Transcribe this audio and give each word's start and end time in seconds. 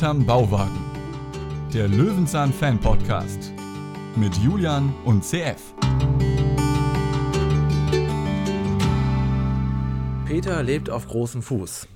hinterm 0.00 0.24
Bauwagen. 0.24 0.80
Der 1.74 1.86
Löwenzahn 1.86 2.54
Fan 2.54 2.80
Podcast 2.80 3.52
mit 4.16 4.34
Julian 4.38 4.94
und 5.04 5.22
CF. 5.22 5.74
Peter 10.24 10.62
lebt 10.62 10.88
auf 10.88 11.06
großem 11.06 11.42
Fuß. 11.42 11.86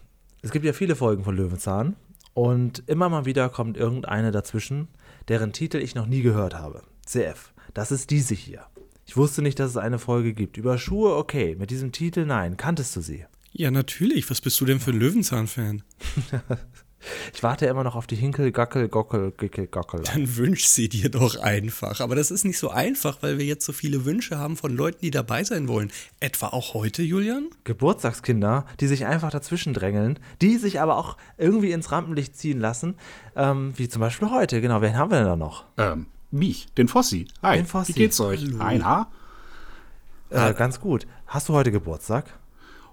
Es 0.43 0.51
gibt 0.51 0.67
ja 0.67 0.75
viele 0.75 0.97
Folgen 0.97 1.25
von 1.25 1.35
Löwenzahn 1.35 1.97
und 2.35 2.83
immer 2.89 3.09
mal 3.09 3.25
wieder 3.25 3.49
kommt 3.49 3.79
irgendeine 3.79 4.33
dazwischen, 4.33 4.89
deren 5.29 5.55
Titel 5.55 5.79
ich 5.79 5.95
noch 5.95 6.05
nie 6.05 6.21
gehört 6.21 6.53
habe. 6.53 6.83
CF. 7.07 7.55
Das 7.73 7.91
ist 7.91 8.11
diese 8.11 8.35
hier. 8.35 8.67
Ich 9.07 9.17
wusste 9.17 9.41
nicht, 9.41 9.59
dass 9.59 9.71
es 9.71 9.77
eine 9.79 9.99
Folge 9.99 10.35
gibt. 10.35 10.59
Über 10.59 10.77
Schuhe, 10.77 11.17
okay. 11.17 11.57
Mit 11.59 11.71
diesem 11.71 11.91
Titel, 11.91 12.27
nein. 12.27 12.59
Kanntest 12.59 12.95
du 12.97 13.01
sie? 13.01 13.25
Ja, 13.53 13.71
natürlich. 13.71 14.29
Was 14.29 14.43
bist 14.43 14.61
du 14.61 14.67
denn 14.67 14.81
für 14.81 14.91
ein 14.91 14.99
Löwenzahn-Fan? 14.99 15.83
ich 17.33 17.43
warte 17.43 17.67
immer 17.67 17.85
noch 17.85 17.97
auf 17.97 18.07
die 18.07 18.17
Hinkel, 18.17 18.53
Gackel, 18.53 18.89
Gockel, 18.89 19.33
Gickel, 19.33 19.67
Gockel. 19.67 20.03
Dann 20.03 20.37
wünsch 20.37 20.65
sie 20.67 20.89
dir 20.89 21.11
doch 21.11 21.39
einfach. 21.41 22.01
Aber 22.01 22.15
das 22.15 22.31
ist 22.31 22.45
nicht 22.45 22.59
so 22.59 22.71
einfach, 22.71 23.19
weil 23.23 23.39
wir 23.39 23.45
jetzt 23.45 23.65
so 23.67 23.73
viele 23.73 24.05
Wünsche 24.05 24.39
haben 24.39 24.57
von 24.57 24.75
Leuten, 24.75 24.99
die 25.03 25.11
dabei 25.11 25.45
sein 25.45 25.69
wollen. 25.69 25.91
Etwa 26.21 26.49
auch 26.49 26.75
heute, 26.75 27.03
Julian? 27.03 27.49
Geburtstagskinder, 27.65 28.67
die 28.81 28.87
sich 28.87 29.07
einfach 29.07 29.31
dazwischen 29.31 29.75
drängeln, 29.75 30.19
die 30.41 30.57
sich 30.59 30.81
aber 30.81 30.97
auch 30.99 31.17
irgendwie 31.39 31.73
ins 31.73 31.93
Rampenlicht 31.93 32.37
ziehen 32.37 32.61
lassen. 32.61 32.97
Ähm, 33.37 33.73
wie 33.77 33.89
zum 33.89 34.01
Beispiel 34.01 34.31
heute. 34.31 34.61
Genau, 34.61 34.81
wen 34.81 34.97
haben 34.97 35.11
wir 35.11 35.19
denn 35.19 35.27
da 35.27 35.37
noch? 35.37 35.65
Ähm, 35.77 36.07
mich, 36.31 36.67
den 36.77 36.89
Fossi. 36.89 37.29
Hi, 37.43 37.57
Den 37.59 37.67
Fossi. 37.67 37.95
wie 37.95 37.99
geht's 37.99 38.21
euch? 38.21 38.43
Hallo. 38.45 38.59
Ein 38.65 38.85
Haar? 38.85 39.13
Äh, 40.31 40.55
ganz 40.55 40.81
gut. 40.81 41.07
Hast 41.27 41.49
du 41.49 41.53
heute 41.53 41.71
Geburtstag? 41.71 42.39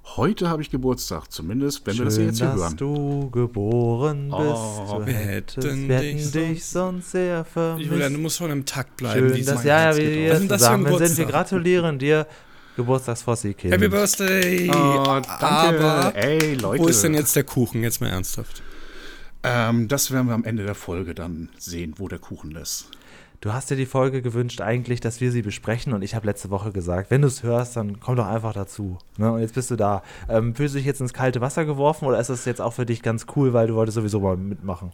Heute 0.04 0.50
habe 0.50 0.62
ich 0.62 0.70
Geburtstag, 0.70 1.32
zumindest 1.32 1.86
wenn 1.86 1.98
wir 1.98 2.06
das 2.06 2.16
hier 2.16 2.24
Schön, 2.24 2.30
jetzt 2.30 2.40
hier 2.40 2.48
dass 2.50 2.60
hören. 2.60 2.78
du 2.78 3.30
geboren 3.30 4.30
bist. 4.30 4.40
Oh, 4.40 5.02
wir 5.06 5.14
hätten 5.14 5.88
wir 5.88 5.98
hätten 6.00 6.32
dich 6.32 6.66
sonst 6.66 7.12
sehr 7.12 7.46
vermisst. 7.46 7.90
Julian, 7.90 8.14
du 8.14 8.20
musst 8.20 8.38
schon 8.38 8.52
im 8.52 8.66
Takt 8.66 8.98
bleiben. 8.98 9.30
Schön, 9.30 9.38
wie 9.38 9.44
dass 9.44 9.64
ja, 9.64 9.92
ja, 9.92 9.98
wir 9.98 10.10
hier 10.10 10.34
denn 10.34 10.48
das 10.48 10.62
zusammen 10.62 10.98
sind. 10.98 11.18
Wir 11.18 11.26
gratulieren 11.26 12.00
dir, 12.00 12.28
Geburtstagsfossi-Kind. 12.76 13.74
Happy 13.74 13.88
Birthday! 13.88 14.70
Oh, 14.70 15.04
danke. 15.40 15.40
Aber 15.40 16.16
Ey, 16.16 16.56
Leute. 16.56 16.84
wo 16.84 16.88
ist 16.88 17.04
denn 17.04 17.14
jetzt 17.14 17.36
der 17.36 17.44
Kuchen? 17.44 17.84
Jetzt 17.84 18.02
mal 18.02 18.08
ernsthaft. 18.10 18.64
Ähm, 19.44 19.88
das 19.88 20.12
werden 20.12 20.28
wir 20.28 20.34
am 20.34 20.44
Ende 20.44 20.64
der 20.66 20.76
Folge 20.76 21.14
dann 21.14 21.50
sehen, 21.58 21.96
wo 21.98 22.08
der 22.08 22.20
Kuchen 22.20 22.56
ist. 22.56 22.90
Du 23.42 23.52
hast 23.52 23.72
dir 23.72 23.76
die 23.76 23.88
Folge 23.88 24.22
gewünscht 24.22 24.62
eigentlich, 24.62 25.00
dass 25.00 25.20
wir 25.20 25.32
sie 25.32 25.42
besprechen 25.42 25.94
und 25.94 26.04
ich 26.04 26.14
habe 26.14 26.28
letzte 26.28 26.52
Woche 26.52 26.72
gesagt, 26.72 27.10
wenn 27.10 27.24
du 27.24 27.28
es 27.28 27.42
hörst, 27.42 27.76
dann 27.76 28.00
komm 28.00 28.16
doch 28.16 28.28
einfach 28.28 28.54
dazu. 28.54 29.00
Ne? 29.18 29.32
Und 29.32 29.42
jetzt 29.42 29.56
bist 29.56 29.72
du 29.72 29.76
da. 29.76 30.04
Ähm, 30.30 30.54
fühlst 30.54 30.76
du 30.76 30.78
dich 30.78 30.86
jetzt 30.86 31.02
ins 31.02 31.12
kalte 31.12 31.42
Wasser 31.42 31.66
geworfen 31.66 32.06
oder 32.06 32.20
ist 32.20 32.30
das 32.30 32.46
jetzt 32.46 32.62
auch 32.62 32.74
für 32.74 32.86
dich 32.86 33.02
ganz 33.02 33.26
cool, 33.36 33.52
weil 33.52 33.66
du 33.66 33.74
wolltest 33.74 33.96
sowieso 33.96 34.20
mal 34.20 34.38
mitmachen? 34.38 34.92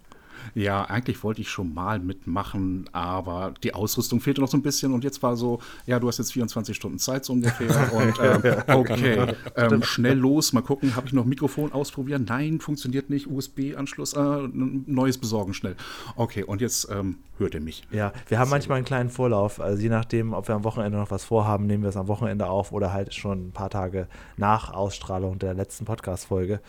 Ja, 0.56 0.86
eigentlich 0.86 1.24
wollte 1.24 1.42
ich 1.42 1.50
schon 1.50 1.74
mal 1.74 2.00
mitmachen, 2.00 2.90
aber 2.92 3.54
die 3.64 3.74
Ausrüstung 3.74 4.20
fehlte 4.20 4.42
noch 4.42 4.50
so 4.50 4.58
ein 4.58 4.62
bisschen 4.62 4.94
und 4.94 5.04
jetzt 5.04 5.22
war 5.24 5.36
so, 5.36 5.60
ja, 5.86 6.00
du 6.00 6.08
hast 6.08 6.18
jetzt 6.18 6.34
24 6.34 6.76
Stunden 6.76 7.00
Zeit 7.00 7.26
so 7.26 7.34
ungefähr 7.34 7.94
und 7.94 8.14
ähm, 8.22 8.64
okay, 8.68 9.34
ähm, 9.56 9.84
schnell 9.84 10.18
los, 10.18 10.54
mal 10.54 10.62
gucken, 10.62 10.96
habe 10.96 11.08
ich 11.08 11.14
noch 11.14 11.26
Mikrofon 11.26 11.72
ausprobieren? 11.72 12.26
Nein, 12.28 12.60
funktioniert 12.60 13.10
nicht, 13.10 13.28
USB-Anschluss, 13.28 14.14
äh, 14.14 14.48
neues 14.52 15.18
besorgen 15.18 15.54
schnell. 15.54 15.76
Okay, 16.16 16.44
und 16.44 16.62
jetzt 16.62 16.88
ähm, 16.92 17.18
hört 17.38 17.54
ihr 17.54 17.62
mich. 17.62 17.84
Ja, 17.92 18.14
wir 18.28 18.40
haben 18.40 18.50
manchmal 18.50 18.78
einen 18.78 18.86
kleinen 18.86 19.10
Vorlauf. 19.10 19.60
Also 19.60 19.82
je 19.82 19.90
nachdem, 19.90 20.34
ob 20.34 20.48
wir 20.48 20.56
am 20.56 20.64
Wochenende 20.64 20.98
noch 20.98 21.12
was 21.12 21.24
vorhaben, 21.24 21.68
nehmen 21.68 21.84
wir 21.84 21.90
es 21.90 21.98
am 21.98 22.08
Wochenende 22.08 22.48
auf 22.48 22.72
oder 22.72 22.94
halt 22.94 23.14
schon 23.14 23.48
ein 23.48 23.52
paar 23.52 23.70
Tage 23.70 24.08
nach 24.38 24.74
Ausstrahlung 24.74 25.40
der 25.40 25.54
letzten 25.54 25.86
Podcast-Folge. 25.86 26.60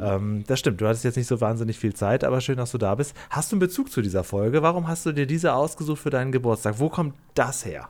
Ähm, 0.00 0.44
das 0.46 0.60
stimmt, 0.60 0.80
du 0.80 0.86
hattest 0.86 1.04
jetzt 1.04 1.16
nicht 1.16 1.26
so 1.26 1.40
wahnsinnig 1.40 1.78
viel 1.78 1.94
Zeit, 1.94 2.24
aber 2.24 2.40
schön, 2.40 2.56
dass 2.56 2.72
du 2.72 2.78
da 2.78 2.94
bist. 2.94 3.14
Hast 3.30 3.52
du 3.52 3.56
einen 3.56 3.60
Bezug 3.60 3.90
zu 3.90 4.02
dieser 4.02 4.24
Folge? 4.24 4.62
Warum 4.62 4.88
hast 4.88 5.06
du 5.06 5.12
dir 5.12 5.26
diese 5.26 5.54
ausgesucht 5.54 6.02
für 6.02 6.10
deinen 6.10 6.32
Geburtstag? 6.32 6.78
Wo 6.78 6.88
kommt 6.88 7.14
das 7.34 7.64
her? 7.64 7.88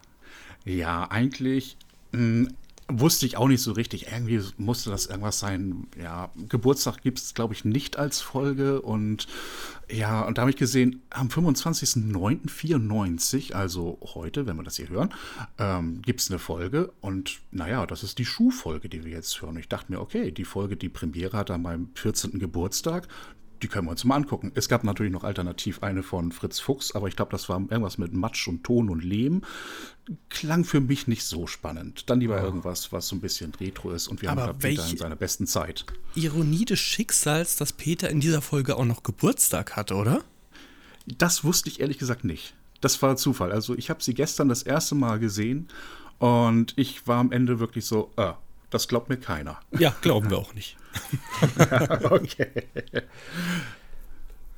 Ja, 0.65 1.11
eigentlich 1.11 1.77
mh, 2.13 2.49
wusste 2.89 3.27
ich 3.27 3.37
auch 3.37 3.49
nicht 3.49 3.63
so 3.63 3.73
richtig. 3.73 4.13
Irgendwie 4.13 4.41
musste 4.57 4.91
das 4.91 5.07
irgendwas 5.07 5.39
sein. 5.39 5.87
Ja, 6.01 6.31
Geburtstag 6.49 7.03
gibt 7.03 7.19
es, 7.19 7.35
glaube 7.35 7.53
ich, 7.55 7.65
nicht 7.65 7.99
als 7.99 8.21
Folge. 8.21 8.81
Und 8.83 9.27
ja, 9.91 10.23
und 10.23 10.39
da 10.39 10.43
habe 10.43 10.51
ich 10.51 10.57
gesehen, 10.57 11.03
am 11.11 11.29
25.09.94, 11.29 13.53
also 13.53 13.99
heute, 14.15 14.47
wenn 14.47 14.57
wir 14.57 14.63
das 14.63 14.77
hier 14.77 14.89
hören, 14.89 15.13
ähm, 15.59 16.01
gibt 16.03 16.21
es 16.21 16.31
eine 16.31 16.39
Folge. 16.39 16.93
Und 17.01 17.41
naja, 17.51 17.85
das 17.87 18.03
ist 18.03 18.19
die 18.19 18.25
Schuhfolge, 18.25 18.89
die 18.89 19.05
wir 19.05 19.13
jetzt 19.13 19.43
hören. 19.43 19.57
Ich 19.57 19.69
dachte 19.69 19.93
mir, 19.93 20.01
okay, 20.01 20.31
die 20.31 20.45
Folge, 20.45 20.77
die 20.77 20.89
Premiere 20.89 21.37
hat 21.37 21.51
an 21.51 21.63
meinem 21.63 21.91
14. 21.95 22.39
Geburtstag. 22.39 23.09
Die 23.63 23.69
können 23.69 23.87
wir 23.87 23.93
uns 23.93 24.05
mal 24.05 24.17
angucken. 24.17 24.51
Es 24.55 24.69
gab 24.69 24.83
natürlich 24.83 25.13
noch 25.13 25.23
alternativ 25.23 25.83
eine 25.83 26.03
von 26.03 26.33
Fritz 26.33 26.59
Fuchs, 26.59 26.93
aber 26.93 27.07
ich 27.07 27.15
glaube, 27.15 27.31
das 27.31 27.49
war 27.49 27.61
irgendwas 27.61 27.97
mit 27.97 28.13
Matsch 28.13 28.49
und 28.49 28.65
Ton 28.65 28.91
und 28.91 29.05
Lehm. 29.05 29.43
Klang 30.29 30.65
für 30.65 30.81
mich 30.81 31.07
nicht 31.07 31.25
so 31.25 31.47
spannend. 31.47 32.11
Dann 32.11 32.19
lieber 32.19 32.43
irgendwas, 32.43 32.91
was 32.93 33.07
so 33.07 33.15
ein 33.15 33.21
bisschen 33.21 33.55
retro 33.55 33.93
ist 33.93 34.09
und 34.09 34.21
wir 34.21 34.31
Aber 34.31 34.43
haben 34.43 34.59
gerade 34.59 34.75
Peter 34.75 34.91
in 34.91 34.97
seiner 34.97 35.17
besten 35.17 35.47
Zeit. 35.47 35.85
Ironie 36.17 36.65
des 36.65 36.81
Schicksals, 36.81 37.57
dass 37.57 37.73
Peter 37.73 38.11
in 38.11 38.19
dieser 38.19 38.43
Folge 38.43 38.77
auch 38.77 38.85
noch 38.85 39.05
Geburtstag 39.05 39.77
hatte, 39.77 39.95
oder? 39.95 40.25
Das 41.07 41.45
wusste 41.45 41.69
ich 41.69 41.81
ehrlich 41.81 41.99
gesagt 41.99 42.25
nicht. 42.25 42.55
Das 42.81 43.01
war 43.01 43.17
Zufall. 43.17 43.53
Also 43.53 43.77
ich 43.77 43.91
habe 43.91 44.03
sie 44.03 44.15
gestern 44.15 44.49
das 44.49 44.65
erste 44.65 44.97
Mal 44.97 45.21
gesehen 45.21 45.69
und 46.19 46.75
ich 46.77 47.07
war 47.07 47.19
am 47.19 47.31
Ende 47.31 47.61
wirklich 47.61 47.87
so, 47.87 48.11
äh, 48.17 48.33
das 48.73 48.89
glaubt 48.89 49.09
mir 49.09 49.19
keiner. 49.19 49.61
Ja, 49.79 49.95
glauben 50.01 50.31
wir 50.31 50.39
auch 50.39 50.55
nicht. 50.55 50.77
okay. 52.11 52.65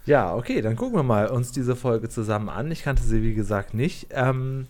Ja, 0.07 0.35
okay, 0.35 0.61
dann 0.63 0.77
gucken 0.77 0.97
wir 0.97 1.03
mal 1.03 1.29
uns 1.29 1.51
diese 1.51 1.77
Folge 1.77 2.09
zusammen 2.09 2.49
an. 2.49 2.71
Ich 2.71 2.83
kannte 2.83 3.03
sie, 3.03 3.23
wie 3.23 3.35
gesagt, 3.35 3.75
nicht. 3.75 4.09
Ähm, 4.11 4.69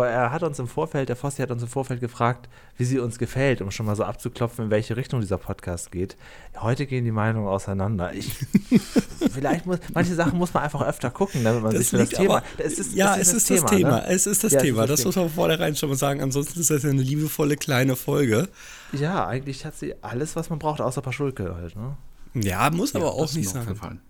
er 0.00 0.32
hat 0.32 0.42
uns 0.42 0.58
im 0.58 0.66
Vorfeld, 0.66 1.10
der 1.10 1.16
Fossi 1.16 1.42
hat 1.42 1.50
uns 1.50 1.62
im 1.62 1.68
Vorfeld 1.68 2.00
gefragt, 2.00 2.48
wie 2.78 2.84
sie 2.84 2.98
uns 2.98 3.18
gefällt, 3.18 3.60
um 3.60 3.70
schon 3.70 3.84
mal 3.84 3.94
so 3.94 4.04
abzuklopfen, 4.04 4.64
in 4.64 4.70
welche 4.70 4.96
Richtung 4.96 5.20
dieser 5.20 5.36
Podcast 5.36 5.92
geht. 5.92 6.16
Heute 6.58 6.86
gehen 6.86 7.04
die 7.04 7.10
Meinungen 7.10 7.46
auseinander. 7.46 8.14
Ich, 8.14 8.32
vielleicht 9.32 9.66
muss, 9.66 9.78
manche 9.92 10.14
Sachen 10.14 10.38
muss 10.38 10.54
man 10.54 10.62
einfach 10.62 10.82
öfter 10.82 11.10
gucken, 11.10 11.44
damit 11.44 11.62
man 11.62 11.76
sich 11.76 11.88
für 11.88 11.98
das 11.98 12.08
Thema. 12.08 12.42
es 12.58 12.78
ist, 12.78 12.94
ja, 12.94 13.16
es 13.16 13.32
ist 13.32 13.50
das 13.50 13.64
Thema. 13.66 13.90
ne? 13.90 14.06
Es 14.08 14.26
ist 14.26 14.42
das 14.44 14.52
Ja, 14.52 14.58
es 14.58 14.64
Thema. 14.64 14.82
ist 14.84 14.90
das 14.90 15.00
das 15.00 15.06
muss 15.06 15.16
man 15.16 15.28
vornherein 15.28 15.76
schon 15.76 15.90
mal 15.90 15.96
sagen. 15.96 16.22
Ansonsten 16.22 16.60
ist 16.60 16.70
das 16.70 16.82
ja 16.82 16.90
eine 16.90 17.02
liebevolle 17.02 17.56
kleine 17.56 17.94
Folge. 17.96 18.48
Ja, 18.92 19.26
eigentlich 19.26 19.64
hat 19.66 19.76
sie 19.76 19.94
alles, 20.02 20.36
was 20.36 20.48
man 20.48 20.58
braucht, 20.58 20.80
außer 20.80 21.02
Paschulke 21.02 21.54
halt. 21.54 21.76
Ne? 21.76 21.96
Ja, 22.34 22.70
muss 22.70 22.94
aber 22.94 23.12
auch 23.12 23.22
das 23.22 23.32
ist 23.32 23.36
nicht 23.36 23.50
sein. 23.50 24.00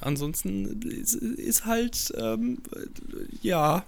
Ansonsten 0.00 0.82
ist, 0.82 1.14
ist 1.14 1.64
halt, 1.64 2.12
ähm, 2.18 2.58
ja, 3.40 3.82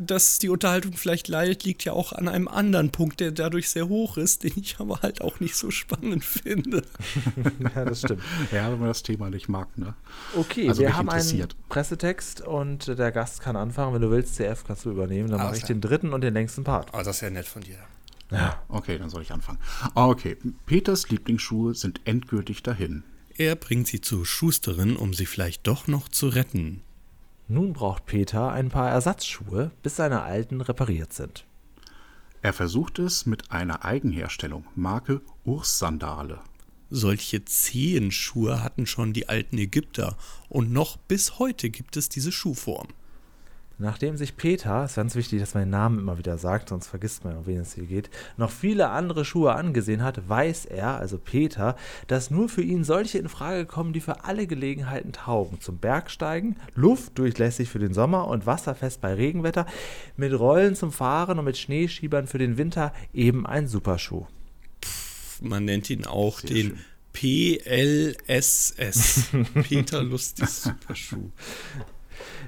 dass 0.00 0.38
die 0.38 0.48
Unterhaltung 0.48 0.92
vielleicht 0.92 1.28
leidet, 1.28 1.64
liegt 1.64 1.84
ja 1.84 1.92
auch 1.92 2.12
an 2.12 2.28
einem 2.28 2.48
anderen 2.48 2.90
Punkt, 2.90 3.20
der 3.20 3.32
dadurch 3.32 3.68
sehr 3.70 3.88
hoch 3.88 4.16
ist, 4.16 4.44
den 4.44 4.52
ich 4.56 4.76
aber 4.78 5.00
halt 5.02 5.20
auch 5.22 5.40
nicht 5.40 5.56
so 5.56 5.70
spannend 5.70 6.24
finde. 6.26 6.82
ja, 7.74 7.84
das 7.84 8.00
stimmt. 8.00 8.22
Ja, 8.52 8.70
wenn 8.70 8.78
man 8.78 8.88
das 8.88 9.02
Thema 9.02 9.30
nicht 9.30 9.48
mag, 9.48 9.76
ne? 9.78 9.94
Okay, 10.36 10.68
Also 10.68 10.80
wir 10.82 10.88
mich 10.88 10.96
haben 10.96 11.08
einen 11.08 11.20
interessiert. 11.20 11.56
Pressetext 11.68 12.40
und 12.42 12.86
der 12.98 13.12
Gast 13.12 13.40
kann 13.40 13.56
anfangen. 13.56 13.94
Wenn 13.94 14.02
du 14.02 14.10
willst, 14.10 14.36
CF 14.36 14.64
kannst 14.66 14.84
du 14.84 14.90
übernehmen. 14.90 15.30
Dann 15.30 15.40
Ah, 15.40 15.44
mache 15.44 15.56
ich 15.56 15.64
den 15.64 15.80
dritten 15.80 16.12
und 16.12 16.20
den 16.22 16.34
längsten 16.34 16.64
Part. 16.64 16.92
Aber 16.94 17.02
das 17.02 17.16
ist 17.16 17.22
ja 17.22 17.30
nett 17.30 17.46
von 17.46 17.62
dir. 17.62 17.78
Ja. 18.30 18.62
Okay, 18.68 18.98
dann 18.98 19.08
soll 19.08 19.22
ich 19.22 19.32
anfangen. 19.32 19.58
Okay, 19.94 20.36
Peters 20.66 21.08
Lieblingsschuhe 21.10 21.74
sind 21.74 22.00
endgültig 22.04 22.62
dahin. 22.62 23.04
Er 23.36 23.54
bringt 23.54 23.86
sie 23.86 24.00
zur 24.00 24.24
Schusterin, 24.26 24.96
um 24.96 25.14
sie 25.14 25.26
vielleicht 25.26 25.66
doch 25.66 25.86
noch 25.86 26.08
zu 26.08 26.28
retten. 26.28 26.82
Nun 27.48 27.72
braucht 27.72 28.06
Peter 28.06 28.50
ein 28.50 28.70
paar 28.70 28.90
Ersatzschuhe, 28.90 29.70
bis 29.82 29.96
seine 29.96 30.22
alten 30.22 30.60
repariert 30.60 31.12
sind. 31.12 31.46
Er 32.42 32.52
versucht 32.52 32.98
es 32.98 33.26
mit 33.26 33.50
einer 33.52 33.84
Eigenherstellung, 33.84 34.66
Marke 34.74 35.20
Urs-Sandale. 35.44 36.40
Solche 36.90 37.44
Zehenschuhe 37.44 38.62
hatten 38.62 38.86
schon 38.86 39.12
die 39.12 39.28
alten 39.28 39.58
Ägypter 39.58 40.16
und 40.48 40.72
noch 40.72 40.96
bis 40.96 41.38
heute 41.38 41.70
gibt 41.70 41.96
es 41.96 42.08
diese 42.08 42.32
Schuhform. 42.32 42.88
Nachdem 43.78 44.16
sich 44.16 44.38
Peter, 44.38 44.86
ist 44.86 44.96
ganz 44.96 45.14
wichtig, 45.16 45.40
dass 45.40 45.52
man 45.52 45.64
den 45.64 45.70
Namen 45.70 45.98
immer 45.98 46.16
wieder 46.16 46.38
sagt, 46.38 46.70
sonst 46.70 46.86
vergisst 46.86 47.24
man, 47.24 47.36
um 47.36 47.46
wen 47.46 47.60
es 47.60 47.74
hier 47.74 47.84
geht, 47.84 48.08
noch 48.38 48.50
viele 48.50 48.88
andere 48.88 49.26
Schuhe 49.26 49.54
angesehen 49.54 50.02
hat, 50.02 50.26
weiß 50.28 50.64
er, 50.64 50.96
also 50.96 51.18
Peter, 51.18 51.76
dass 52.06 52.30
nur 52.30 52.48
für 52.48 52.62
ihn 52.62 52.84
solche 52.84 53.18
in 53.18 53.28
Frage 53.28 53.66
kommen, 53.66 53.92
die 53.92 54.00
für 54.00 54.24
alle 54.24 54.46
Gelegenheiten 54.46 55.12
taugen. 55.12 55.60
Zum 55.60 55.76
Bergsteigen, 55.76 56.56
luftdurchlässig 56.74 57.68
für 57.68 57.78
den 57.78 57.92
Sommer 57.92 58.28
und 58.28 58.46
wasserfest 58.46 59.02
bei 59.02 59.12
Regenwetter, 59.12 59.66
mit 60.16 60.32
Rollen 60.32 60.74
zum 60.74 60.90
Fahren 60.90 61.38
und 61.38 61.44
mit 61.44 61.58
Schneeschiebern 61.58 62.26
für 62.26 62.38
den 62.38 62.56
Winter 62.56 62.94
eben 63.12 63.46
ein 63.46 63.68
Superschuh. 63.68 64.24
Man 65.42 65.66
nennt 65.66 65.90
ihn 65.90 66.06
auch 66.06 66.40
Sehr 66.40 66.48
den 66.48 66.68
schön. 66.68 66.78
PLSS. 67.12 69.28
Peter 69.68 70.02
Lustig 70.02 70.48
Superschuh. 70.48 71.30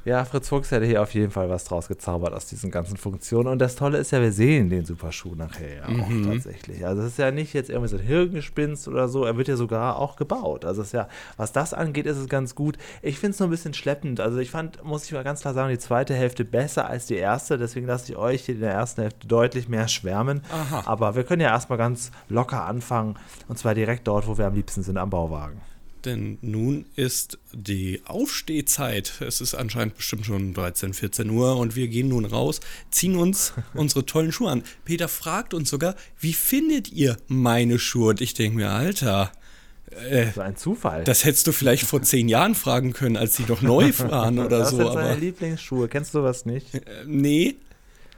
Ja, 0.05 0.25
Fritz 0.25 0.49
Fuchs 0.49 0.71
hätte 0.71 0.87
hier 0.87 1.03
auf 1.03 1.13
jeden 1.15 1.31
Fall 1.31 1.49
was 1.51 1.65
draus 1.65 1.89
gezaubert 1.89 2.33
aus 2.35 2.47
diesen 2.47 2.71
ganzen 2.71 2.97
Funktionen. 2.97 3.49
Und 3.49 3.59
das 3.59 3.77
Tolle 3.77 3.99
ist 3.99 4.11
ja, 4.11 4.21
wir 4.21 4.33
sehen 4.33 4.71
den 4.71 4.85
Superschuh 4.85 5.35
nachher 5.35 5.77
ja 5.77 5.85
auch 5.85 6.09
Mhm. 6.09 6.27
tatsächlich. 6.33 6.87
Also 6.87 7.03
es 7.03 7.09
ist 7.13 7.19
ja 7.19 7.31
nicht 7.31 7.53
jetzt 7.53 7.71
irgendwie 7.71 7.89
so 7.89 7.97
ein 7.97 8.03
Hirngespinst 8.03 8.89
oder 8.89 9.09
so, 9.09 9.25
er 9.25 9.37
wird 9.37 9.49
ja 9.49 9.57
sogar 9.57 9.97
auch 9.97 10.17
gebaut. 10.17 10.65
Also 10.65 10.83
es 10.83 10.89
ist 10.89 10.93
ja, 10.93 11.09
was 11.37 11.53
das 11.53 11.75
angeht, 11.75 12.07
ist 12.07 12.17
es 12.17 12.29
ganz 12.29 12.55
gut. 12.55 12.79
Ich 13.03 13.19
finde 13.19 13.33
es 13.35 13.39
nur 13.41 13.49
ein 13.49 13.51
bisschen 13.51 13.75
schleppend. 13.75 14.21
Also 14.21 14.39
ich 14.39 14.51
fand, 14.51 14.83
muss 14.85 15.05
ich 15.05 15.13
mal 15.13 15.25
ganz 15.25 15.41
klar 15.43 15.55
sagen, 15.55 15.71
die 15.71 15.79
zweite 15.79 16.15
Hälfte 16.15 16.45
besser 16.45 16.89
als 16.89 17.07
die 17.07 17.17
erste. 17.17 17.59
Deswegen 17.59 17.87
lasse 17.87 18.13
ich 18.13 18.19
euch 18.19 18.45
hier 18.45 18.55
in 18.57 18.61
der 18.61 18.73
ersten 18.73 19.03
Hälfte 19.03 19.27
deutlich 19.27 19.69
mehr 19.69 19.89
schwärmen. 19.89 20.43
Aha. 20.53 20.83
Aber 20.87 21.15
wir 21.17 21.25
können 21.25 21.43
ja 21.43 21.49
erstmal 21.49 21.79
ganz 21.79 22.11
locker 22.29 22.65
anfangen. 22.65 23.17
Und 23.49 23.59
zwar 23.59 23.75
direkt 23.75 24.07
dort, 24.09 24.27
wo 24.27 24.39
wir 24.39 24.47
am 24.47 24.55
liebsten 24.55 24.83
sind, 24.83 24.97
am 24.99 25.11
Bauwagen. 25.11 25.61
Denn 26.05 26.39
nun 26.43 26.87
ist 26.97 27.39
die 27.53 28.01
Aufstehzeit. 28.05 29.13
Es 29.21 29.41
ist 29.41 29.55
anscheinend 29.55 29.97
bestimmt 29.97 30.27
schon 30.27 30.55
13, 30.55 30.95
14 30.95 31.29
Uhr 31.31 31.57
und 31.57 31.77
wir 31.77 31.89
gehen 31.89 32.09
nun 32.09 32.25
raus, 32.25 32.61
ziehen 32.91 33.17
uns 33.17 33.53
unsere 33.75 34.07
tollen 34.07 34.33
Schuhe 34.33 34.51
an. 34.51 34.63
Peter 34.85 35.09
fragt 35.09 35.55
uns 35.55 35.71
sogar, 35.71 35.95
wie 36.21 36.33
findet 36.33 36.93
ihr 36.93 37.17
meine 37.27 37.79
Schuhe? 37.79 38.11
Und 38.11 38.21
ich 38.21 38.35
denke 38.35 38.57
mir, 38.59 38.71
Alter, 38.71 39.33
So 40.35 40.41
ein 40.41 40.57
Zufall. 40.57 41.03
das 41.05 41.25
hättest 41.25 41.47
du 41.47 41.53
vielleicht 41.53 41.85
vor 41.85 42.03
zehn 42.03 42.29
Jahren 42.29 42.55
fragen 42.55 42.93
können, 42.93 43.17
als 43.17 43.37
sie 43.37 43.45
noch 43.49 43.63
neu 43.63 43.91
waren 43.99 44.39
oder 44.39 44.59
das 44.61 44.71
so. 44.71 44.77
sind 44.77 44.93
seine 44.93 45.11
Aber 45.11 45.17
Lieblingsschuhe. 45.17 45.89
Kennst 45.89 46.15
du 46.15 46.23
was 46.23 46.47
nicht? 46.47 46.75
äh, 46.75 46.81
nee. 47.07 47.57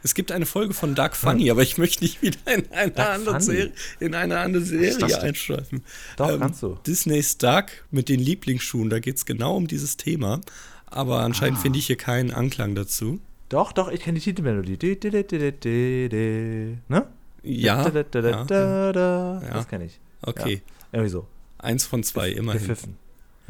Es 0.02 0.14
gibt 0.14 0.32
eine 0.32 0.46
Folge 0.46 0.72
von 0.74 0.94
Dark 0.94 1.14
Funny, 1.16 1.50
aber 1.50 1.62
ich 1.62 1.76
möchte 1.78 2.02
nicht 2.04 2.22
wieder 2.22 2.38
in 2.54 2.70
eine 2.72 2.90
Dark 2.90 3.14
andere 3.16 3.40
Funny? 3.40 3.44
Serie, 3.56 3.72
in 4.00 4.14
eine 4.14 4.38
andere 4.38 4.62
Serie 4.64 5.20
einschreiben. 5.22 5.82
Doch, 6.16 6.38
kannst 6.38 6.62
du. 6.62 6.78
Disney's 6.86 7.36
Duck 7.38 7.66
mit 7.90 8.08
den 8.08 8.20
Lieblingsschuhen, 8.20 8.88
da 8.90 8.98
geht 8.98 9.16
es 9.16 9.26
genau 9.26 9.56
um 9.56 9.66
dieses 9.66 9.96
Thema. 9.96 10.40
Aber 10.86 11.20
anscheinend 11.20 11.58
Ah. 11.58 11.62
finde 11.62 11.78
ich 11.78 11.86
hier 11.86 11.96
keinen 11.96 12.30
Anklang 12.32 12.74
dazu. 12.74 13.20
Doch, 13.48 13.72
doch, 13.72 13.90
ich 13.90 14.00
kenne 14.00 14.18
die 14.18 14.24
Titelmelodie. 14.24 14.76
Di, 14.76 14.98
di, 14.98 15.10
di, 15.10 15.24
di, 15.26 15.38
di, 15.38 15.52
di, 15.52 16.08
di. 16.08 16.78
Ne? 16.88 17.06
Ja, 17.42 17.82
ja. 17.88 17.90
da, 17.90 18.92
da. 18.92 19.42
Ja. 19.42 19.52
Das 19.54 19.68
kenne 19.68 19.84
ich. 19.86 20.00
okay. 20.22 20.62
Irgendwie 20.92 21.10
so. 21.10 21.26
Eins 21.58 21.84
von 21.86 22.02
zwei, 22.02 22.30
immerhin. 22.30 22.60
Gepfiffen. 22.60 22.96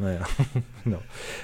Naja, 0.01 0.21
genau. 0.83 0.99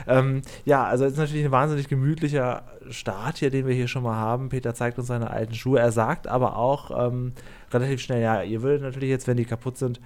Ähm, 0.07 0.41
ja, 0.65 0.83
also 0.83 1.05
es 1.05 1.13
ist 1.13 1.19
natürlich 1.19 1.45
ein 1.45 1.51
wahnsinnig 1.51 1.87
gemütlicher 1.87 2.63
Start 2.89 3.37
hier, 3.37 3.51
den 3.51 3.67
wir 3.67 3.75
hier 3.75 3.87
schon 3.87 4.01
mal 4.01 4.15
haben. 4.15 4.49
Peter 4.49 4.73
zeigt 4.73 4.97
uns 4.97 5.07
seine 5.07 5.29
alten 5.29 5.53
Schuhe. 5.53 5.79
Er 5.79 5.91
sagt 5.91 6.27
aber 6.27 6.57
auch 6.57 7.07
ähm, 7.07 7.33
relativ 7.71 8.01
schnell, 8.01 8.21
ja, 8.21 8.41
ihr 8.41 8.63
würdet 8.63 8.81
natürlich 8.81 9.09
jetzt, 9.09 9.27
wenn 9.27 9.37
die 9.37 9.45
kaputt 9.45 9.77
sind, 9.77 10.01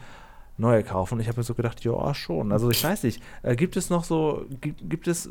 neue 0.58 0.84
kaufen. 0.84 1.16
Und 1.16 1.22
ich 1.22 1.30
habe 1.30 1.40
mir 1.40 1.46
so 1.46 1.54
gedacht, 1.54 1.82
ja, 1.86 2.14
schon. 2.14 2.52
Also 2.52 2.70
ich 2.70 2.84
weiß 2.84 3.04
nicht, 3.04 3.24
äh, 3.42 3.56
gibt 3.56 3.78
es 3.78 3.90
noch 3.90 4.04
so, 4.04 4.46
gibt, 4.60 4.90
gibt 4.90 5.08
es 5.08 5.30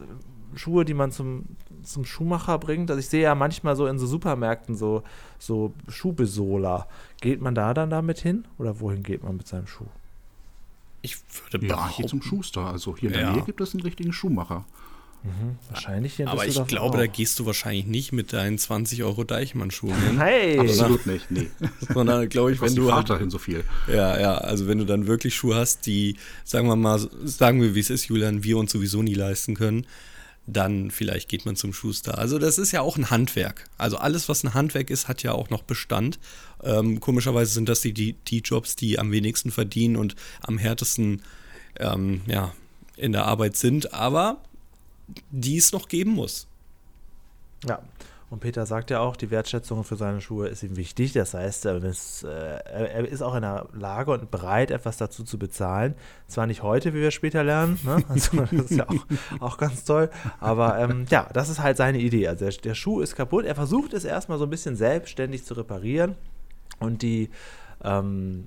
Schuhe, 0.55 0.87
die 0.87 0.95
man 0.95 1.13
zum, 1.13 1.45
zum 1.83 2.07
Schuhmacher 2.07 2.59
bringt? 2.59 2.91
Also 2.91 3.01
ich 3.01 3.09
sehe 3.09 3.23
ja 3.23 3.35
manchmal 3.35 3.77
so 3.77 3.87
in 3.87 3.99
so 3.99 4.07
Supermärkten 4.07 4.75
so, 4.75 5.03
so 5.39 5.75
Schuhbesohler. 5.89 6.89
Geht 7.21 7.43
man 7.43 7.55
da 7.55 7.75
dann 7.75 7.91
damit 7.91 8.19
hin? 8.19 8.49
Oder 8.57 8.81
wohin 8.81 9.03
geht 9.03 9.23
man 9.23 9.37
mit 9.37 9.47
seinem 9.47 9.67
Schuh? 9.67 9.87
Ich 11.03 11.17
würde 11.51 11.67
Ja, 11.67 11.89
hier 11.89 12.07
zum 12.07 12.21
behaupten, 12.21 12.37
Schuster. 12.43 12.67
Also 12.67 12.97
hier 12.97 13.09
in 13.09 13.15
der 13.15 13.23
Ja. 13.23 13.33
Nähe 13.33 13.43
gibt 13.43 13.61
es 13.61 13.75
einen 13.75 13.83
richtigen 13.83 14.13
Schuhmacher. 14.13 14.65
Wahrscheinlich 15.69 16.15
hier 16.15 16.25
in 16.25 16.31
aber 16.31 16.47
ich 16.47 16.67
glaube, 16.67 16.97
da 16.97 17.05
auch. 17.05 17.13
gehst 17.13 17.39
du 17.39 17.45
wahrscheinlich 17.45 17.85
nicht 17.85 18.13
mit 18.13 18.33
deinen 18.33 18.57
20 18.57 19.05
Euro 19.05 19.23
Deichmann-Schuhen 19.25 19.95
hin. 20.03 20.19
Hey! 20.19 20.59
Absolut 20.59 21.05
nicht, 21.05 21.31
nee. 21.31 21.51
Sondern, 21.93 22.27
glaube 22.31 22.53
ich, 22.53 22.61
wenn 22.63 22.75
du 22.75 22.87
die 22.87 22.93
halt 22.93 23.11
dahin 23.11 23.29
so 23.31 23.37
viel. 23.39 23.65
Ja, 23.87 24.19
ja, 24.19 24.39
also 24.39 24.67
wenn 24.67 24.79
du 24.79 24.87
dann 24.87 25.07
wirklich 25.07 25.35
Schuhe 25.35 25.57
hast, 25.57 25.85
die, 25.85 26.17
sagen 26.45 26.69
wir 26.69 26.77
mal, 26.77 26.99
sagen 27.25 27.61
wir, 27.61 27.75
wie 27.75 27.81
es 27.81 27.91
ist, 27.91 28.07
Julian, 28.07 28.45
wir 28.45 28.57
uns 28.57 28.73
sowieso 28.73 29.03
nie 29.03 29.13
leisten 29.15 29.55
können, 29.55 29.87
dann 30.53 30.91
vielleicht 30.91 31.29
geht 31.29 31.47
man 31.47 31.57
zum 31.57 31.73
Schuster. 31.73 32.19
Also 32.19 32.39
das 32.39 32.59
ist 32.59 32.73
ja 32.73 32.81
auch 32.81 32.97
ein 32.97 33.11
Handwerk. 33.11 33.69
Also 33.79 33.97
alles, 33.97 34.29
was 34.29 34.45
ein 34.45 34.55
Handwerk 34.55 34.91
ist, 34.91 35.09
hat 35.09 35.23
ja 35.23 35.33
auch 35.33 35.51
noch 35.51 35.63
Bestand. 35.63 36.19
Ähm, 36.63 37.01
komischerweise 37.01 37.53
sind 37.53 37.69
das 37.69 37.81
die, 37.81 37.93
die, 37.93 38.15
die 38.27 38.41
Jobs, 38.41 38.77
die 38.77 38.99
am 38.99 39.13
wenigsten 39.13 39.51
verdienen 39.51 39.97
und 39.97 40.17
am 40.41 40.59
härtesten 40.59 41.23
ähm, 41.79 42.23
ja, 42.27 42.53
in 42.97 43.13
der 43.13 43.27
Arbeit 43.27 43.57
sind, 43.57 43.95
aber 43.95 44.43
die 45.31 45.57
es 45.57 45.73
noch 45.73 45.89
geben 45.89 46.13
muss. 46.13 46.47
Ja. 47.67 47.81
Und 48.31 48.39
Peter 48.39 48.65
sagt 48.65 48.91
ja 48.91 49.01
auch, 49.01 49.17
die 49.17 49.33
Wertschätzung 49.33 49.83
für 49.83 49.97
seine 49.97 50.21
Schuhe 50.21 50.47
ist 50.47 50.63
ihm 50.63 50.77
wichtig. 50.77 51.13
Das 51.13 51.35
heißt, 51.35 51.67
er 51.67 51.83
ist, 51.83 52.23
äh, 52.23 52.29
er 52.29 52.91
er 52.91 53.09
ist 53.09 53.23
auch 53.23 53.35
in 53.35 53.43
der 53.43 53.67
Lage 53.73 54.13
und 54.13 54.31
bereit, 54.31 54.71
etwas 54.71 54.99
dazu 54.99 55.25
zu 55.25 55.37
bezahlen. 55.37 55.97
Zwar 56.29 56.47
nicht 56.47 56.63
heute, 56.63 56.95
wie 56.95 57.01
wir 57.01 57.11
später 57.11 57.43
lernen, 57.43 57.81
ne? 57.83 58.05
also, 58.09 58.37
das 58.37 58.53
ist 58.53 58.71
ja 58.71 58.89
auch, 58.89 59.41
auch 59.41 59.59
ganz 59.59 59.85
toll. 59.85 60.11
Aber 60.39 60.79
ähm, 60.79 61.07
ja, 61.11 61.29
das 61.33 61.49
ist 61.49 61.59
halt 61.59 61.77
seine 61.77 61.99
Idee. 61.99 62.29
Also 62.29 62.45
der, 62.45 62.55
der 62.55 62.75
Schuh 62.77 63.01
ist 63.01 63.17
kaputt. 63.17 63.45
Er 63.45 63.57
versucht 63.57 63.93
es 63.95 64.05
erstmal 64.05 64.39
so 64.39 64.45
ein 64.45 64.51
bisschen 64.51 64.77
selbstständig 64.77 65.45
zu 65.45 65.55
reparieren 65.55 66.15
und 66.79 67.03
die, 67.03 67.31
ähm, 67.83 68.47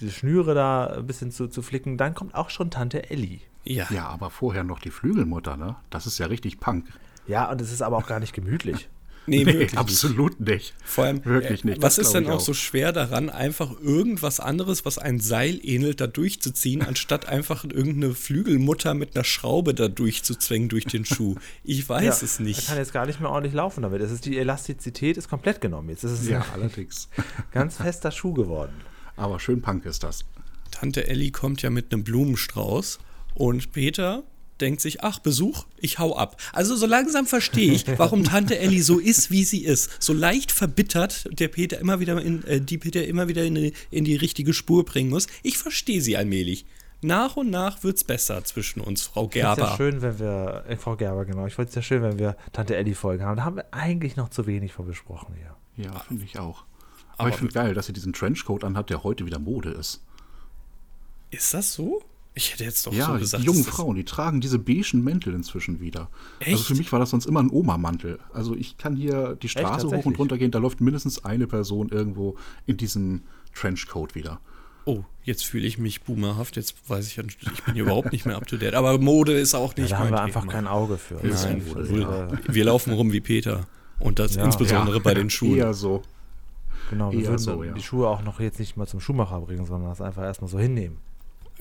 die 0.00 0.10
Schnüre 0.10 0.54
da 0.54 0.86
ein 0.86 1.06
bisschen 1.06 1.30
zu, 1.30 1.46
zu 1.46 1.62
flicken. 1.62 1.96
Dann 1.96 2.14
kommt 2.14 2.34
auch 2.34 2.50
schon 2.50 2.72
Tante 2.72 3.08
Elli. 3.08 3.42
Ja, 3.62 3.86
Ja, 3.90 4.08
aber 4.08 4.30
vorher 4.30 4.64
noch 4.64 4.80
die 4.80 4.90
Flügelmutter, 4.90 5.56
ne? 5.56 5.76
Das 5.90 6.08
ist 6.08 6.18
ja 6.18 6.26
richtig 6.26 6.58
Punk. 6.58 6.86
Ja, 7.28 7.48
und 7.48 7.60
es 7.60 7.70
ist 7.70 7.82
aber 7.82 7.98
auch 7.98 8.08
gar 8.08 8.18
nicht 8.18 8.32
gemütlich. 8.32 8.88
Nee, 9.26 9.46
wirklich 9.46 9.72
nicht. 9.72 9.78
absolut 9.78 10.40
nicht. 10.40 10.74
Vor 10.84 11.04
allem, 11.04 11.24
Wirklich 11.24 11.64
äh, 11.64 11.68
nicht, 11.68 11.82
was 11.82 11.96
das 11.96 12.06
ist 12.06 12.14
denn 12.14 12.26
auch 12.26 12.34
auch. 12.36 12.40
so 12.40 12.54
schwer 12.54 12.92
daran, 12.92 13.30
einfach 13.30 13.72
irgendwas 13.80 14.40
anderes, 14.40 14.84
was 14.84 14.98
ein 14.98 15.20
Seil 15.20 15.60
ähnelt, 15.62 16.00
da 16.00 16.06
durchzuziehen, 16.06 16.82
anstatt 16.86 17.26
einfach 17.28 17.64
irgendeine 17.64 18.14
Flügelmutter 18.14 18.94
mit 18.94 19.14
einer 19.14 19.24
Schraube 19.24 19.74
da 19.74 19.88
durchzuzwängen 19.88 20.68
durch 20.68 20.84
den 20.86 21.04
Schuh? 21.04 21.36
Ich 21.64 21.88
weiß 21.88 22.04
Ja, 22.20 22.24
es 22.26 22.38
nicht. 22.40 22.66
kann 22.66 22.78
jetzt 22.78 22.92
gar 22.92 23.06
nicht 23.06 23.20
mehr 23.20 23.30
ordentlich 23.30 23.54
laufen 23.54 23.82
damit. 23.82 24.00
Es 24.02 24.10
ist 24.10 24.24
die 24.26 24.38
Elastizität 24.38 25.16
ist 25.16 25.28
komplett 25.28 25.60
genommen. 25.60 25.88
Jetzt 25.88 26.04
ist 26.04 26.12
es 26.12 26.28
Ja, 26.28 26.40
ein 26.40 26.46
allerdings. 26.54 27.08
ganz 27.52 27.76
fester 27.76 28.10
Schuh 28.10 28.32
geworden. 28.34 28.72
Aber 29.16 29.38
schön 29.40 29.60
Punk 29.62 29.84
ist 29.84 30.02
das. 30.02 30.24
Tante 30.70 31.06
Elli 31.06 31.30
kommt 31.30 31.62
ja 31.62 31.70
mit 31.70 31.92
einem 31.92 32.02
Blumenstrauß 32.02 32.98
und 33.34 33.72
Peter 33.72 34.22
denkt 34.62 34.80
sich, 34.80 35.04
ach, 35.04 35.18
Besuch, 35.18 35.66
ich 35.78 35.98
hau 35.98 36.16
ab. 36.16 36.40
Also 36.52 36.76
so 36.76 36.86
langsam 36.86 37.26
verstehe 37.26 37.72
ich, 37.72 37.86
warum 37.98 38.24
Tante 38.32 38.58
Elli 38.58 38.80
so 38.80 38.98
ist, 38.98 39.30
wie 39.30 39.44
sie 39.44 39.64
ist. 39.64 40.02
So 40.02 40.14
leicht 40.14 40.52
verbittert, 40.52 41.28
der 41.38 41.48
Peter 41.48 41.78
immer 41.78 42.00
wieder 42.00 42.20
in, 42.22 42.42
äh, 42.44 42.60
die 42.60 42.78
Peter 42.78 43.06
immer 43.06 43.28
wieder 43.28 43.44
in 43.44 43.54
die, 43.54 43.72
in 43.90 44.04
die 44.04 44.16
richtige 44.16 44.54
Spur 44.54 44.84
bringen 44.84 45.10
muss. 45.10 45.26
Ich 45.42 45.58
verstehe 45.58 46.00
sie 46.00 46.16
allmählich. 46.16 46.64
Nach 47.04 47.36
und 47.36 47.50
nach 47.50 47.82
wird's 47.82 48.04
besser 48.04 48.44
zwischen 48.44 48.80
uns, 48.80 49.02
Frau 49.02 49.24
Es 49.24 49.30
ist 49.30 49.42
ja 49.42 49.54
Gerber. 49.56 49.74
schön, 49.76 50.02
wenn 50.02 50.18
wir, 50.20 50.64
äh, 50.68 50.76
Frau 50.76 50.94
Gerber, 50.96 51.24
genau, 51.24 51.46
ich 51.46 51.58
wollte 51.58 51.70
es 51.70 51.74
ja 51.74 51.82
schön, 51.82 52.02
wenn 52.02 52.18
wir 52.18 52.36
Tante 52.52 52.76
Elli-Folgen 52.76 53.24
haben. 53.24 53.36
Da 53.36 53.44
haben 53.44 53.56
wir 53.56 53.66
eigentlich 53.72 54.14
noch 54.16 54.28
zu 54.28 54.46
wenig 54.46 54.72
von 54.72 54.86
besprochen 54.86 55.34
hier. 55.36 55.84
Ja, 55.84 55.98
finde 56.00 56.24
ich 56.24 56.38
auch. 56.38 56.64
Aber, 57.14 57.20
Aber 57.20 57.28
ich 57.30 57.36
finde 57.36 57.52
geil, 57.52 57.74
dass 57.74 57.86
sie 57.86 57.92
diesen 57.92 58.12
Trenchcoat 58.12 58.62
anhat, 58.62 58.88
der 58.88 59.02
heute 59.02 59.26
wieder 59.26 59.40
Mode 59.40 59.70
ist. 59.70 60.00
Ist 61.30 61.52
das 61.54 61.74
so? 61.74 62.02
Ich 62.34 62.52
hätte 62.52 62.64
jetzt 62.64 62.86
doch 62.86 62.92
Ja, 62.94 63.06
so 63.12 63.18
gesagt. 63.18 63.42
die 63.42 63.46
jungen 63.46 63.62
Frauen, 63.64 63.94
die 63.96 64.04
tragen 64.04 64.40
diese 64.40 64.58
beigen 64.58 65.02
Mäntel 65.04 65.34
inzwischen 65.34 65.80
wieder. 65.80 66.08
Also 66.40 66.52
Echt? 66.52 66.64
für 66.66 66.74
mich 66.74 66.90
war 66.92 66.98
das 66.98 67.10
sonst 67.10 67.26
immer 67.26 67.42
ein 67.42 67.50
Oma-Mantel. 67.50 68.18
Also 68.32 68.54
ich 68.56 68.78
kann 68.78 68.96
hier 68.96 69.36
die 69.42 69.48
Straße 69.50 69.66
hoch 69.86 69.90
tatsächlich? 69.90 70.06
und 70.06 70.18
runter 70.18 70.38
gehen, 70.38 70.50
da 70.50 70.58
läuft 70.58 70.80
mindestens 70.80 71.24
eine 71.26 71.46
Person 71.46 71.90
irgendwo 71.90 72.36
in 72.66 72.78
diesem 72.78 73.22
Trenchcoat 73.54 74.14
wieder. 74.14 74.40
Oh, 74.84 75.04
jetzt 75.22 75.44
fühle 75.44 75.66
ich 75.66 75.76
mich 75.78 76.02
boomerhaft. 76.02 76.56
Jetzt 76.56 76.74
weiß 76.88 77.06
ich, 77.06 77.16
ja, 77.16 77.22
ich 77.24 77.38
bin 77.64 77.74
hier 77.74 77.84
überhaupt 77.84 78.12
nicht 78.12 78.24
mehr 78.26 78.36
up 78.36 78.46
to 78.48 78.56
date. 78.56 78.74
Aber 78.74 78.98
Mode 78.98 79.34
ist 79.34 79.54
auch 79.54 79.74
Ja, 79.76 79.82
nicht 79.82 79.92
da 79.92 79.98
haben 79.98 80.10
wir 80.10 80.22
einfach 80.22 80.40
Thema. 80.40 80.52
kein 80.52 80.66
Auge 80.66 80.96
für. 80.98 81.14
Nein, 81.22 81.62
wohl. 81.72 82.00
ja. 82.00 82.28
wir 82.48 82.64
laufen 82.64 82.92
rum 82.94 83.12
wie 83.12 83.20
Peter. 83.20 83.66
Und 84.00 84.18
das 84.18 84.34
Ja. 84.36 84.44
insbesondere 84.44 84.98
bei 85.00 85.14
den 85.14 85.28
Schuhen. 85.30 85.58
Eher 85.58 85.74
so. 85.74 86.02
Genau, 86.90 87.12
wir 87.12 87.20
Eher 87.20 87.26
würden 87.28 87.38
so, 87.38 87.62
ja. 87.62 87.72
die 87.74 87.82
Schuhe 87.82 88.08
auch 88.08 88.22
noch 88.24 88.40
jetzt 88.40 88.58
nicht 88.58 88.76
mal 88.76 88.86
zum 88.88 89.00
Schuhmacher 89.00 89.40
bringen, 89.42 89.66
sondern 89.66 89.90
das 89.90 90.00
einfach 90.00 90.22
erstmal 90.24 90.50
so 90.50 90.58
hinnehmen. 90.58 90.96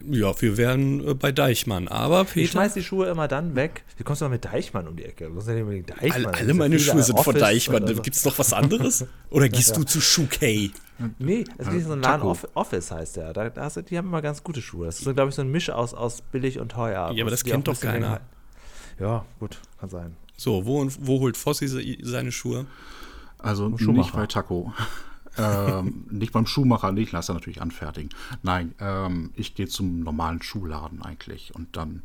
Ja, 0.10 0.40
wir 0.42 0.58
wären 0.58 1.08
äh, 1.08 1.14
bei 1.14 1.32
Deichmann. 1.32 1.88
Aber 1.88 2.22
Ich 2.24 2.30
Peter, 2.34 2.52
schmeiß 2.54 2.74
die 2.74 2.84
Schuhe 2.84 3.08
immer 3.08 3.28
dann 3.28 3.56
weg. 3.56 3.84
Wie 3.98 4.04
kommst 4.04 4.22
du 4.22 4.26
noch 4.26 4.32
mit 4.32 4.46
Deichmann 4.46 4.88
um 4.88 4.96
die 4.96 5.06
Ecke? 5.06 5.26
Du 5.26 5.32
musst 5.32 5.48
ja 5.48 5.54
nicht 5.54 5.64
unbedingt 5.64 5.90
Deichmann. 5.90 6.12
alle, 6.12 6.24
Da 6.24 6.30
alle 6.32 6.48
ja 6.48 6.54
meine 6.54 6.80
Schuhe 6.80 7.04
sind 7.04 7.20
von 7.20 7.36
Deichmann. 7.36 7.88
so. 7.88 8.02
Gibt 8.02 8.16
es 8.16 8.26
noch 8.26 8.38
was 8.40 8.54
anderes? 8.54 9.06
Oder 9.30 9.50
gehst 9.50 9.76
du 9.78 9.84
zu 9.84 10.02
Schuhkay? 10.02 10.72
Nee, 11.20 11.46
es 11.58 11.70
gibt 11.70 11.84
so 11.86 11.94
einen 11.94 12.02
Laden, 12.02 12.20
Taco. 12.20 12.32
Off 12.32 12.48
Office 12.54 12.92
heißt 12.92 13.18
der. 13.18 13.34
Da, 13.34 13.50
da 13.50 13.64
hast 13.64 13.78
du, 13.78 13.82
die 13.82 13.98
haben 13.98 14.08
immer 14.08 14.22
ganz 14.22 14.44
gute 14.44 14.62
Schuhe. 14.62 14.86
Das 14.86 15.00
ist, 15.00 15.06
so, 15.06 15.14
glaube 15.14 15.30
ich, 15.30 15.36
so 15.36 15.42
ein 15.42 15.50
Misch 15.50 15.70
aus, 15.72 15.94
aus 15.96 16.22
billig 16.22 16.60
und 16.60 16.72
teuer. 16.74 17.12
Ja, 17.14 17.24
aber 17.24 17.32
das 17.32 17.44
kennt 17.44 17.68
doch 17.68 17.80
keiner. 17.80 18.22
Ja, 19.00 19.26
gut, 19.40 19.58
kann 19.80 19.90
sein. 19.90 20.16
So, 20.38 20.66
wo, 20.66 20.80
und- 20.80 20.96
wo 21.02 21.20
holt 21.20 21.38
Fossi 21.38 21.68
se- 21.68 21.84
seine 22.04 22.32
Schuhe? 22.32 22.66
Also 23.40 23.70
nicht 23.70 24.14
bei 24.14 24.28
Taco. 24.28 24.72
Ähm, 25.38 26.06
nicht 26.10 26.34
beim 26.34 26.46
Schuhmacher, 26.46 26.92
nicht, 26.92 27.12
lass 27.12 27.30
er 27.30 27.36
natürlich 27.36 27.62
anfertigen. 27.62 28.10
Nein, 28.44 28.76
ähm, 28.80 29.32
ich 29.36 29.56
gehe 29.56 29.68
zum 29.68 30.02
normalen 30.02 30.42
Schuhladen 30.42 31.02
eigentlich 31.02 31.56
und 31.56 31.76
dann, 31.78 32.04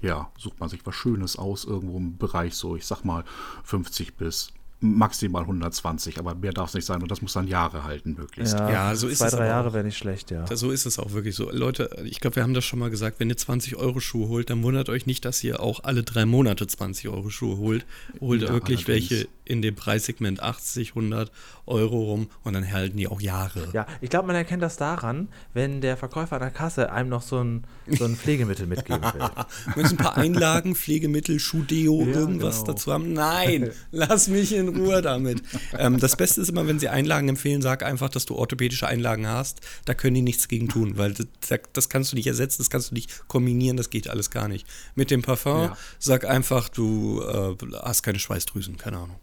ja, 0.00 0.30
sucht 0.38 0.60
man 0.60 0.68
sich 0.68 0.84
was 0.86 0.94
Schönes 0.94 1.36
aus, 1.36 1.64
irgendwo 1.64 1.98
im 1.98 2.16
Bereich 2.16 2.54
so, 2.54 2.76
ich 2.76 2.86
sag 2.86 3.04
mal 3.04 3.24
50 3.64 4.16
bis 4.16 4.52
maximal 4.82 5.42
120, 5.42 6.18
aber 6.18 6.34
mehr 6.34 6.52
darf 6.52 6.70
es 6.70 6.74
nicht 6.74 6.84
sein 6.84 7.00
und 7.02 7.10
das 7.10 7.22
muss 7.22 7.32
dann 7.32 7.46
Jahre 7.46 7.84
halten, 7.84 8.16
möglichst. 8.18 8.58
Ja, 8.58 8.70
ja 8.70 8.94
so 8.96 9.06
ist 9.06 9.18
zwei, 9.18 9.26
es. 9.26 9.30
Zwei, 9.30 9.38
drei 9.38 9.46
Jahre 9.46 9.68
auch. 9.68 9.74
wäre 9.74 9.84
nicht 9.84 9.96
schlecht, 9.96 10.32
ja. 10.32 10.44
So 10.54 10.72
ist 10.72 10.86
es 10.86 10.98
auch 10.98 11.12
wirklich 11.12 11.36
so. 11.36 11.50
Leute, 11.50 11.88
ich 12.04 12.20
glaube, 12.20 12.36
wir 12.36 12.42
haben 12.42 12.52
das 12.52 12.64
schon 12.64 12.80
mal 12.80 12.90
gesagt, 12.90 13.20
wenn 13.20 13.30
ihr 13.30 13.36
20 13.36 13.76
Euro 13.76 14.00
Schuhe 14.00 14.28
holt, 14.28 14.50
dann 14.50 14.62
wundert 14.64 14.88
euch 14.88 15.06
nicht, 15.06 15.24
dass 15.24 15.42
ihr 15.44 15.60
auch 15.60 15.84
alle 15.84 16.02
drei 16.02 16.26
Monate 16.26 16.66
20 16.66 17.08
Euro 17.08 17.30
Schuhe 17.30 17.58
holt. 17.58 17.86
Holt 18.20 18.42
Ja, 18.42 18.48
wirklich 18.48 18.88
allerdings. 18.88 19.10
welche 19.10 19.28
in 19.44 19.62
dem 19.62 19.76
Preissegment 19.76 20.40
80, 20.40 20.90
100 20.90 21.30
Euro 21.66 22.02
rum 22.02 22.28
und 22.42 22.54
dann 22.54 22.70
halten 22.72 22.96
die 22.96 23.06
auch 23.06 23.20
Jahre. 23.20 23.68
Ja, 23.72 23.86
ich 24.00 24.10
glaube, 24.10 24.26
man 24.26 24.34
erkennt 24.36 24.62
das 24.62 24.76
daran, 24.76 25.28
wenn 25.54 25.80
der 25.80 25.96
Verkäufer 25.96 26.34
an 26.36 26.42
der 26.42 26.50
Kasse 26.50 26.90
einem 26.92 27.08
noch 27.08 27.22
so 27.22 27.38
ein, 27.38 27.64
so 27.88 28.04
ein 28.04 28.16
Pflegemittel 28.16 28.66
mitgeben 28.66 29.02
will. 29.02 29.22
Du 29.74 29.80
ein 29.80 29.96
paar 29.96 30.16
Einlagen, 30.16 30.74
Pflegemittel, 30.74 31.38
Schuhdeo, 31.38 32.00
Ja, 32.02 32.06
irgendwas 32.14 32.60
genau. 32.60 32.72
dazu 32.72 32.92
haben? 32.92 33.12
Nein, 33.12 33.70
lass 33.92 34.26
mich 34.28 34.52
in 34.54 34.68
Ruhe 34.76 35.02
damit. 35.02 35.42
Ähm, 35.78 35.98
das 36.00 36.16
Beste 36.16 36.40
ist 36.40 36.48
immer, 36.48 36.66
wenn 36.66 36.78
sie 36.80 36.88
Einlagen 36.88 37.28
empfehlen, 37.28 37.62
sag 37.62 37.84
einfach, 37.84 38.08
dass 38.08 38.26
du 38.26 38.34
orthopädische 38.34 38.86
Einlagen 38.88 39.28
hast. 39.28 39.60
Da 39.84 39.94
können 39.94 40.14
die 40.14 40.22
nichts 40.22 40.48
gegen 40.48 40.68
tun, 40.68 40.98
weil 40.98 41.14
das, 41.14 41.26
das 41.72 41.88
kannst 41.88 42.10
du 42.12 42.16
nicht 42.16 42.26
ersetzen, 42.26 42.56
das 42.62 42.70
kannst 42.70 42.90
du 42.90 42.94
nicht 42.94 43.28
kombinieren, 43.28 43.76
das 43.76 43.90
geht 43.90 44.08
alles 44.08 44.30
gar 44.30 44.48
nicht. 44.48 44.66
Mit 44.96 45.10
dem 45.12 45.22
Parfum, 45.22 45.62
Ja. 45.62 45.76
sag 46.00 46.24
einfach, 46.24 46.68
du 46.68 47.22
äh, 47.22 47.54
hast 47.82 48.02
keine 48.02 48.18
Schweißdrüsen, 48.18 48.76
keine 48.78 48.98
Ahnung. 48.98 49.16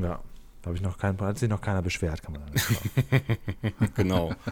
Ja, 0.00 0.20
da 0.64 0.68
habe 0.68 0.76
ich 0.76 0.82
noch 0.82 0.96
keinen, 0.98 1.20
hat 1.20 1.38
sich 1.38 1.48
noch 1.48 1.60
keiner 1.60 1.82
beschwert, 1.82 2.22
kann 2.22 2.32
man 2.34 2.42
sagen. 2.56 3.38
Genau. 3.94 4.34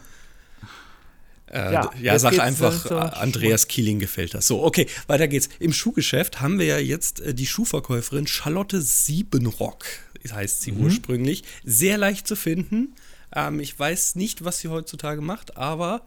Äh, 1.52 1.73
Ja, 1.73 1.90
ja, 2.00 2.19
sag 2.19 2.38
einfach, 2.38 2.90
äh, 2.90 2.95
Andreas 2.95 3.69
Kieling 3.69 3.99
gefällt 3.99 4.33
das. 4.33 4.47
So, 4.47 4.64
okay, 4.64 4.87
weiter 5.07 5.28
geht's. 5.28 5.50
Im 5.59 5.75
Schuhgeschäft 5.75 6.40
haben 6.40 6.59
wir 6.59 6.64
ja 6.64 6.78
jetzt 6.78 7.21
äh, 7.21 7.35
die 7.35 7.45
Schuhverkäuferin 7.47 8.26
Charlotte 8.26 8.81
Siebenrock, 8.81 9.85
heißt 10.31 10.62
sie 10.62 10.73
ursprünglich. 10.73 11.45
Sehr 11.62 11.99
leicht 11.99 12.26
zu 12.26 12.37
finden. 12.37 12.95
Ähm, 13.35 13.61
ich 13.61 13.78
weiß 13.78 14.14
nicht, 14.14 14.45
was 14.47 14.61
sie 14.61 14.69
heutzutage 14.69 15.21
macht, 15.21 15.59
aber 15.59 16.07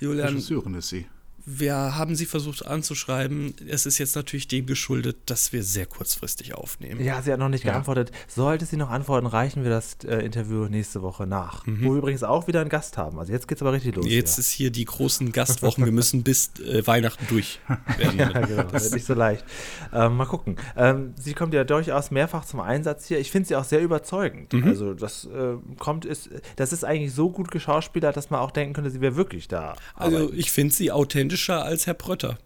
Julian, 0.00 0.30
Regisseurin 0.30 0.74
ist 0.74 0.88
sie. 0.88 1.06
Wir 1.44 1.74
haben 1.96 2.14
sie 2.14 2.26
versucht 2.26 2.64
anzuschreiben. 2.66 3.54
Es 3.68 3.86
ist 3.86 3.98
jetzt 3.98 4.14
natürlich 4.16 4.48
dem 4.48 4.66
geschuldet, 4.66 5.16
dass 5.26 5.52
wir 5.52 5.62
sehr 5.62 5.86
kurzfristig 5.86 6.54
aufnehmen. 6.54 7.02
Ja, 7.04 7.20
sie 7.22 7.32
hat 7.32 7.38
noch 7.40 7.48
nicht 7.48 7.64
Ja. 7.64 7.72
geantwortet. 7.72 8.12
Sollte 8.28 8.64
sie 8.66 8.76
noch 8.76 8.90
antworten, 8.90 9.26
reichen 9.26 9.64
wir 9.64 9.70
das 9.70 9.96
äh, 10.04 10.18
Interview 10.24 10.66
nächste 10.66 11.02
Woche 11.02 11.26
nach. 11.26 11.64
Wo 11.66 11.90
wir 11.90 11.98
übrigens 11.98 12.22
auch 12.22 12.46
wieder 12.46 12.60
einen 12.60 12.70
Gast 12.70 12.96
haben. 12.96 13.18
Also 13.18 13.32
jetzt 13.32 13.48
geht's 13.48 13.60
aber 13.62 13.72
richtig 13.72 13.96
los. 13.96 14.04
Mhm. 14.04 14.10
Jetzt 14.10 14.34
hier. 14.36 14.40
ist 14.40 14.50
hier 14.50 14.70
die 14.70 14.84
großen 14.84 15.32
Gastwochen. 15.32 15.84
Wir 15.84 15.92
müssen 15.92 16.22
bis 16.22 16.50
äh, 16.60 16.86
Weihnachten 16.86 17.26
durch 17.28 17.60
werden. 17.98 18.18
Ja, 18.18 18.28
genau. 18.28 18.62
Das 18.64 18.84
ist 18.86 18.94
nicht 18.94 19.06
so 19.06 19.14
leicht. 19.14 19.44
Ähm, 19.92 20.16
mal 20.16 20.26
gucken. 20.26 20.56
Ähm, 20.76 21.14
sie 21.18 21.34
kommt 21.34 21.54
ja 21.54 21.64
durchaus 21.64 22.10
mehrfach 22.10 22.44
zum 22.44 22.60
Einsatz 22.60 23.06
hier. 23.06 23.18
Ich 23.18 23.30
finde 23.30 23.48
sie 23.48 23.56
auch 23.56 23.64
sehr 23.64 23.80
überzeugend. 23.80 24.52
Mhm. 24.52 24.64
Also 24.68 24.94
das 24.94 25.24
äh, 25.24 25.54
kommt, 25.78 26.04
ist, 26.04 26.30
das 26.56 26.72
ist 26.72 26.84
eigentlich 26.84 27.12
so 27.12 27.30
gut 27.30 27.50
geschauspielert, 27.50 28.16
dass 28.16 28.30
man 28.30 28.40
auch 28.40 28.50
denken 28.50 28.74
könnte, 28.74 28.90
sie 28.90 29.00
wäre 29.00 29.16
wirklich 29.16 29.48
da. 29.48 29.74
Also 29.94 30.16
arbeiten. 30.18 30.38
ich 30.38 30.50
finde 30.52 30.74
sie 30.74 30.90
authentischer 31.32 31.64
als 31.64 31.86
Herr 31.86 31.94
Prötter, 31.94 32.38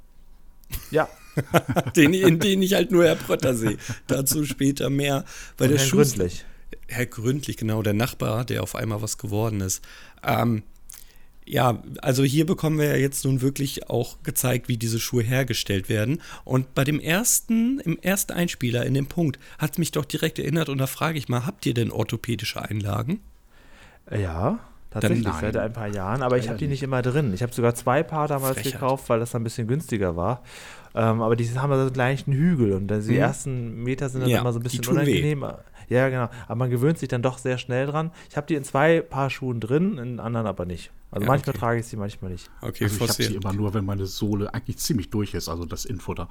ja, 0.91 1.09
den, 1.97 2.15
in 2.15 2.39
den 2.39 2.63
ich 2.63 2.75
halt 2.75 2.91
nur 2.91 3.05
Herr 3.05 3.17
Prötter 3.17 3.55
sehe. 3.55 3.77
Dazu 4.07 4.45
später 4.45 4.91
mehr. 4.91 5.25
Weil 5.59 5.69
und 5.69 5.75
der 5.75 5.79
Herrn 5.79 5.89
Schuster, 5.89 6.19
Gründlich. 6.19 6.45
Herr 6.89 7.07
Gründlich, 7.07 7.57
genau, 7.57 7.83
der 7.83 7.95
Nachbar, 7.95 8.45
der 8.45 8.63
auf 8.63 8.75
einmal 8.75 9.03
was 9.03 9.19
geworden 9.19 9.61
ist. 9.61 9.83
Ähm, 10.25 10.63
ja, 11.49 11.83
also 12.03 12.25
hier 12.25 12.45
bekommen 12.45 12.79
wir 12.79 12.87
ja 12.87 12.97
jetzt 12.97 13.25
nun 13.25 13.41
wirklich 13.41 13.89
auch 13.89 14.23
gezeigt, 14.25 14.69
wie 14.69 14.77
diese 14.77 14.99
Schuhe 14.99 15.23
hergestellt 15.23 15.89
werden. 15.89 16.21
Und 16.45 16.75
bei 16.75 16.83
dem 16.83 16.99
ersten, 16.99 17.79
im 17.81 17.99
ersten 18.01 18.33
Einspieler 18.33 18.85
in 18.85 18.95
dem 18.95 19.07
Punkt, 19.07 19.39
hat 19.59 19.79
mich 19.79 19.93
doch 19.93 20.05
direkt 20.05 20.39
erinnert 20.41 20.69
und 20.69 20.79
da 20.79 20.89
frage 20.89 21.19
ich 21.19 21.29
mal, 21.29 21.47
habt 21.47 21.67
ihr 21.67 21.75
denn 21.75 21.93
orthopädische 21.93 22.63
Einlagen? 22.63 23.21
Ja, 24.11 24.59
tatsächlich, 25.01 25.25
Dann 25.25 25.41
seit 25.41 25.57
ein 25.57 25.73
paar 25.73 25.89
Jahren, 25.89 26.23
aber 26.23 26.39
ich 26.39 26.49
habe 26.49 26.59
die 26.59 26.67
nicht 26.69 26.83
immer 26.83 27.03
drin. 27.03 27.33
Ich 27.35 27.43
habe 27.43 27.53
sogar 27.53 27.75
zwei 27.75 28.03
Paar 28.03 28.29
damals 28.29 28.55
Frechheit. 28.59 28.73
gekauft, 28.75 29.09
weil 29.09 29.19
das 29.21 29.35
ein 29.35 29.45
bisschen 29.45 29.67
günstiger 29.69 30.17
war. 30.17 30.43
Ähm, 30.95 31.21
aber 31.21 31.37
die 31.37 31.45
haben 31.59 31.73
so 31.73 31.79
einen 31.81 31.95
leichten 31.95 32.33
Hügel 32.33 32.73
und 32.73 32.89
dann 32.89 33.03
die 33.03 33.13
Mhm. 33.13 33.19
ersten 33.19 33.83
Meter 33.83 34.09
sind 34.09 34.23
dann 34.23 34.31
Ja, 34.31 34.41
immer 34.41 34.53
so 34.53 34.59
ein 34.59 34.63
bisschen 34.63 34.83
tun 34.83 34.97
weh. 34.97 35.01
unangenehm. 35.01 35.47
Ja, 35.89 36.09
genau. 36.09 36.29
Aber 36.47 36.55
man 36.57 36.71
gewöhnt 36.71 36.99
sich 36.99 37.09
dann 37.09 37.23
doch 37.23 37.39
sehr 37.39 37.59
schnell 37.59 37.87
dran. 37.87 38.11
Ich 38.31 38.37
habe 38.37 38.47
die 38.47 38.55
in 38.55 38.65
zwei 38.65 39.01
Paar 39.03 39.31
Schuhen 39.31 39.61
drin, 39.61 39.99
in 39.99 40.19
anderen 40.21 40.47
aber 40.47 40.65
nicht. 40.65 40.91
Also 41.11 41.25
Ja, 41.25 41.29
manchmal 41.33 41.51
okay. 41.51 41.59
trage 41.61 41.81
ich 41.81 41.87
sie, 41.87 41.97
manchmal 41.97 42.33
nicht. 42.33 42.51
Okay, 42.63 42.85
Also 42.85 42.97
ich 42.97 43.09
habe 43.09 43.23
sie 43.23 43.35
immer 43.35 43.53
nur, 43.53 43.75
wenn 43.75 43.85
meine 43.85 44.07
Sohle 44.07 44.53
eigentlich 44.53 44.79
ziemlich 44.79 45.11
durch 45.11 45.35
ist, 45.35 45.49
also 45.49 45.65
das 45.65 45.85
Infutter. 45.85 46.29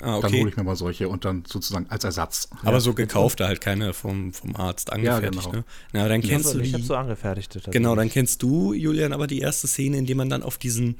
Ah, 0.00 0.20
Dann 0.20 0.24
okay. 0.26 0.40
hole 0.40 0.50
ich 0.50 0.56
mir 0.56 0.64
mal 0.64 0.76
solche 0.76 1.08
und 1.08 1.24
dann 1.24 1.44
sozusagen 1.46 1.86
als 1.88 2.04
Ersatz. 2.04 2.48
Aber 2.64 2.80
so 2.80 2.92
gekaufte 2.92 3.46
halt 3.46 3.62
keine 3.62 3.94
vom, 3.94 4.32
vom 4.32 4.54
Arzt 4.56 4.92
angefertigt, 4.92 5.44
genau. 5.44 5.56
ne? 5.56 5.64
Na, 5.92 6.06
dann 6.08 6.20
kennst 6.20 6.46
Also, 6.46 6.58
du 6.58 6.64
ich 6.64 6.74
habe 6.74 6.82
so 6.82 6.94
angefertigte. 6.94 7.60
Genau, 7.70 7.94
dann 7.94 8.10
kennst 8.10 8.42
du, 8.42 8.74
Julian, 8.74 9.12
aber 9.14 9.26
die 9.26 9.40
erste 9.40 9.66
Szene, 9.68 9.96
in 9.96 10.06
der 10.06 10.16
man 10.16 10.28
dann 10.28 10.42
auf 10.42 10.58
diesen, 10.58 10.96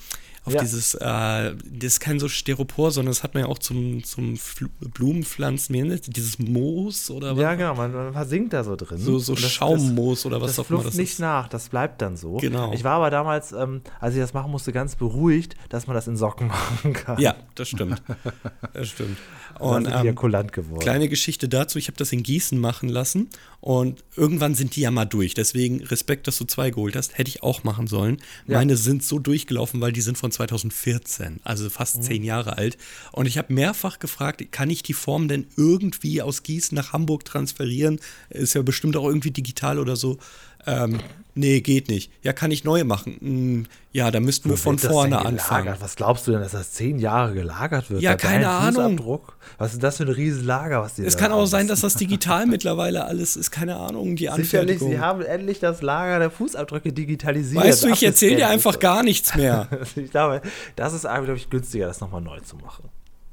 auf 0.46 0.52
Ja. 0.54 0.60
dieses, 0.62 0.94
äh, 0.94 1.00
das 1.00 1.54
ist 1.82 2.00
kein 2.00 2.18
so 2.18 2.28
Styropor, 2.28 2.90
sondern 2.92 3.10
das 3.10 3.22
hat 3.22 3.34
man 3.34 3.42
ja 3.42 3.48
auch 3.48 3.58
zum, 3.58 4.02
zum 4.04 4.36
Fl 4.36 4.68
Blumenpflanzen, 4.80 6.00
dieses 6.06 6.38
Moos 6.38 7.10
oder 7.10 7.36
was? 7.36 7.42
Ja, 7.42 7.54
genau, 7.54 7.74
man, 7.74 7.92
man 7.92 8.12
versinkt 8.12 8.52
da 8.52 8.64
so 8.64 8.76
drin. 8.76 8.98
So, 8.98 9.18
so 9.18 9.32
Und 9.32 9.42
das- 9.42 9.50
Schaummoos 9.52 10.24
oder 10.26 10.40
was 10.40 10.58
auch 10.58 10.70
immer 10.70 10.82
das 10.84 10.94
nicht 10.94 11.12
ist. 11.12 11.18
nach, 11.20 11.48
das 11.48 11.68
bleibt 11.68 12.00
dann 12.02 12.16
so. 12.16 12.34
Genau. 12.36 12.72
Ich 12.72 12.84
war 12.84 12.92
aber 12.94 13.10
damals, 13.10 13.52
ähm, 13.52 13.82
als 14.00 14.14
ich 14.14 14.20
das 14.20 14.32
machen 14.34 14.50
musste, 14.50 14.72
ganz 14.72 14.96
beruhigt, 14.96 15.56
dass 15.68 15.86
man 15.86 15.94
das 15.94 16.06
in 16.06 16.16
Socken 16.16 16.46
machen 16.48 16.92
kann. 16.92 17.20
Ja, 17.20 17.34
das 17.54 17.68
stimmt. 17.68 18.02
Das 18.72 18.88
stimmt. 18.88 19.16
Und 19.58 19.86
ähm, 19.90 20.14
kulant 20.14 20.52
geworden. 20.52 20.80
Kleine 20.80 21.08
Geschichte 21.08 21.48
dazu, 21.48 21.78
ich 21.78 21.88
habe 21.88 21.96
das 21.96 22.12
in 22.12 22.22
Gießen 22.22 22.58
machen 22.60 22.90
lassen 22.90 23.30
und 23.62 24.04
irgendwann 24.14 24.54
sind 24.54 24.76
die 24.76 24.82
ja 24.82 24.90
mal 24.90 25.06
durch. 25.06 25.32
Deswegen 25.32 25.82
Respekt, 25.82 26.26
dass 26.26 26.36
du 26.36 26.44
zwei 26.44 26.68
geholt 26.70 26.94
hast, 26.94 27.16
hätte 27.16 27.30
ich 27.30 27.42
auch 27.42 27.64
machen 27.64 27.86
sollen. 27.86 28.18
Ja. 28.46 28.58
Meine 28.58 28.76
sind 28.76 29.02
so 29.02 29.18
durchgelaufen, 29.18 29.80
weil 29.80 29.92
die 29.92 30.02
sind 30.02 30.18
von 30.18 30.30
2014, 30.36 31.40
also 31.44 31.68
fast 31.70 32.04
zehn 32.04 32.22
Jahre 32.22 32.56
alt. 32.56 32.76
Und 33.12 33.26
ich 33.26 33.38
habe 33.38 33.52
mehrfach 33.52 33.98
gefragt, 33.98 34.52
kann 34.52 34.70
ich 34.70 34.82
die 34.82 34.92
Form 34.92 35.28
denn 35.28 35.46
irgendwie 35.56 36.22
aus 36.22 36.42
Gießen 36.42 36.74
nach 36.74 36.92
Hamburg 36.92 37.24
transferieren? 37.24 38.00
Ist 38.30 38.54
ja 38.54 38.62
bestimmt 38.62 38.96
auch 38.96 39.06
irgendwie 39.06 39.30
digital 39.30 39.78
oder 39.78 39.96
so. 39.96 40.18
Ähm, 40.66 40.98
nee, 41.34 41.60
geht 41.60 41.88
nicht. 41.88 42.10
Ja, 42.22 42.32
kann 42.32 42.50
ich 42.50 42.64
neue 42.64 42.84
machen? 42.84 43.16
Hm, 43.20 43.66
ja, 43.92 44.10
da 44.10 44.20
müssten 44.20 44.50
wir 44.50 44.56
von 44.56 44.78
vorne 44.78 45.18
anfangen. 45.24 45.74
Was 45.80 45.96
glaubst 45.96 46.26
du 46.26 46.32
denn, 46.32 46.40
dass 46.40 46.52
das 46.52 46.72
zehn 46.72 46.98
Jahre 46.98 47.34
gelagert 47.34 47.90
wird? 47.90 48.02
Ja, 48.02 48.12
Bei 48.12 48.16
keine 48.16 48.48
Ahnung. 48.48 49.00
Was 49.58 49.72
ist 49.74 49.82
das 49.82 49.96
für 49.98 50.02
ein 50.02 50.08
Riesenlager, 50.10 50.82
was 50.82 50.94
die 50.96 51.04
Es 51.04 51.16
kann 51.16 51.32
auch 51.32 51.40
haben? 51.40 51.46
sein, 51.46 51.68
dass 51.68 51.80
das 51.80 51.94
digital 51.96 52.46
mittlerweile 52.46 53.04
alles 53.04 53.36
ist, 53.36 53.50
keine 53.50 53.76
Ahnung, 53.76 54.16
die 54.16 54.24
Sicherlich, 54.24 54.52
Anfertigung. 54.54 54.90
sie 54.90 54.98
haben 55.00 55.22
endlich 55.22 55.60
das 55.60 55.82
Lager 55.82 56.18
der 56.18 56.30
Fußabdrücke 56.30 56.92
digitalisiert. 56.92 57.64
Weißt 57.64 57.84
du, 57.84 57.88
ich 57.88 58.02
erzähle 58.02 58.36
dir 58.36 58.48
einfach 58.48 58.78
gar 58.78 59.02
nichts 59.02 59.34
mehr. 59.34 59.68
Ich 59.96 60.10
glaube, 60.10 60.42
das 60.74 60.92
ist, 60.94 61.02
glaube 61.02 61.36
ich, 61.36 61.48
günstiger, 61.48 61.86
das 61.86 62.00
nochmal 62.00 62.20
neu 62.20 62.40
zu 62.40 62.56
machen. 62.56 62.88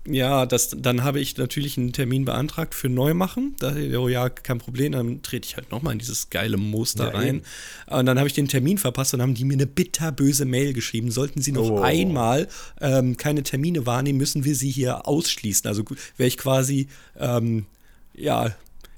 Ja, 0.05 0.45
das, 0.45 0.75
dann 0.77 1.03
habe 1.05 1.21
ich 1.21 1.37
natürlich 1.37 1.77
einen 1.77 1.93
Termin 1.93 2.25
beantragt 2.25 2.75
für 2.75 2.89
Neumachen. 2.89 3.55
Da, 3.59 3.73
oh 3.97 4.09
ja, 4.09 4.27
kein 4.29 4.57
Problem, 4.57 4.91
dann 4.91 5.21
trete 5.21 5.47
ich 5.47 5.55
halt 5.55 5.71
nochmal 5.71 5.93
in 5.93 5.99
dieses 5.99 6.29
geile 6.29 6.57
Muster 6.57 7.05
Ja, 7.05 7.11
rein. 7.11 7.27
eben. 7.37 7.41
Und 7.87 8.05
dann 8.05 8.17
habe 8.17 8.27
ich 8.27 8.33
den 8.33 8.49
Termin 8.49 8.77
verpasst 8.77 9.13
und 9.13 9.21
haben 9.21 9.33
die 9.33 9.45
mir 9.45 9.53
eine 9.53 9.65
bitterböse 9.65 10.43
Mail 10.43 10.73
geschrieben. 10.73 11.09
Sollten 11.09 11.41
sie 11.41 11.53
noch 11.53 11.69
Oh. 11.69 11.81
einmal 11.81 12.49
ähm, 12.81 13.15
keine 13.15 13.43
Termine 13.43 13.85
wahrnehmen, 13.85 14.17
müssen 14.17 14.43
wir 14.43 14.55
sie 14.55 14.69
hier 14.69 15.07
ausschließen. 15.07 15.67
Also 15.69 15.85
wäre 16.17 16.27
ich 16.27 16.37
quasi, 16.37 16.87
ähm, 17.17 17.65
ja, 18.13 18.53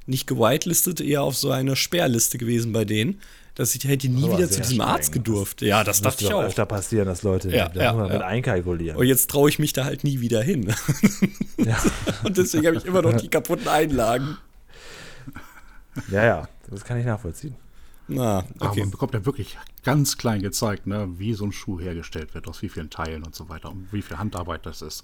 nicht 0.07 0.25
gewitelistet, 0.25 1.01
eher 1.01 1.21
auf 1.21 1.35
so 1.37 1.51
einer 1.51 1.75
Sperrliste 1.75 2.39
gewesen 2.39 2.71
bei 2.73 2.83
denen. 2.85 3.19
Dass 3.55 3.73
ich 3.73 3.83
hätte 3.85 4.09
nie 4.09 4.25
Aber 4.25 4.37
wieder 4.37 4.49
zu 4.49 4.59
diesem 4.59 4.75
streng. 4.75 4.87
Arzt 4.89 5.11
gedurft. 5.13 5.61
Ja, 5.61 5.83
das 5.85 6.01
dachte 6.01 6.23
Müsste 6.23 6.25
ich 6.25 6.33
auch. 6.33 6.43
öfter 6.43 6.65
passieren, 6.65 7.07
dass 7.07 7.23
Leute 7.23 7.49
Ja, 7.55 7.69
da 7.69 7.83
ja, 7.83 7.93
man 7.93 8.09
mit 8.09 8.19
ja. 8.19 8.27
einkalkulieren. 8.27 8.97
Und 8.97 9.05
jetzt 9.07 9.29
traue 9.29 9.49
ich 9.49 9.59
mich 9.59 9.71
da 9.71 9.85
halt 9.85 10.03
nie 10.03 10.19
wieder 10.19 10.41
hin. 10.43 10.73
Ja. 11.57 11.77
Und 12.23 12.37
deswegen 12.37 12.67
habe 12.67 12.75
ich 12.77 12.85
immer 12.85 13.01
noch 13.01 13.13
die 13.13 13.29
kaputten 13.29 13.67
Einlagen. 13.69 14.37
ja, 16.11 16.23
ja, 16.25 16.47
das 16.69 16.83
kann 16.83 16.97
ich 16.99 17.05
nachvollziehen. 17.05 17.55
Na, 18.07 18.43
Aber 18.59 18.69
okay. 18.71 18.81
man 18.81 18.91
bekommt 18.91 19.13
ja 19.15 19.25
wirklich 19.25 19.57
ganz 19.83 20.17
klein 20.17 20.41
gezeigt, 20.41 20.85
ne, 20.85 21.07
wie 21.17 21.33
so 21.33 21.45
ein 21.45 21.51
Schuh 21.51 21.79
hergestellt 21.79 22.35
wird, 22.35 22.47
aus 22.47 22.61
wie 22.61 22.69
vielen 22.69 22.89
Teilen 22.91 23.23
und 23.23 23.33
so 23.33 23.49
weiter 23.49 23.71
und 23.71 23.91
wie 23.91 24.01
viel 24.03 24.17
Handarbeit 24.17 24.65
das 24.65 24.81
ist. 24.83 25.03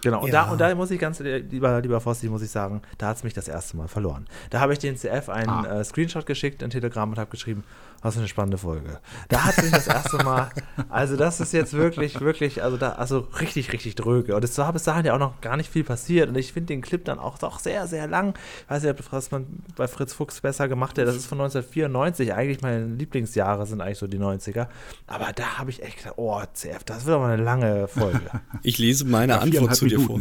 Genau, 0.00 0.22
und, 0.22 0.28
Ja. 0.32 0.44
da, 0.46 0.52
und 0.52 0.58
da 0.60 0.74
muss 0.74 0.90
ich 0.92 0.98
ganz, 1.00 1.18
lieber, 1.18 1.80
lieber 1.82 2.00
Fossi, 2.00 2.28
muss 2.28 2.40
ich 2.40 2.50
sagen, 2.50 2.80
da 2.98 3.08
hat 3.08 3.16
es 3.18 3.24
mich 3.24 3.34
das 3.34 3.48
erste 3.48 3.76
Mal 3.76 3.88
verloren. 3.88 4.26
Da 4.50 4.60
habe 4.60 4.72
ich 4.72 4.78
den 4.78 4.96
CF 4.96 5.28
einen 5.28 5.50
Ah. 5.50 5.80
äh, 5.80 5.84
Screenshot 5.84 6.24
geschickt 6.24 6.62
in 6.62 6.70
Telegram 6.70 7.10
und 7.10 7.18
habe 7.18 7.30
geschrieben, 7.30 7.64
was 8.02 8.14
für 8.14 8.20
eine 8.20 8.28
spannende 8.28 8.58
Folge. 8.58 9.00
Da 9.28 9.44
hat 9.44 9.58
es 9.58 9.64
mich 9.64 9.72
das 9.72 9.86
erste 9.88 10.18
Mal, 10.18 10.50
also 10.88 11.16
das 11.16 11.40
ist 11.40 11.52
jetzt 11.52 11.72
wirklich, 11.72 12.20
wirklich, 12.20 12.62
also 12.62 12.76
da, 12.76 12.92
also 12.92 13.28
richtig, 13.40 13.72
richtig 13.72 13.96
dröge. 13.96 14.36
Und 14.36 14.44
es 14.44 14.56
war 14.58 14.72
bis 14.72 14.84
dahin 14.84 15.04
ja 15.04 15.14
auch 15.14 15.18
noch 15.18 15.40
gar 15.40 15.56
nicht 15.56 15.70
viel 15.70 15.84
passiert. 15.84 16.28
Und 16.28 16.36
ich 16.36 16.52
finde 16.52 16.68
den 16.68 16.80
Clip 16.80 17.04
dann 17.04 17.18
auch 17.18 17.38
doch 17.38 17.58
sehr, 17.58 17.86
sehr 17.86 18.06
lang. 18.06 18.34
Ich 18.64 18.70
weiß 18.70 18.82
nicht, 18.84 19.12
was 19.12 19.30
man 19.30 19.46
bei 19.76 19.88
Fritz 19.88 20.12
Fuchs 20.12 20.40
besser 20.40 20.68
gemacht 20.68 20.98
hat. 20.98 21.06
Das 21.06 21.16
ist 21.16 21.26
von 21.26 21.40
1994. 21.40 22.32
Eigentlich 22.32 22.62
meine 22.62 22.86
Lieblingsjahre 22.86 23.66
sind 23.66 23.80
eigentlich 23.80 23.98
so 23.98 24.06
die 24.06 24.18
90er. 24.18 24.68
Aber 25.06 25.32
da 25.34 25.58
habe 25.58 25.70
ich 25.70 25.82
echt 25.82 25.98
gedacht, 25.98 26.14
oh, 26.16 26.40
CF, 26.52 26.84
das 26.84 27.04
wird 27.04 27.16
aber 27.16 27.26
eine 27.26 27.42
lange 27.42 27.88
Folge. 27.88 28.20
Ich 28.62 28.78
lese 28.78 29.04
meine 29.04 29.34
Ja, 29.34 29.38
Antwort 29.40 29.74
zu 29.74 29.86
dir 29.86 30.00
vor. 30.00 30.20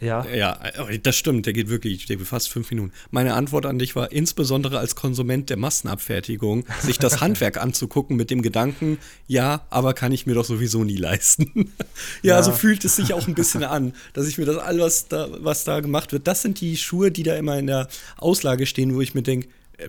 Ja. 0.00 0.24
Ja, 0.26 0.58
das 1.02 1.16
stimmt, 1.16 1.46
der 1.46 1.52
geht 1.52 1.68
wirklich, 1.68 2.06
der 2.06 2.16
geht 2.16 2.26
fast 2.26 2.48
fünf 2.50 2.70
Minuten. 2.70 2.92
Meine 3.10 3.34
Antwort 3.34 3.66
an 3.66 3.78
dich 3.78 3.96
war 3.96 4.12
insbesondere 4.12 4.78
als 4.78 4.94
Konsument 4.94 5.50
der 5.50 5.56
Massenabfertigung, 5.56 6.64
sich 6.80 6.98
das 6.98 7.20
Handwerk 7.20 7.56
anzugucken 7.60 8.16
mit 8.16 8.30
dem 8.30 8.42
Gedanken, 8.42 8.98
ja, 9.26 9.66
aber 9.70 9.94
kann 9.94 10.12
ich 10.12 10.26
mir 10.26 10.34
doch 10.34 10.44
sowieso 10.44 10.84
nie 10.84 10.96
leisten. 10.96 11.72
ja, 12.22 12.36
Ja. 12.36 12.42
so 12.42 12.52
fühlt 12.52 12.84
es 12.84 12.96
sich 12.96 13.12
auch 13.12 13.26
ein 13.26 13.34
bisschen 13.34 13.64
an, 13.64 13.92
dass 14.12 14.28
ich 14.28 14.38
mir 14.38 14.44
das 14.44 14.58
alles, 14.58 14.80
was 14.82 15.08
da, 15.08 15.28
was 15.40 15.64
da 15.64 15.80
gemacht 15.80 16.12
wird, 16.12 16.26
das 16.28 16.42
sind 16.42 16.60
die 16.60 16.76
Schuhe, 16.76 17.10
die 17.10 17.22
da 17.24 17.34
immer 17.36 17.58
in 17.58 17.66
der 17.66 17.88
Auslage 18.18 18.66
stehen, 18.66 18.94
wo 18.94 19.00
ich 19.00 19.14
mir 19.14 19.22
denke, 19.22 19.48
äh, 19.78 19.88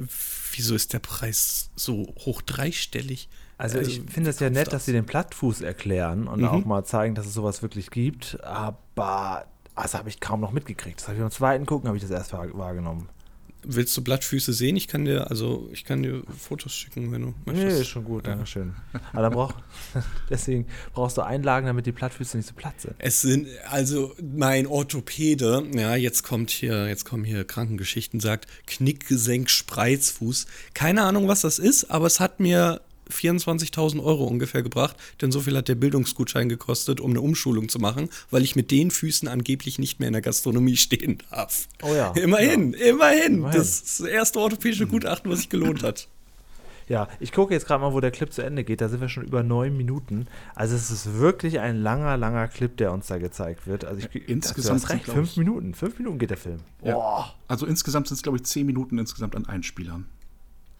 wieso 0.53 0.73
ist 0.73 0.93
der 0.93 0.99
Preis 0.99 1.69
so 1.75 2.13
hoch 2.25 2.41
dreistellig? 2.41 3.29
Also 3.59 3.77
Äh, 3.77 3.81
ich 3.83 4.01
finde 4.11 4.29
es 4.31 4.39
ja 4.39 4.49
nett, 4.49 4.67
das. 4.67 4.71
dass 4.71 4.85
sie 4.85 4.93
den 4.93 5.05
Plattfuß 5.05 5.61
erklären 5.61 6.27
und 6.27 6.39
Mhm. 6.41 6.47
auch 6.47 6.65
mal 6.65 6.83
zeigen, 6.85 7.13
dass 7.13 7.25
es 7.27 7.33
sowas 7.33 7.61
wirklich 7.61 7.91
gibt. 7.91 8.41
Aber 8.43 9.45
das 9.83 9.93
habe 9.93 10.09
ich 10.09 10.19
kaum 10.19 10.39
noch 10.41 10.51
mitgekriegt. 10.51 10.99
Das 10.99 11.07
habe 11.07 11.15
ich 11.17 11.21
beim 11.21 11.31
zweiten 11.31 11.65
Gucken 11.65 11.87
habe 11.87 11.97
ich 11.97 12.03
das 12.03 12.11
erst 12.11 12.33
wahr- 12.33 12.47
wahrgenommen. 12.57 13.09
Willst 13.61 13.95
du 13.97 14.01
Blattfüße 14.01 14.53
sehen? 14.53 14.77
Ich 14.77 14.87
kann 14.87 15.03
dir, 15.03 15.29
also 15.29 15.67
ich 15.73 15.83
kann 15.83 16.01
dir 16.01 16.23
Fotos 16.39 16.71
schicken, 16.73 17.11
wenn 17.11 17.21
du 17.21 17.27
Nee, 17.27 17.33
möchtest. 17.47 17.81
ist 17.81 17.87
schon 17.89 18.05
gut, 18.05 18.25
danke 18.25 18.45
schön. 18.45 18.73
Aber 19.11 19.21
dann 19.23 19.33
brauch, 19.33 19.53
deswegen 20.29 20.65
brauchst 20.93 21.17
du 21.17 21.23
Einlagen, 21.23 21.67
damit 21.67 21.85
die 21.85 21.91
Plattfüße 21.91 22.37
nicht 22.37 22.47
so 22.47 22.53
platt 22.55 22.79
sind. 22.79 22.95
Es 22.99 23.19
sind, 23.19 23.47
also 23.69 24.15
mein 24.21 24.65
Orthopäde, 24.65 25.67
ja, 25.75 25.95
jetzt 25.97 26.23
kommt 26.23 26.51
hier, 26.51 26.87
jetzt 26.87 27.03
kommen 27.03 27.25
hier 27.25 27.43
Krankengeschichten, 27.43 28.21
sagt 28.21 28.47
Knickgesenk, 28.65 29.49
Spreizfuß. 29.49 30.47
Keine 30.73 31.03
Ahnung, 31.03 31.27
was 31.27 31.41
das 31.41 31.59
ist, 31.59 31.91
aber 31.91 32.05
es 32.07 32.21
hat 32.21 32.39
mir 32.39 32.79
24.000 33.11 34.03
Euro 34.03 34.25
ungefähr 34.25 34.63
gebracht, 34.63 34.95
denn 35.21 35.31
so 35.31 35.39
viel 35.41 35.55
hat 35.57 35.67
der 35.67 35.75
Bildungsgutschein 35.75 36.49
gekostet, 36.49 36.99
um 37.01 37.11
eine 37.11 37.21
Umschulung 37.21 37.69
zu 37.69 37.79
machen, 37.79 38.09
weil 38.31 38.43
ich 38.43 38.55
mit 38.55 38.71
den 38.71 38.91
Füßen 38.91 39.27
angeblich 39.27 39.79
nicht 39.79 39.99
mehr 39.99 40.07
in 40.07 40.13
der 40.13 40.21
Gastronomie 40.21 40.77
stehen 40.77 41.19
darf. 41.31 41.67
Oh 41.81 41.93
ja. 41.93 42.11
Immerhin, 42.11 42.73
immerhin. 42.73 43.35
Immerhin. 43.35 43.57
Das 43.57 43.81
ist 43.81 43.99
das 44.01 44.07
erste 44.07 44.39
orthopädische 44.39 44.87
Gutachten, 44.87 45.31
was 45.31 45.39
sich 45.39 45.49
gelohnt 45.49 45.83
hat. 45.83 46.07
Ja, 46.89 47.07
ich 47.19 47.31
gucke 47.31 47.53
jetzt 47.53 47.67
gerade 47.67 47.81
mal, 47.83 47.93
wo 47.93 47.99
der 47.99 48.09
Clip 48.09 48.33
zu 48.33 48.41
Ende 48.41 48.63
geht. 48.63 48.81
Da 48.81 48.89
sind 48.89 48.99
wir 48.99 49.09
schon 49.09 49.23
über 49.23 49.43
neun 49.43 49.77
Minuten. 49.77 50.25
Also 50.55 50.75
es 50.75 50.89
ist 50.89 51.19
wirklich 51.19 51.59
ein 51.59 51.75
langer, 51.83 52.17
langer 52.17 52.47
Clip, 52.47 52.75
der 52.77 52.91
uns 52.91 53.05
da 53.05 53.19
gezeigt 53.19 53.67
wird. 53.67 53.85
Also 53.85 54.07
ich, 54.11 54.27
insgesamt 54.27 54.81
hast 54.81 54.87
sind, 54.87 54.95
recht, 55.01 55.05
fünf 55.05 55.29
ich- 55.29 55.37
Minuten. 55.37 55.75
Fünf 55.75 55.99
Minuten 55.99 56.17
geht 56.17 56.31
der 56.31 56.37
Film. 56.37 56.61
Ja. 56.83 56.95
Boah. 56.95 57.35
Also 57.47 57.67
insgesamt 57.67 58.07
sind 58.07 58.15
es, 58.15 58.23
glaube 58.23 58.39
ich, 58.39 58.43
zehn 58.45 58.65
Minuten 58.65 58.97
insgesamt 58.97 59.35
an 59.35 59.45
Einspielern. 59.45 60.07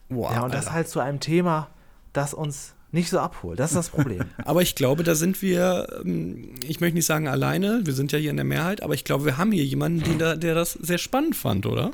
Wow, 0.10 0.32
Ja, 0.34 0.42
und 0.46 0.52
das 0.52 0.62
Alter. 0.66 0.74
halt 0.74 0.88
zu 0.90 1.00
einem 1.00 1.20
Thema, 1.20 1.70
das 2.14 2.34
uns 2.34 2.76
nicht 2.92 3.10
so 3.10 3.20
abholt. 3.20 3.60
Das 3.60 3.72
ist 3.72 3.76
das 3.76 3.90
Problem. 3.90 4.26
Aber 4.46 4.62
ich 4.62 4.76
glaube, 4.76 5.04
da 5.04 5.16
sind 5.16 5.42
wir, 5.42 6.02
ähm, 6.04 6.56
ich 6.68 6.80
möchte 6.80 6.96
nicht 6.96 7.06
sagen 7.06 7.28
alleine, 7.28 7.82
wir 7.86 7.94
sind 7.94 8.12
ja 8.12 8.20
hier 8.20 8.32
in 8.32 8.38
der 8.38 8.46
Mehrheit, 8.46 8.82
aber 8.82 8.96
ich 8.96 9.04
glaube, 9.04 9.26
wir 9.26 9.38
haben 9.38 9.52
hier 9.52 9.64
jemanden, 9.64 10.04
den 10.04 10.18
da, 10.18 10.36
der 10.36 10.56
das 10.56 10.74
sehr 10.74 10.98
spannend 10.98 11.36
fand, 11.36 11.66
oder? 11.66 11.92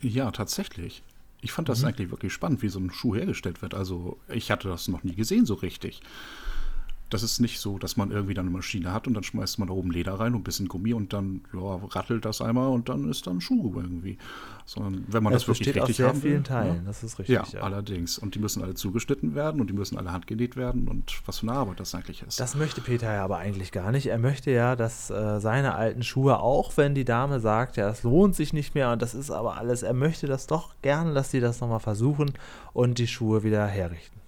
Ja, 0.00 0.30
tatsächlich. 0.30 1.02
Ich 1.40 1.52
fand 1.52 1.68
das 1.68 1.84
eigentlich 1.84 2.10
wirklich 2.10 2.32
spannend, 2.32 2.62
wie 2.62 2.68
so 2.68 2.80
ein 2.80 2.90
Schuh 2.90 3.14
hergestellt 3.14 3.62
wird. 3.62 3.74
Also 3.74 4.18
ich 4.28 4.50
hatte 4.50 4.68
das 4.68 4.88
noch 4.88 5.04
nie 5.04 5.14
gesehen 5.14 5.46
so 5.46 5.54
richtig. 5.54 6.00
Das 7.10 7.22
ist 7.22 7.40
nicht 7.40 7.60
so, 7.60 7.78
dass 7.78 7.96
man 7.96 8.10
irgendwie 8.10 8.34
dann 8.34 8.46
eine 8.46 8.56
Maschine 8.56 8.92
hat 8.92 9.06
und 9.06 9.14
dann 9.14 9.22
schmeißt 9.22 9.58
man 9.58 9.68
da 9.68 9.74
oben 9.74 9.90
Leder 9.90 10.14
rein 10.14 10.34
und 10.34 10.40
ein 10.40 10.44
bisschen 10.44 10.68
Gummi 10.68 10.92
und 10.92 11.12
dann 11.12 11.42
ja, 11.54 11.80
rattelt 11.90 12.24
das 12.24 12.40
einmal 12.40 12.68
und 12.68 12.88
dann 12.88 13.08
ist 13.08 13.26
dann 13.26 13.38
ein 13.38 13.40
Schuh 13.40 13.72
irgendwie. 13.76 14.18
Sondern 14.66 15.04
wenn 15.08 15.22
man 15.22 15.32
Das 15.32 15.42
das, 15.42 15.48
wirklich 15.48 15.68
besteht 15.68 15.82
aus 15.82 15.88
richtig 15.88 15.96
sehr 15.96 16.08
haben 16.08 16.20
vielen 16.20 16.34
will, 16.34 16.42
Teilen. 16.42 16.76
Ja, 16.76 16.82
Das 16.84 17.02
ist 17.02 17.18
richtig. 17.18 17.52
ja, 17.52 17.60
allerdings. 17.62 18.18
Und 18.18 18.34
die 18.34 18.38
müssen 18.38 18.62
alle 18.62 18.74
zugeschnitten 18.74 19.34
werden 19.34 19.60
und 19.60 19.70
die 19.70 19.74
müssen 19.74 19.96
alle 19.96 20.12
handgenäht 20.12 20.56
werden 20.56 20.88
und 20.88 21.22
was 21.24 21.38
für 21.38 21.48
eine 21.48 21.56
Arbeit 21.58 21.80
das 21.80 21.94
eigentlich 21.94 22.22
ist. 22.22 22.38
Das 22.38 22.54
möchte 22.54 22.82
Peter 22.82 23.12
ja 23.12 23.24
aber 23.24 23.38
eigentlich 23.38 23.72
gar 23.72 23.90
nicht. 23.92 24.06
Er 24.06 24.18
möchte 24.18 24.50
ja, 24.50 24.76
dass 24.76 25.08
äh, 25.08 25.40
seine 25.40 25.74
alten 25.74 26.02
Schuhe, 26.02 26.40
auch 26.40 26.76
wenn 26.76 26.94
die 26.94 27.06
Dame 27.06 27.40
sagt, 27.40 27.76
ja, 27.78 27.88
es 27.88 28.02
lohnt 28.02 28.34
sich 28.34 28.52
nicht 28.52 28.74
mehr 28.74 28.92
und 28.92 29.00
das 29.00 29.14
ist 29.14 29.30
aber 29.30 29.56
alles, 29.56 29.82
er 29.82 29.94
möchte 29.94 30.26
das 30.26 30.46
doch 30.46 30.74
gerne, 30.82 31.14
dass 31.14 31.30
sie 31.30 31.40
das 31.40 31.60
nochmal 31.60 31.80
versuchen 31.80 32.32
und 32.74 32.98
die 32.98 33.06
Schuhe 33.06 33.42
wieder 33.42 33.66
herrichten. 33.66 34.18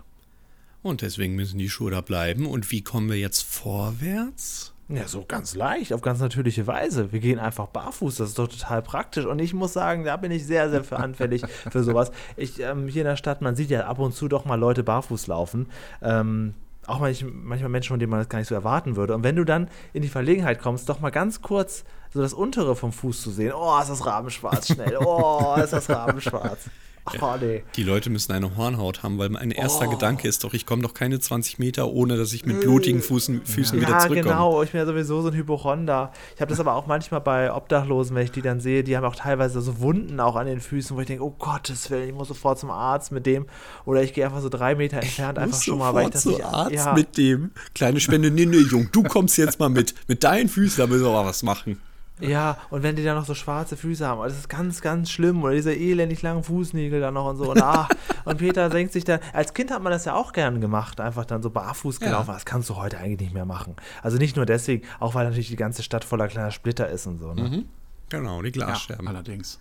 Und 0.83 1.03
deswegen 1.03 1.35
müssen 1.35 1.59
die 1.59 1.69
Schuhe 1.69 1.91
da 1.91 2.01
bleiben. 2.01 2.47
Und 2.47 2.71
wie 2.71 2.83
kommen 2.83 3.11
wir 3.11 3.19
jetzt 3.19 3.43
vorwärts? 3.43 4.73
Ja, 4.89 5.07
so 5.07 5.25
ganz 5.27 5.55
leicht, 5.55 5.93
auf 5.93 6.01
ganz 6.01 6.19
natürliche 6.19 6.67
Weise. 6.67 7.13
Wir 7.13 7.21
gehen 7.21 7.39
einfach 7.39 7.69
barfuß, 7.69 8.17
das 8.17 8.31
ist 8.31 8.39
doch 8.41 8.49
total 8.49 8.83
praktisch. 8.83 9.25
Und 9.25 9.39
ich 9.39 9.55
muss 9.55 9.73
sagen, 9.73 10.05
da 10.05 10.17
bin 10.17 10.33
ich 10.33 10.45
sehr, 10.45 10.69
sehr 10.69 10.83
für 10.83 10.97
anfällig 10.97 11.43
für 11.71 11.85
sowas. 11.85 12.11
Ich, 12.37 12.59
ähm, 12.59 12.89
hier 12.89 13.03
in 13.03 13.09
der 13.09 13.17
Stadt, 13.17 13.41
man 13.41 13.55
sieht 13.55 13.71
ja 13.71 13.87
ab 13.87 14.01
und 14.01 14.15
zu 14.15 14.27
doch 14.27 14.47
mal 14.47 14.57
Leute 14.57 14.83
barfuß 14.83 15.29
laufen. 15.29 15.69
Ähm, 16.03 16.55
auch 16.87 16.99
manch, 16.99 17.25
manchmal 17.25 17.71
Menschen, 17.71 17.91
von 17.91 18.01
denen 18.01 18.11
man 18.11 18.19
das 18.19 18.29
gar 18.29 18.41
nicht 18.41 18.49
so 18.49 18.55
erwarten 18.57 18.97
würde. 18.97 19.15
Und 19.15 19.23
wenn 19.23 19.37
du 19.37 19.45
dann 19.45 19.69
in 19.93 20.03
die 20.03 20.09
Verlegenheit 20.09 20.61
kommst, 20.61 20.89
doch 20.89 20.99
mal 20.99 21.11
ganz 21.11 21.41
kurz 21.41 21.85
so 22.13 22.21
das 22.21 22.33
untere 22.33 22.75
vom 22.75 22.93
Fuß 22.93 23.23
zu 23.23 23.31
sehen. 23.31 23.53
Oh, 23.55 23.79
ist 23.81 23.91
das 23.91 24.05
Rabenschwarz 24.05 24.73
schnell. 24.73 24.97
Oh, 24.99 25.55
ist 25.63 25.73
das 25.73 25.89
Rabenschwarz. 25.89 26.69
Oh, 27.21 27.35
nee. 27.41 27.63
Die 27.77 27.83
Leute 27.83 28.11
müssen 28.11 28.33
eine 28.33 28.57
Hornhaut 28.57 29.03
haben, 29.03 29.19
weil 29.19 29.31
mein 29.31 29.51
erster 29.51 29.87
Oh. 29.89 29.91
Gedanke 29.91 30.29
ist 30.29 30.45
doch, 30.45 30.53
ich 30.55 30.67
komme 30.67 30.83
doch 30.83 30.95
keine 30.95 31.19
20 31.19 31.59
Meter, 31.59 31.89
ohne 31.89 32.17
dass 32.17 32.33
ich 32.33 32.45
mit 32.47 32.61
blutigen 32.61 33.01
Füßen, 33.03 33.45
Füßen 33.45 33.81
wieder 33.81 33.91
Ja, 33.91 33.99
zurückkomme. 34.01 34.23
genau. 34.23 34.63
Ich 34.63 34.71
bin 34.73 34.81
ja 34.81 34.87
sowieso 34.87 35.23
so 35.23 35.29
ein 35.29 35.35
Hypochonder. 35.35 36.13
Ich 36.35 36.41
habe 36.41 36.51
das 36.51 36.61
aber 36.61 36.75
auch 36.75 36.87
manchmal 36.87 37.21
bei 37.21 37.53
Obdachlosen, 37.53 38.15
wenn 38.15 38.25
ich 38.25 38.31
die 38.31 38.43
dann 38.43 38.61
sehe, 38.61 38.85
die 38.85 38.97
haben 38.97 39.05
auch 39.05 39.17
teilweise 39.17 39.61
so 39.61 39.81
Wunden 39.81 40.21
auch 40.21 40.37
an 40.37 40.47
den 40.47 40.61
Füßen, 40.61 40.95
wo 40.97 41.01
ich 41.01 41.07
denke, 41.07 41.25
oh 41.25 41.35
Gottes 41.39 41.91
Willen, 41.91 42.09
ich 42.11 42.15
muss 42.15 42.29
sofort 42.29 42.59
zum 42.59 42.71
Arzt 42.71 43.13
mit 43.13 43.27
dem. 43.27 43.47
Oder 43.87 44.03
ich 44.03 44.13
gehe 44.13 44.25
einfach 44.25 44.41
so 44.41 44.49
drei 44.49 44.75
Meter 44.75 44.99
entfernt 44.99 45.39
einfach 45.39 45.57
Muss 45.57 45.65
schon 45.65 45.79
mal, 45.79 45.95
weil 45.95 46.05
ich 46.07 46.11
das 46.11 46.23
zu 46.23 46.31
nicht 46.31 46.45
Arzt 46.45 46.73
ja, 46.75 46.93
mit 46.93 47.17
dem. 47.17 47.51
Kleine 47.75 47.99
Spende, 48.01 48.31
nee, 48.31 48.47
nee, 48.47 48.59
Jung, 48.59 48.89
du 48.93 49.03
kommst 49.03 49.37
jetzt 49.39 49.59
mal 49.59 49.69
mit. 49.71 49.95
Mit 50.07 50.23
deinen 50.23 50.49
Füßen, 50.49 50.79
da 50.79 50.87
müssen 50.87 51.05
wir 51.05 51.11
aber 51.11 51.27
was 51.29 51.43
machen. 51.43 51.81
Ja, 52.21 52.59
und 52.71 52.83
wenn 52.83 52.97
die 52.97 53.05
dann 53.05 53.17
noch 53.17 53.25
so 53.25 53.35
schwarze 53.35 53.77
Füße 53.77 54.07
haben, 54.07 54.21
oh, 54.21 54.25
das 54.25 54.37
ist 54.37 54.49
ganz, 54.49 54.81
ganz 54.81 55.11
schlimm. 55.11 55.43
Oder 55.43 55.55
diese 55.55 55.73
elendig 55.75 56.23
langen 56.23 56.45
Fußnägel 56.45 57.01
dann 57.01 57.15
noch 57.15 57.27
und 57.27 57.37
so. 57.37 57.51
Und, 57.51 57.63
ah, 57.63 57.89
und 58.25 58.39
Peter 58.39 58.71
senkt 58.71 58.93
sich 58.93 59.05
dann. 59.05 59.21
Als 59.33 59.55
Kind 59.55 59.71
hat 59.71 59.83
man 59.83 59.93
das 59.93 60.05
ja 60.05 60.15
auch 60.15 60.33
gern 60.33 60.61
gemacht, 60.61 61.01
einfach 61.01 61.25
dann 61.25 61.43
so 61.43 61.51
barfuß 61.51 61.99
Ja. 62.01 62.07
gelaufen. 62.09 62.33
Das 62.33 62.45
kannst 62.45 62.69
du 62.71 62.77
heute 62.77 62.99
eigentlich 62.99 63.21
nicht 63.21 63.35
mehr 63.35 63.45
machen. 63.47 63.75
Also 64.03 64.19
nicht 64.19 64.37
nur 64.37 64.47
deswegen, 64.47 64.87
auch 64.99 65.15
weil 65.15 65.25
natürlich 65.25 65.49
die 65.49 65.57
ganze 65.57 65.83
Stadt 65.83 66.05
voller 66.05 66.29
kleiner 66.29 66.51
Splitter 66.51 66.89
ist 66.89 67.07
und 67.07 67.19
so. 67.19 67.33
Ne? 67.35 67.65
Genau, 68.11 68.43
die 68.43 68.49
ja, 68.49 68.53
Glasscherben. 68.67 69.07
allerdings. 69.09 69.59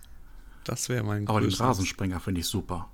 das 0.64 0.88
wäre 0.88 1.02
mein 1.04 1.26
Aber 1.28 1.40
den 1.40 1.52
Rasensprenger 1.52 2.20
finde 2.20 2.40
ich 2.40 2.46
super. 2.46 2.88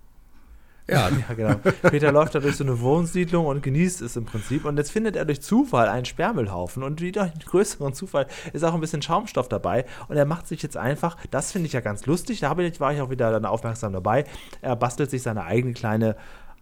Ja, 0.88 1.08
Ja, 1.28 1.34
genau. 1.34 1.54
Peter 1.82 2.12
läuft 2.12 2.34
da 2.34 2.40
durch 2.40 2.56
so 2.56 2.64
eine 2.64 2.80
Wohnsiedlung 2.80 3.46
und 3.46 3.62
genießt 3.62 4.02
es 4.02 4.16
im 4.16 4.24
Prinzip. 4.24 4.64
Und 4.64 4.76
jetzt 4.76 4.92
findet 4.92 5.16
er 5.16 5.24
durch 5.24 5.40
Zufall 5.40 5.88
einen 5.88 6.04
Sperrmüllhaufen. 6.04 6.82
Und 6.82 7.00
wie 7.00 7.12
durch 7.12 7.30
einen 7.30 7.40
größeren 7.40 7.94
Zufall 7.94 8.26
ist 8.52 8.64
auch 8.64 8.74
ein 8.74 8.80
bisschen 8.80 9.02
Schaumstoff 9.02 9.48
dabei. 9.48 9.84
Und 10.08 10.16
er 10.16 10.24
macht 10.24 10.46
sich 10.46 10.62
jetzt 10.62 10.76
einfach, 10.76 11.16
das 11.30 11.52
finde 11.52 11.66
ich 11.66 11.72
ja 11.72 11.80
ganz 11.80 12.06
lustig, 12.06 12.40
da 12.40 12.56
ich, 12.58 12.80
war 12.80 12.92
ich 12.92 13.00
auch 13.00 13.10
wieder 13.10 13.30
dann 13.30 13.44
aufmerksam 13.44 13.92
dabei. 13.92 14.24
Er 14.62 14.76
bastelt 14.76 15.10
sich 15.10 15.22
seine 15.22 15.44
eigene 15.44 15.74
kleine, 15.74 16.16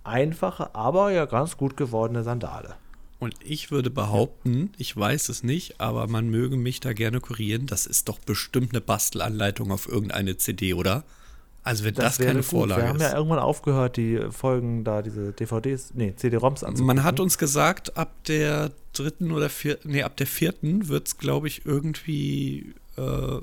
einfache, 0.04 0.74
aber 0.74 1.10
ja 1.10 1.24
ganz 1.24 1.56
gut 1.56 1.76
gewordene 1.76 2.22
Sandale. 2.22 2.76
Und 3.18 3.34
ich 3.42 3.70
würde 3.70 3.90
behaupten, 3.90 4.72
ich 4.76 4.94
weiß 4.94 5.30
es 5.30 5.42
nicht, 5.42 5.80
aber 5.80 6.06
man 6.08 6.28
möge 6.28 6.56
mich 6.56 6.80
da 6.80 6.92
gerne 6.92 7.20
kurieren, 7.20 7.66
das 7.66 7.86
ist 7.86 8.08
doch 8.08 8.18
bestimmt 8.18 8.72
eine 8.72 8.82
Bastelanleitung 8.82 9.72
auf 9.72 9.88
irgendeine 9.88 10.36
CD, 10.36 10.74
oder? 10.74 11.04
Also 11.64 11.84
wenn 11.84 11.94
das, 11.94 12.18
wäre 12.18 12.28
keine 12.28 12.40
gut. 12.40 12.46
Vorlage 12.46 12.82
Wir 12.82 12.88
haben 12.90 13.00
ja 13.00 13.16
irgendwann 13.16 13.38
aufgehört, 13.38 13.96
die 13.96 14.20
Folgen 14.30 14.84
da, 14.84 15.00
diese 15.02 15.32
DVDs, 15.32 15.92
nee, 15.94 16.14
CD-ROMs 16.14 16.62
anzugucken. 16.62 16.86
Man 16.86 17.02
hat 17.04 17.18
uns 17.20 17.38
gesagt, 17.38 17.96
ab 17.96 18.10
der 18.28 18.70
dritten 18.92 19.32
oder 19.32 19.48
vierten, 19.48 19.90
nee, 19.90 20.02
ab 20.02 20.16
der 20.18 20.26
vierten 20.26 20.88
wird 20.88 21.08
es, 21.08 21.16
glaube 21.18 21.48
ich, 21.48 21.64
irgendwie, 21.64 22.74
äh, 22.98 23.40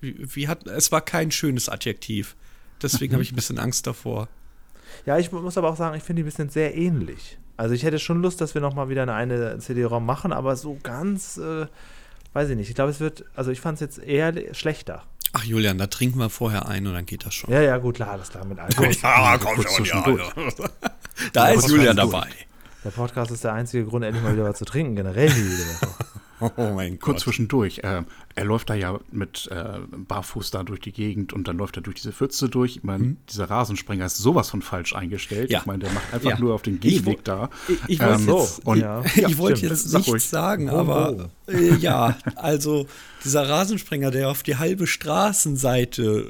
wie, 0.00 0.16
wie 0.34 0.48
hat, 0.48 0.66
es 0.68 0.92
war 0.92 1.00
kein 1.00 1.30
schönes 1.32 1.68
Adjektiv. 1.68 2.36
Deswegen 2.82 3.14
habe 3.14 3.22
ich 3.24 3.32
ein 3.32 3.36
bisschen 3.36 3.58
Angst 3.58 3.86
davor. 3.86 4.28
Ja, 5.04 5.18
ich 5.18 5.32
muss 5.32 5.58
aber 5.58 5.68
auch 5.70 5.76
sagen, 5.76 5.96
ich 5.96 6.02
finde 6.04 6.20
die 6.20 6.24
ein 6.24 6.30
bisschen 6.30 6.48
sehr 6.50 6.76
ähnlich. 6.76 7.36
Also 7.56 7.74
ich 7.74 7.82
hätte 7.82 7.98
schon 7.98 8.22
Lust, 8.22 8.40
dass 8.40 8.54
wir 8.54 8.60
nochmal 8.60 8.88
wieder 8.90 9.02
eine, 9.02 9.14
eine 9.14 9.58
CD-ROM 9.58 10.04
machen, 10.06 10.32
aber 10.32 10.54
so 10.56 10.78
ganz, 10.82 11.36
äh, 11.38 11.66
weiß 12.32 12.50
ich 12.50 12.56
nicht. 12.56 12.68
Ich 12.68 12.74
glaube, 12.76 12.90
es 12.90 13.00
wird, 13.00 13.24
also 13.34 13.50
ich 13.50 13.60
fand 13.60 13.76
es 13.76 13.80
jetzt 13.80 13.98
eher 13.98 14.30
le- 14.32 14.54
schlechter. 14.54 15.02
Ach 15.32 15.44
Julian, 15.44 15.78
da 15.78 15.86
trinken 15.86 16.18
wir 16.18 16.30
vorher 16.30 16.66
ein 16.66 16.86
und 16.86 16.94
dann 16.94 17.06
geht 17.06 17.26
das 17.26 17.34
schon. 17.34 17.52
Ja, 17.52 17.60
ja, 17.60 17.76
gut, 17.78 17.96
klar, 17.96 18.10
alles 18.12 18.30
klar 18.30 18.44
mit 18.44 18.58
Alkohol. 18.58 18.90
Ja, 19.02 19.38
komm 19.38 19.56
schon, 19.56 19.64
ja. 19.64 19.70
zwischendurch. 19.70 20.32
Da 21.32 21.48
ist 21.48 21.68
Julian 21.68 21.96
dabei. 21.96 22.28
Der 22.84 22.90
Podcast 22.90 23.30
ist 23.32 23.42
der 23.42 23.52
einzige 23.52 23.84
Grund, 23.84 24.04
endlich 24.04 24.22
mal 24.22 24.32
wieder 24.32 24.44
was 24.44 24.58
zu 24.58 24.64
trinken, 24.64 24.94
generell 24.94 25.28
Woche. 25.28 25.94
Oh 26.56 26.72
mein 26.74 26.98
Kurz 27.00 27.16
Gott. 27.16 27.20
zwischendurch. 27.24 27.78
Äh, 27.78 28.02
er 28.34 28.44
läuft 28.44 28.68
da 28.70 28.74
ja 28.74 29.00
mit 29.10 29.48
äh, 29.50 29.78
Barfuß 29.90 30.50
da 30.50 30.62
durch 30.64 30.80
die 30.80 30.92
Gegend 30.92 31.32
und 31.32 31.48
dann 31.48 31.56
läuft 31.56 31.76
er 31.78 31.82
durch 31.82 31.96
diese 31.96 32.12
Pfütze 32.12 32.48
durch. 32.50 32.76
Ich 32.76 32.84
meine, 32.84 33.16
dieser 33.30 33.48
Rasensprenger 33.48 34.04
ist 34.04 34.18
sowas 34.18 34.50
von 34.50 34.60
falsch 34.60 34.94
eingestellt. 34.94 35.48
Mhm. 35.48 35.52
Ja. 35.54 35.60
Ich 35.60 35.66
meine, 35.66 35.78
der 35.84 35.92
macht 35.92 36.12
einfach 36.12 36.30
Ja. 36.30 36.38
nur 36.38 36.54
auf 36.54 36.62
den 36.62 36.74
Ich 36.74 36.80
Gehweg 37.04 37.24
da. 37.24 37.48
Ich, 37.68 37.78
ich 37.88 38.00
wollte 38.00 38.22
Ähm, 38.22 38.28
jetzt, 38.36 38.66
und- 38.66 38.80
ja. 38.80 39.02
ich 39.14 39.38
wollte 39.38 39.66
jetzt 39.66 39.88
Sag 39.88 39.98
nichts 40.00 40.12
ruhig. 40.12 40.24
sagen, 40.24 40.68
Oh, 40.70 40.76
aber 40.76 41.30
äh, 41.48 41.74
ja, 41.76 42.16
also 42.36 42.86
dieser 43.24 43.48
Rasensprenger, 43.48 44.10
der 44.10 44.28
auf 44.28 44.42
die 44.42 44.56
halbe 44.56 44.86
Straßenseite 44.86 46.26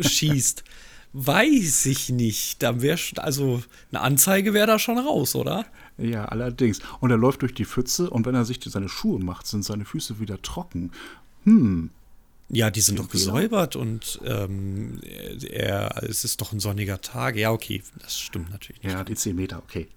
schießt, 0.00 0.64
weiß 1.12 1.86
ich 1.86 2.10
nicht. 2.10 2.62
Da 2.62 2.82
wäre 2.82 2.98
also 3.16 3.62
eine 3.92 4.00
Anzeige 4.00 4.52
wäre 4.54 4.66
da 4.66 4.78
schon 4.78 4.98
raus, 4.98 5.34
oder? 5.34 5.64
Ja, 5.96 6.24
allerdings. 6.24 6.80
Und 7.00 7.10
er 7.10 7.16
läuft 7.16 7.42
durch 7.42 7.54
die 7.54 7.64
Pfütze 7.64 8.10
und 8.10 8.26
wenn 8.26 8.34
er 8.34 8.44
sich 8.44 8.60
seine 8.64 8.88
Schuhe 8.88 9.18
macht, 9.22 9.46
sind 9.46 9.64
seine 9.64 9.84
Füße 9.84 10.18
wieder 10.18 10.42
trocken. 10.42 10.90
Hm, 11.44 11.90
Ja, 12.48 12.70
die 12.70 12.80
sind 12.82 12.98
doch 12.98 13.08
gesäubert 13.08 13.74
und 13.74 14.20
ähm, 14.24 15.00
er, 15.48 16.02
es 16.02 16.24
ist 16.24 16.40
doch 16.40 16.52
ein 16.52 16.60
sonniger 16.60 17.00
Tag. 17.00 17.36
Ja, 17.36 17.52
okay, 17.52 17.82
das 18.02 18.18
stimmt 18.20 18.50
natürlich 18.50 18.82
nicht. 18.82 18.92
Ja, 18.92 19.02
die 19.04 19.14
10 19.14 19.34
Meter, 19.34 19.58
okay. 19.58 19.88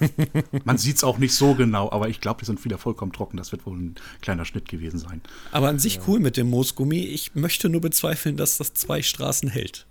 Man 0.64 0.76
sieht 0.78 0.96
es 0.96 1.04
auch 1.04 1.18
nicht 1.18 1.34
so 1.34 1.54
genau, 1.54 1.90
aber 1.92 2.08
ich 2.08 2.20
glaube, 2.20 2.40
die 2.40 2.46
sind 2.46 2.64
wieder 2.64 2.78
vollkommen 2.78 3.12
trocken. 3.12 3.36
Das 3.36 3.52
wird 3.52 3.64
wohl 3.66 3.76
ein 3.78 3.94
kleiner 4.22 4.44
Schnitt 4.44 4.68
gewesen 4.68 4.98
sein. 4.98 5.20
Aber 5.52 5.68
an 5.68 5.78
sich 5.78 6.00
cool 6.08 6.20
mit 6.20 6.36
dem 6.36 6.48
Moosgummi. 6.50 6.98
Ich 7.04 7.34
möchte 7.34 7.68
nur 7.68 7.80
bezweifeln, 7.80 8.36
dass 8.36 8.58
das 8.58 8.74
zwei 8.74 9.02
Straßen 9.02 9.48
hält. 9.48 9.86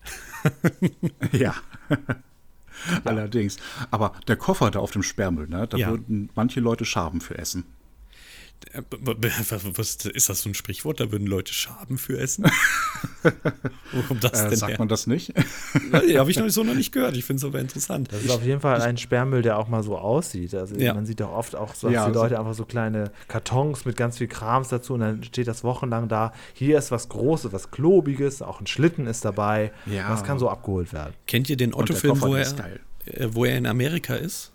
ja. 1.32 1.56
Allerdings. 3.04 3.58
Aber 3.92 4.14
der 4.28 4.36
Koffer 4.36 4.72
da 4.72 4.80
auf 4.80 4.92
dem 4.92 5.04
Sperrmüll, 5.04 5.48
ne, 5.48 5.68
da 5.68 5.78
würden 5.78 6.30
manche 6.36 6.60
Leute 6.60 6.86
Schaben 6.86 7.22
für 7.22 7.38
essen. 7.38 7.66
Äh, 8.72 8.82
Was, 9.76 9.96
ist 10.06 10.30
das 10.30 10.42
so 10.42 10.50
ein 10.50 10.54
Sprichwort? 10.54 11.00
Da 11.00 11.12
würden 11.12 11.28
Leute 11.28 11.54
Schaben 11.54 11.98
für 11.98 12.20
essen? 12.20 12.46
Wo 13.92 14.02
kommt 14.08 14.24
das 14.24 14.42
Äh, 14.42 14.50
denn 14.50 14.58
sagt 14.58 14.72
her? 14.72 14.80
man 14.80 14.88
das 14.88 15.08
nicht? 15.08 15.34
Nee, 15.92 16.18
Habe 16.18 16.32
ich 16.32 16.38
noch 16.38 16.48
so 16.50 16.64
noch 16.64 16.74
nicht 16.74 16.92
gehört. 16.92 17.16
Ich 17.18 17.26
finde 17.26 17.40
es 17.40 17.46
aber 17.46 17.60
interessant. 17.60 18.12
Das 18.12 18.22
ist 18.24 18.30
auf 18.32 18.44
jeden 18.44 18.62
Fall 18.62 18.82
ein 18.82 18.98
Sperrmüll, 18.98 19.42
der 19.42 19.58
auch 19.58 19.68
mal 19.68 19.84
so 19.84 19.98
aussieht. 19.98 20.54
Also 20.56 20.76
Ja. 20.76 20.94
man 20.94 21.06
sieht 21.06 21.20
doch 21.20 21.32
oft 21.32 21.56
auch, 21.56 21.74
so, 21.76 21.88
dass 21.88 21.94
Ja, 21.96 22.08
die 22.08 22.14
so- 22.14 22.22
Leute 22.22 22.40
einfach 22.40 22.54
so 22.54 22.66
kleine 22.66 23.12
Kartons 23.28 23.86
mit 23.86 23.96
ganz 23.98 24.18
viel 24.18 24.28
Krams 24.28 24.70
dazu 24.70 24.94
und 24.94 25.02
dann 25.02 25.24
steht 25.24 25.48
das 25.48 25.64
wochenlang 25.64 26.08
da. 26.08 26.34
Hier 26.54 26.78
ist 26.78 26.92
was 26.92 27.10
Großes, 27.10 27.52
was 27.54 27.72
Klobiges, 27.72 28.42
auch 28.42 28.60
ein 28.62 28.68
Schlitten 28.68 29.08
ist 29.08 29.26
dabei. 29.26 29.72
Ja. 29.86 30.10
Das 30.10 30.24
kann 30.24 30.40
so 30.40 30.50
abgeholt 30.50 30.94
werden. 30.94 31.14
Kennt 31.28 31.50
ihr 31.50 31.58
den 31.58 31.74
Otto-Film, 31.74 32.22
wo 32.22 32.36
er, 32.36 32.48
äh, 33.06 33.28
wo 33.32 33.46
er 33.46 33.58
in 33.58 33.66
Amerika 33.68 34.16
ist? 34.16 34.52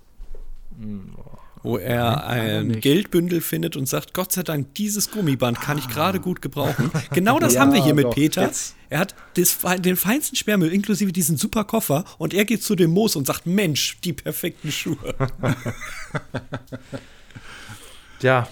Wo 1.68 1.76
er 1.76 2.26
ein 2.26 2.68
nicht. 2.68 2.80
Geldbündel 2.80 3.42
findet 3.42 3.76
und 3.76 3.86
sagt, 3.86 4.14
Gott 4.14 4.32
sei 4.32 4.42
Dank, 4.42 4.74
dieses 4.76 5.10
Gummiband 5.10 5.60
kann 5.60 5.76
ich 5.76 5.86
gerade 5.86 6.18
gut 6.18 6.40
gebrauchen. 6.40 6.90
Genau 7.12 7.38
das 7.38 7.52
Ja, 7.54 7.60
haben 7.60 7.74
wir 7.74 7.84
hier 7.84 7.92
mit. 7.92 8.10
Peter. 8.10 8.46
Jetzt. 8.46 8.74
Er 8.88 9.00
hat 9.00 9.14
das, 9.34 9.58
den 9.80 9.96
feinsten 9.96 10.34
Sperrmüll, 10.34 10.72
inklusive 10.72 11.12
diesen 11.12 11.36
super 11.36 11.64
Koffer, 11.64 12.06
und 12.16 12.32
er 12.32 12.46
geht 12.46 12.62
zu 12.62 12.74
dem 12.74 12.90
Moos 12.92 13.16
und 13.16 13.26
sagt, 13.26 13.44
Mensch, 13.44 13.98
die 14.02 14.14
perfekten 14.14 14.72
Schuhe. 14.72 14.96
Tja, 18.20 18.48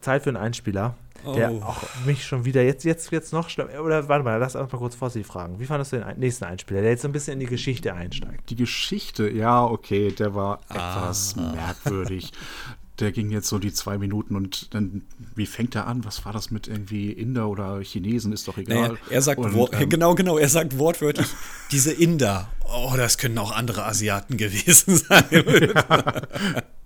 Zeit 0.00 0.24
für 0.24 0.30
einen 0.30 0.36
Einspieler, 0.36 0.96
der 1.34 1.52
Oh. 1.52 1.62
auch 1.62 1.82
mich 2.06 2.24
schon 2.24 2.44
wieder 2.44 2.62
jetzt, 2.62 2.84
jetzt, 2.84 3.10
jetzt 3.12 3.32
noch 3.32 3.48
schlimm. 3.48 3.68
Oder 3.82 4.08
warte 4.08 4.24
mal, 4.24 4.36
lass 4.38 4.54
uns 4.56 4.70
mal 4.72 4.78
kurz 4.78 4.94
vor 4.94 5.10
Sie 5.10 5.24
fragen. 5.24 5.58
Wie 5.60 5.66
fandest 5.66 5.92
du 5.92 5.98
den 5.98 6.18
nächsten 6.18 6.44
Einspieler, 6.44 6.80
der 6.82 6.90
jetzt 6.90 7.02
so 7.02 7.08
ein 7.08 7.12
bisschen 7.12 7.34
in 7.34 7.40
die 7.40 7.46
Geschichte 7.46 7.94
einsteigt? 7.94 8.48
Die 8.50 8.56
Geschichte, 8.56 9.28
ja, 9.30 9.64
okay, 9.64 10.10
der 10.12 10.34
war 10.34 10.60
Ah. 10.68 10.74
etwas 10.74 11.36
merkwürdig. 11.36 12.32
Der 12.98 13.12
ging 13.12 13.30
jetzt 13.30 13.48
so 13.48 13.58
die 13.58 13.72
zwei 13.72 13.96
Minuten 13.96 14.36
und 14.36 14.74
dann, 14.74 15.02
wie 15.34 15.46
fängt 15.46 15.74
er 15.74 15.86
an? 15.86 16.04
Was 16.04 16.26
war 16.26 16.34
das 16.34 16.50
mit 16.50 16.68
irgendwie 16.68 17.10
Inder 17.10 17.48
oder 17.48 17.80
Chinesen? 17.80 18.30
Ist 18.32 18.46
doch 18.46 18.58
egal. 18.58 18.88
Naja, 18.88 18.94
er 19.08 19.22
sagt, 19.22 19.38
und, 19.40 19.54
ähm, 19.72 19.88
genau, 19.88 20.14
genau, 20.14 20.36
er 20.36 20.50
sagt 20.50 20.78
wortwörtlich, 20.78 21.26
diese 21.72 21.92
Inder, 21.94 22.48
oh, 22.70 22.92
das 22.98 23.16
können 23.16 23.38
auch 23.38 23.52
andere 23.52 23.86
Asiaten 23.86 24.36
gewesen 24.36 24.96
sein. 25.08 25.24
ja, 25.30 26.22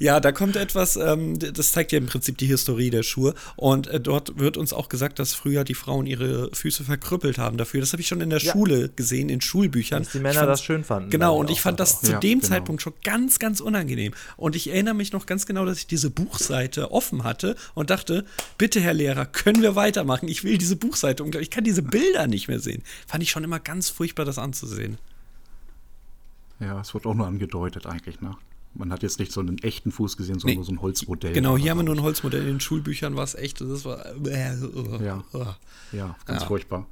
da 0.00 0.32
kommt 0.32 0.56
etwas, 0.56 0.96
ähm, 0.96 1.38
das 1.38 1.72
zeigt 1.72 1.92
ja 1.92 1.98
im 1.98 2.06
Prinzip 2.06 2.38
die 2.38 2.46
Historie 2.46 2.90
der 2.90 3.02
Schuhe. 3.02 3.34
Und 3.56 3.86
äh, 3.88 4.00
dort 4.00 4.38
wird 4.38 4.56
uns 4.56 4.72
auch 4.72 4.88
gesagt, 4.88 5.18
dass 5.18 5.34
früher 5.34 5.64
die 5.64 5.74
Frauen 5.74 6.06
ihre 6.06 6.50
Füße 6.52 6.84
verkrüppelt 6.84 7.38
haben 7.38 7.56
dafür. 7.56 7.80
Das 7.80 7.92
habe 7.92 8.02
ich 8.02 8.08
schon 8.08 8.20
in 8.20 8.30
der 8.30 8.38
Ja. 8.40 8.52
Schule 8.52 8.88
gesehen, 8.90 9.28
in 9.28 9.40
Schulbüchern. 9.40 10.02
Dass 10.04 10.12
die 10.12 10.18
Männer 10.18 10.40
fand's- 10.40 10.46
das 10.60 10.64
schön 10.64 10.84
fanden. 10.84 11.10
Genau, 11.10 11.36
und 11.38 11.50
ich 11.50 11.58
auch 11.58 11.62
fand 11.62 11.80
das 11.80 12.00
zu 12.00 12.12
Ja, 12.12 12.18
dem 12.20 12.40
genau. 12.40 12.48
Zeitpunkt 12.48 12.82
schon 12.82 12.92
ganz, 13.02 13.38
ganz 13.38 13.60
unangenehm. 13.60 14.14
Und 14.36 14.54
ich 14.56 14.68
erinnere 14.70 14.94
mich 14.94 15.12
noch 15.12 15.26
ganz 15.26 15.46
genau, 15.46 15.64
dass 15.64 15.78
ich 15.78 15.86
diese 15.86 16.10
Buchseite 16.10 16.90
offen 16.92 17.24
hatte 17.24 17.56
und 17.74 17.90
dachte, 17.90 18.24
bitte, 18.58 18.80
Herr 18.80 18.94
Lehrer, 18.94 19.26
können 19.26 19.62
wir 19.62 19.74
weitermachen? 19.76 20.28
Ich 20.28 20.44
will 20.44 20.58
diese 20.58 20.76
Buchseite 20.76 21.24
und 21.24 21.34
ich 21.34 21.50
kann 21.50 21.64
diese 21.64 21.82
Bilder 21.82 22.26
nicht 22.26 22.48
mehr 22.48 22.60
sehen. 22.60 22.82
Fand 23.06 23.22
ich 23.22 23.30
schon 23.30 23.44
immer 23.44 23.58
ganz 23.60 23.90
furchtbar, 23.90 24.24
das 24.24 24.38
anzusehen. 24.38 24.98
Ja, 26.60 26.80
es 26.80 26.94
wird 26.94 27.04
auch 27.06 27.14
nur 27.14 27.26
angedeutet 27.26 27.86
eigentlich, 27.86 28.20
ne? 28.20 28.34
Man 28.78 28.92
hat 28.92 29.02
jetzt 29.02 29.18
nicht 29.18 29.32
so 29.32 29.40
einen 29.40 29.58
echten 29.58 29.90
Fuß 29.90 30.16
gesehen, 30.16 30.38
sondern 30.38 30.50
Nee. 30.52 30.56
nur 30.56 30.64
so 30.64 30.72
ein 30.72 30.82
Holzmodell. 30.82 31.32
Genau, 31.32 31.56
hier 31.56 31.70
haben 31.70 31.78
wir 31.78 31.84
nur 31.84 31.94
ein 31.96 32.02
Holzmodell. 32.02 32.42
In 32.42 32.46
den 32.46 32.60
Schulbüchern 32.60 33.16
war 33.16 33.24
es 33.24 33.34
echt. 33.34 33.60
Das 33.60 33.84
war. 33.84 34.04
Ja. 35.00 35.22
Ja, 35.92 36.16
ganz 36.26 36.42
Ja. 36.42 36.46
furchtbar. 36.46 36.86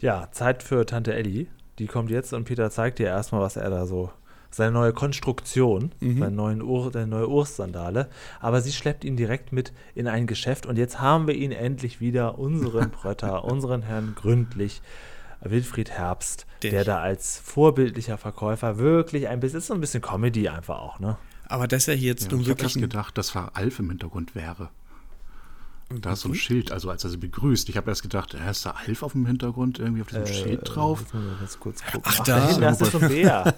Ja, 0.00 0.28
Zeit 0.32 0.62
für 0.62 0.86
Tante 0.86 1.14
Elli. 1.14 1.48
Die 1.78 1.86
kommt 1.86 2.10
jetzt 2.10 2.32
und 2.32 2.44
Peter 2.44 2.70
zeigt 2.70 2.98
dir 2.98 3.06
erstmal, 3.06 3.40
was 3.40 3.56
er 3.56 3.70
da 3.70 3.86
so. 3.86 4.10
Seine 4.52 4.72
neue 4.72 4.92
Konstruktion, 4.92 5.92
seine, 6.00 6.32
neuen 6.32 6.60
Ur, 6.60 6.90
seine 6.92 7.06
neue 7.06 7.28
Ursandale. 7.28 8.08
Aber 8.40 8.60
sie 8.60 8.72
schleppt 8.72 9.04
ihn 9.04 9.16
direkt 9.16 9.52
mit 9.52 9.72
in 9.94 10.08
ein 10.08 10.26
Geschäft 10.26 10.66
und 10.66 10.76
jetzt 10.76 11.00
haben 11.00 11.28
wir 11.28 11.34
ihn 11.36 11.52
endlich 11.52 12.00
wieder, 12.00 12.36
unseren 12.38 12.90
Prötter, 12.90 13.44
unseren 13.50 13.82
Herrn 13.82 14.14
Gründlich, 14.16 14.82
Wilfried 15.42 15.90
Herbst, 15.90 16.46
Der- 16.62 16.70
der, 16.70 16.84
da 16.84 17.00
als 17.00 17.38
vorbildlicher 17.38 18.18
Verkäufer 18.18 18.78
wirklich 18.78 19.28
ein 19.28 19.40
bisschen, 19.40 19.58
ist 19.58 19.66
so 19.68 19.74
ein 19.74 19.80
bisschen 19.80 20.02
Comedy 20.02 20.48
einfach 20.48 20.78
auch, 20.78 20.98
ne? 20.98 21.16
Aber 21.48 21.66
dass 21.66 21.88
er 21.88 21.94
hier 21.94 22.10
jetzt 22.10 22.24
Ja, 22.26 22.30
nun 22.32 22.40
ich 22.42 22.46
habe 22.46 22.50
wirklich. 22.60 22.66
erst 22.68 22.76
Ein, 22.76 22.82
gedacht, 22.82 23.18
dass 23.18 23.34
war 23.34 23.52
Alf 23.54 23.78
im 23.80 23.88
Hintergrund 23.88 24.34
wäre. 24.34 24.70
Da 25.92 26.12
ist 26.12 26.20
so 26.20 26.28
ein 26.28 26.36
Schild, 26.36 26.70
also 26.70 26.88
als 26.88 27.02
er 27.02 27.10
sie 27.10 27.16
begrüßt. 27.16 27.68
Ich 27.68 27.76
habe 27.76 27.90
erst 27.90 28.02
gedacht, 28.02 28.34
äh, 28.34 28.48
ist 28.50 28.64
da 28.64 28.74
Alf 28.86 29.02
auf 29.02 29.10
dem 29.12 29.26
Hintergrund 29.26 29.80
irgendwie 29.80 30.02
auf 30.02 30.06
diesem 30.06 30.26
Schild 30.28 30.60
drauf? 30.64 31.02
Ach, 32.04 32.20
da. 32.20 32.46
hinten, 32.46 32.60
das 32.60 32.80
ist 32.80 32.92
so 32.92 32.98
ein 33.00 33.08
Bär. 33.08 33.54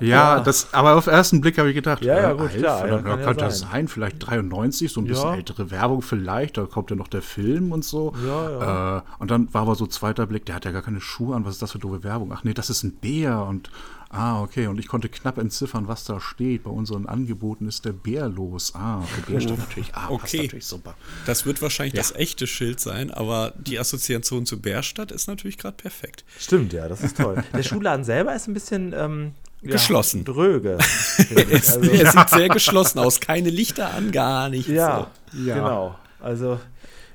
Ja, 0.00 0.40
das, 0.40 0.74
aber 0.74 0.96
auf 0.96 1.04
den 1.04 1.14
ersten 1.14 1.40
Blick 1.40 1.56
habe 1.56 1.68
ich 1.68 1.76
gedacht, 1.76 2.02
Ja, 2.02 2.20
ja, 2.20 2.30
äh, 2.32 2.34
gut, 2.34 2.42
Alf, 2.50 2.56
klar, 2.56 2.88
ja, 2.88 2.98
kann 3.00 3.06
ja 3.20 3.24
könnte 3.24 3.44
das 3.44 3.60
sein. 3.60 3.70
sein, 3.70 3.88
vielleicht 3.88 4.16
93, 4.26 4.92
so 4.92 5.00
ein 5.00 5.04
bisschen 5.06 5.28
Ja. 5.28 5.36
ältere 5.36 5.70
Werbung 5.70 6.02
vielleicht, 6.02 6.56
da 6.56 6.66
kommt 6.66 6.90
ja 6.90 6.96
noch 6.96 7.08
der 7.08 7.22
Film 7.22 7.70
und 7.70 7.84
so. 7.84 8.12
Ja, 8.26 8.98
Äh, 8.98 9.02
und 9.20 9.30
dann 9.30 9.54
war 9.54 9.62
aber 9.62 9.76
so 9.76 9.86
zweiter 9.86 10.26
Blick, 10.26 10.46
der 10.46 10.56
hat 10.56 10.64
ja 10.64 10.72
gar 10.72 10.82
keine 10.82 11.00
Schuhe 11.00 11.36
an, 11.36 11.44
was 11.44 11.54
ist 11.54 11.62
das 11.62 11.70
für 11.72 11.78
doofe 11.78 12.02
Werbung? 12.02 12.32
Ach 12.34 12.42
nee, 12.42 12.54
das 12.54 12.70
ist 12.70 12.82
ein 12.82 12.96
Bär 12.96 13.44
und 13.44 13.70
ah, 14.10 14.42
okay, 14.42 14.66
und 14.66 14.78
ich 14.78 14.88
konnte 14.88 15.08
knapp 15.08 15.38
entziffern, 15.38 15.86
was 15.88 16.04
da 16.04 16.20
steht. 16.20 16.64
Bei 16.64 16.70
unseren 16.70 17.06
Angeboten 17.06 17.66
ist 17.68 17.84
der 17.84 17.92
Bär 17.92 18.28
los. 18.28 18.74
Ah, 18.74 19.02
der 19.16 19.22
Bär 19.32 19.40
steht 19.40 19.58
natürlich, 19.58 19.94
ah, 19.94 20.06
passt 20.08 20.10
Okay. 20.24 20.42
natürlich 20.42 20.66
super. 20.66 20.94
das 21.26 21.44
wird 21.46 21.60
wahrscheinlich 21.62 21.94
Ja. 21.94 22.00
das 22.02 22.12
echte 22.14 22.46
Schild 22.46 22.80
sein, 22.80 23.10
aber 23.10 23.52
die 23.58 23.78
Assoziation 23.78 24.46
zu 24.46 24.60
Bärstadt 24.60 25.12
ist 25.12 25.26
natürlich 25.28 25.58
gerade 25.58 25.76
perfekt. 25.76 26.24
Stimmt, 26.38 26.72
ja, 26.72 26.88
das 26.88 27.02
ist 27.02 27.16
toll. 27.18 27.42
Der 27.52 27.62
Schuhladen 27.62 28.04
selber 28.04 28.34
ist 28.34 28.48
ein 28.48 28.54
bisschen 28.54 28.92
ähm, 28.96 29.32
ja, 29.62 29.72
Geschlossen. 29.72 30.24
Dröge. 30.24 30.78
Es, 31.50 31.76
also, 31.76 31.90
er 31.90 32.10
sieht 32.12 32.28
sehr 32.30 32.48
geschlossen 32.48 32.98
aus. 33.00 33.20
Keine 33.20 33.50
Lichter 33.50 33.92
an, 33.92 34.12
gar 34.12 34.48
nichts. 34.48 34.68
ja, 34.68 35.10
Ja. 35.32 35.54
genau. 35.54 35.94
Also 36.20 36.58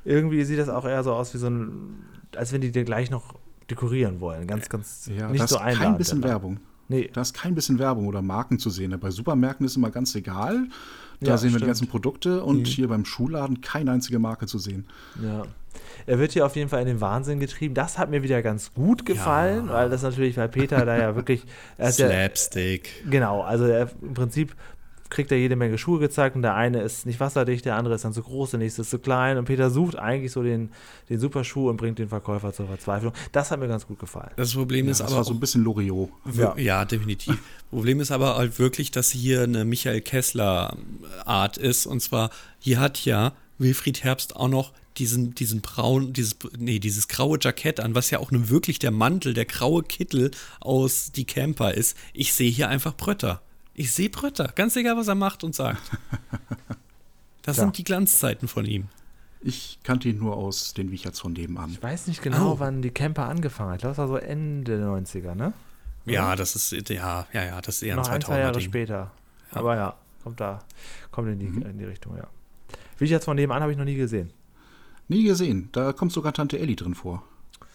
irgendwie 0.05 0.43
sieht 0.43 0.59
das 0.59 0.69
auch 0.69 0.85
eher 0.85 1.03
so 1.03 1.13
aus 1.13 1.33
wie 1.33 1.37
so 1.37 1.47
ein, 1.47 2.03
als 2.35 2.51
wenn 2.51 2.61
die 2.61 2.71
dir 2.71 2.83
gleich 2.83 3.09
noch 3.09 3.35
dekorieren 3.69 4.19
wollen. 4.19 4.45
Ganz, 4.47 4.67
ganz 4.69 5.09
Ja, 5.13 5.29
nicht 5.29 5.47
so 5.47 5.55
ist 5.55 5.61
einladend. 5.61 5.79
kein 5.83 5.97
bisschen 5.97 6.19
aber. 6.19 6.29
Werbung. 6.29 6.59
Nee, 6.89 7.09
Da 7.13 7.21
ist 7.21 7.33
kein 7.33 7.55
bisschen 7.55 7.79
Werbung 7.79 8.07
oder 8.07 8.21
Marken 8.21 8.59
zu 8.59 8.69
sehen. 8.69 8.97
Bei 8.99 9.09
Supermärkten 9.11 9.65
ist 9.65 9.75
immer 9.77 9.89
ganz 9.91 10.13
egal. 10.15 10.67
Da 11.21 11.31
Ja, 11.31 11.37
sehen 11.37 11.49
wir 11.49 11.51
die 11.51 11.57
stimmt. 11.59 11.67
ganzen 11.67 11.87
Produkte 11.87 12.43
und 12.43 12.67
hier 12.67 12.87
beim 12.89 13.05
Schuhladen 13.05 13.61
keine 13.61 13.91
einzige 13.91 14.19
Marke 14.19 14.45
zu 14.47 14.57
sehen. 14.59 14.85
ja. 15.21 15.43
Er 16.05 16.19
wird 16.19 16.33
hier 16.33 16.45
auf 16.45 16.55
jeden 16.55 16.69
Fall 16.69 16.81
in 16.81 16.87
den 16.87 17.01
Wahnsinn 17.01 17.39
getrieben. 17.39 17.73
Das 17.73 17.97
hat 17.97 18.09
mir 18.11 18.21
wieder 18.21 18.41
ganz 18.43 18.73
gut 18.73 19.05
gefallen, 19.05 19.69
weil 19.69 19.89
das 19.89 20.03
natürlich 20.03 20.35
bei 20.35 20.47
Peter 20.47 20.85
da 20.85 20.97
ja 20.97 21.15
wirklich. 21.15 21.45
Er 21.77 21.89
ist 21.89 21.97
ja, 21.99 22.07
Slapstick. 22.09 22.89
Genau, 23.09 23.41
also 23.41 23.65
er, 23.65 23.89
im 24.01 24.13
Prinzip 24.13 24.53
kriegt 25.13 25.31
er 25.31 25.37
jede 25.37 25.55
Menge 25.55 25.77
Schuhe 25.77 25.99
gezeigt 25.99 26.35
und 26.35 26.41
der 26.41 26.55
eine 26.55 26.81
ist 26.81 27.05
nicht 27.05 27.19
wasserdicht, 27.19 27.65
der 27.65 27.77
andere 27.77 27.95
ist 27.95 28.03
dann 28.03 28.13
zu 28.13 28.23
groß, 28.23 28.51
der 28.51 28.59
nächste 28.59 28.81
ist 28.81 28.89
zu 28.89 28.99
klein 28.99 29.37
und 29.37 29.45
Peter 29.45 29.69
sucht 29.69 29.95
eigentlich 29.95 30.31
so 30.31 30.43
den, 30.43 30.71
den 31.09 31.19
Superschuh 31.19 31.69
und 31.69 31.77
bringt 31.77 31.99
den 31.99 32.09
Verkäufer 32.09 32.51
zur 32.51 32.67
Verzweiflung. 32.67 33.13
Das 33.31 33.51
hat 33.51 33.59
mir 33.59 33.67
ganz 33.67 33.87
gut 33.87 33.99
gefallen. 33.99 34.31
Das 34.35 34.53
Problem 34.53 34.89
ist 34.89 34.99
das 34.99 35.07
aber 35.07 35.17
war 35.17 35.23
so 35.23 35.33
ein 35.33 35.39
bisschen 35.39 35.63
Loriot. 35.63 36.09
Ja. 36.33 36.57
Ja. 36.57 36.85
definitiv. 36.85 37.37
Problem 37.69 37.99
ist 37.99 38.11
aber 38.11 38.35
halt 38.35 38.59
wirklich, 38.59 38.91
dass 38.91 39.11
hier 39.11 39.43
eine 39.43 39.65
Michael 39.65 40.01
Kessler 40.01 40.75
Art 41.25 41.57
ist. 41.57 41.85
Und 41.85 42.01
zwar, 42.01 42.29
hier 42.59 42.79
hat 42.79 43.05
ja 43.05 43.33
Wilfried 43.57 44.03
Herbst 44.03 44.35
auch 44.35 44.47
noch 44.47 44.73
diesen, 44.97 45.33
diesen 45.35 45.61
braun, 45.61 46.13
dieses, 46.13 46.35
nee, 46.57 46.79
dieses 46.79 47.07
graue 47.07 47.37
Jackett 47.41 47.79
an, 47.79 47.95
was 47.95 48.09
ja 48.09 48.19
auch 48.19 48.31
nun 48.31 48.49
wirklich 48.49 48.79
der 48.79 48.91
Mantel, 48.91 49.33
der 49.33 49.45
graue 49.45 49.83
Kittel 49.83 50.31
aus 50.59 51.11
die 51.11 51.25
Camper 51.25 51.73
ist. 51.73 51.97
Ich 52.13 52.33
sehe 52.33 52.51
hier 52.51 52.69
einfach 52.69 52.95
Brötter. 52.95 53.41
Ich 53.73 53.91
sehe 53.91 54.09
Brötter. 54.09 54.51
Ganz 54.55 54.75
egal, 54.75 54.97
was 54.97 55.07
er 55.07 55.15
macht 55.15 55.43
und 55.43 55.55
sagt. 55.55 55.81
Das 57.45 57.57
Ja. 57.57 57.63
sind 57.63 57.77
die 57.77 57.83
Glanzzeiten 57.83 58.47
von 58.47 58.63
ihm. 58.65 58.87
Ich 59.41 59.79
kannte 59.83 60.07
ihn 60.07 60.17
nur 60.17 60.37
aus 60.37 60.73
den 60.73 60.91
Wicherts 60.91 61.19
von 61.19 61.33
nebenan. 61.33 61.71
Ich 61.71 61.83
weiß 61.83 62.07
nicht 62.07 62.21
genau, 62.21 62.53
Oh. 62.53 62.59
wann 62.59 62.81
die 62.81 62.89
Camper 62.91 63.27
angefangen 63.27 63.71
hat. 63.71 63.75
Ich 63.75 63.81
glaube, 63.81 63.91
das 63.91 63.97
war 63.97 64.07
so 64.07 64.15
Ende 64.15 64.77
der 64.77 64.87
90er, 64.87 65.35
ne? 65.35 65.51
Ja, 66.05 66.37
das 66.37 66.55
ist, 66.55 66.71
ja, 66.89 67.27
ja, 67.33 67.43
ja, 67.43 67.59
das 67.61 67.75
ist 67.75 67.83
eher 67.83 67.95
ein 67.95 67.97
Noch 67.97 68.07
ein, 68.07 68.21
zwei 68.21 68.39
Jahre 68.39 68.51
2000er 68.53 68.59
Ding. 68.59 68.61
später. 68.69 69.11
Aber 69.51 69.75
ja, 69.75 69.95
kommt 70.23 70.39
da, 70.39 70.59
kommt 71.11 71.27
in 71.27 71.39
die, 71.39 71.47
in 71.47 71.77
die 71.77 71.83
Richtung, 71.83 72.15
ja. 72.15 72.27
Jetzt 73.05 73.25
von 73.25 73.35
nebenan 73.35 73.61
habe 73.61 73.73
ich 73.73 73.77
noch 73.77 73.83
nie 73.83 73.95
gesehen. 73.95 74.31
Nie 75.09 75.23
gesehen. 75.25 75.67
Da 75.73 75.91
kommt 75.91 76.13
sogar 76.13 76.31
Tante 76.31 76.57
Elli 76.57 76.77
drin 76.77 76.95
vor. 76.95 77.23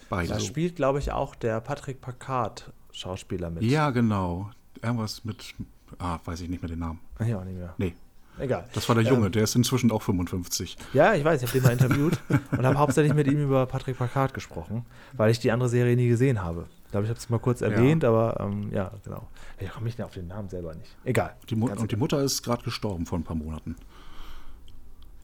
Beide. 0.08 0.30
Da 0.32 0.40
spielt, 0.40 0.76
glaube 0.76 0.98
ich, 1.00 1.12
auch 1.12 1.34
der 1.34 1.60
Patrick 1.60 2.00
Packard 2.00 2.72
Schauspieler 2.92 3.50
mit. 3.50 3.62
Ja, 3.64 3.90
genau. 3.90 4.50
Irgendwas 4.80 5.26
mit. 5.26 5.54
Ah, 5.98 6.18
weiß 6.24 6.40
ich 6.42 6.48
nicht 6.48 6.62
mehr 6.62 6.68
den 6.68 6.78
Namen. 6.78 7.00
Ich 7.20 7.34
auch 7.34 7.44
nicht 7.44 7.58
mehr. 7.58 7.74
Nee. 7.78 7.94
egal. 8.38 8.64
Das 8.72 8.88
war 8.88 8.94
der 8.94 9.04
Junge, 9.04 9.30
der 9.30 9.42
ist 9.44 9.56
inzwischen 9.56 9.90
auch 9.90 10.02
55. 10.02 10.76
Ja, 10.92 11.14
ich 11.14 11.24
weiß, 11.24 11.42
ich 11.42 11.48
habe 11.48 11.58
den 11.58 11.62
mal 11.64 11.72
interviewt 11.72 12.18
und 12.52 12.64
habe 12.64 12.78
hauptsächlich 12.78 13.14
mit 13.14 13.26
ihm 13.26 13.42
über 13.42 13.66
Patrick 13.66 13.98
Packard 13.98 14.32
gesprochen, 14.32 14.84
weil 15.14 15.30
ich 15.30 15.40
die 15.40 15.50
andere 15.50 15.68
Serie 15.68 15.96
nie 15.96 16.08
gesehen 16.08 16.42
habe. 16.42 16.66
Ich 16.84 16.92
glaube, 16.92 17.04
ich 17.04 17.10
habe 17.10 17.18
es 17.18 17.28
mal 17.28 17.38
kurz 17.38 17.60
erwähnt, 17.60 18.04
aber 18.04 18.38
ähm, 18.40 18.72
ja, 18.72 18.92
genau. 19.04 19.28
Ich 19.58 19.68
komme 19.70 19.86
nicht 19.86 20.00
auf 20.00 20.12
den 20.12 20.28
Namen 20.28 20.48
selber 20.48 20.74
nicht. 20.74 20.96
Egal. 21.04 21.34
Die 21.50 21.54
und 21.54 21.68
die 21.80 21.84
egal. 21.84 21.98
Mutter 21.98 22.22
ist 22.22 22.42
gerade 22.42 22.62
gestorben 22.62 23.04
vor 23.04 23.18
ein 23.18 23.24
paar 23.24 23.36
Monaten. 23.36 23.76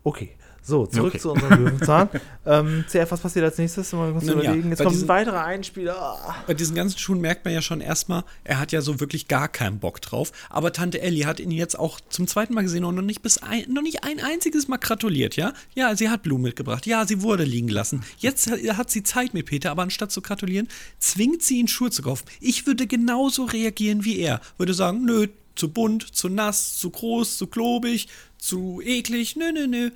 Okay. 0.03 0.37
So, 0.67 0.87
zurück 0.87 1.09
Okay. 1.09 1.19
zu 1.19 1.31
unserem 1.33 1.59
Löwenzahn. 1.65 2.09
ähm, 2.47 2.85
CF, 2.89 3.11
was 3.11 3.21
passiert 3.21 3.45
als 3.45 3.59
nächstes? 3.59 3.93
Mal 3.93 4.13
kurz 4.13 4.25
Nun 4.25 4.39
ja, 4.39 4.45
überlegen. 4.45 4.71
Jetzt 4.71 4.79
bei 4.79 4.85
kommt 4.85 4.95
ein 4.95 4.99
diesen- 5.01 5.09
weiterer 5.09 5.45
Einspieler. 5.45 6.19
Bei 6.47 6.55
diesen 6.55 6.75
ganzen 6.75 6.99
Schuhen 6.99 7.21
merkt 7.21 7.45
man 7.45 7.53
ja 7.53 7.61
schon 7.61 7.83
erstmal, 7.83 8.25
er 8.45 8.59
hat 8.59 8.73
ja 8.73 8.81
so 8.81 8.99
wirklich 8.99 9.29
gar 9.29 9.49
keinen 9.49 9.79
Bock 9.79 10.01
drauf. 10.01 10.33
Aber 10.49 10.73
Tante 10.73 11.03
Ellie 11.03 11.27
hat 11.27 11.39
ihn 11.39 11.51
jetzt 11.51 11.79
auch 11.79 12.01
zum 12.09 12.27
zweiten 12.27 12.55
Mal 12.55 12.63
gesehen 12.63 12.85
und 12.87 12.95
noch 12.95 13.03
nicht, 13.03 13.21
bis 13.21 13.37
ein, 13.39 13.65
noch 13.71 13.83
nicht 13.83 14.05
ein 14.05 14.21
einziges 14.21 14.67
Mal 14.67 14.79
gratuliert, 14.79 15.37
ja? 15.37 15.53
Ja, 15.75 15.95
sie 15.97 16.09
hat 16.09 16.23
Blumen 16.23 16.45
mitgebracht. 16.45 16.87
Ja, 16.87 17.07
sie 17.07 17.21
wurde 17.21 17.45
liegen 17.45 17.69
lassen. 17.69 18.03
Jetzt 18.17 18.51
hat- 18.51 18.61
hat 18.79 18.91
sie 18.91 19.03
Zeit 19.03 19.35
mit 19.35 19.45
Peter, 19.47 19.71
aber 19.71 19.83
anstatt 19.83 20.13
zu 20.13 20.23
gratulieren, 20.23 20.69
zwingt 20.99 21.43
sie 21.43 21.59
ihn 21.61 21.69
Schuhe 21.69 21.91
zu 21.91 22.01
kaufen. 22.03 22.25
Ich 22.41 22.67
würde 22.67 22.87
genauso 22.87 23.45
reagieren 23.45 24.05
wie 24.07 24.19
er. 24.19 24.41
Würde 24.57 24.73
sagen, 24.73 25.05
nö, 25.05 25.27
zu 25.55 25.71
bunt, 25.71 26.15
zu 26.15 26.29
nass, 26.29 26.77
zu 26.79 26.91
groß, 26.91 27.39
zu 27.39 27.47
klobig, 27.47 28.09
zu 28.39 28.81
eklig. 28.85 29.37
Nö, 29.37 29.53
nö, 29.53 29.67
nö. 29.67 29.87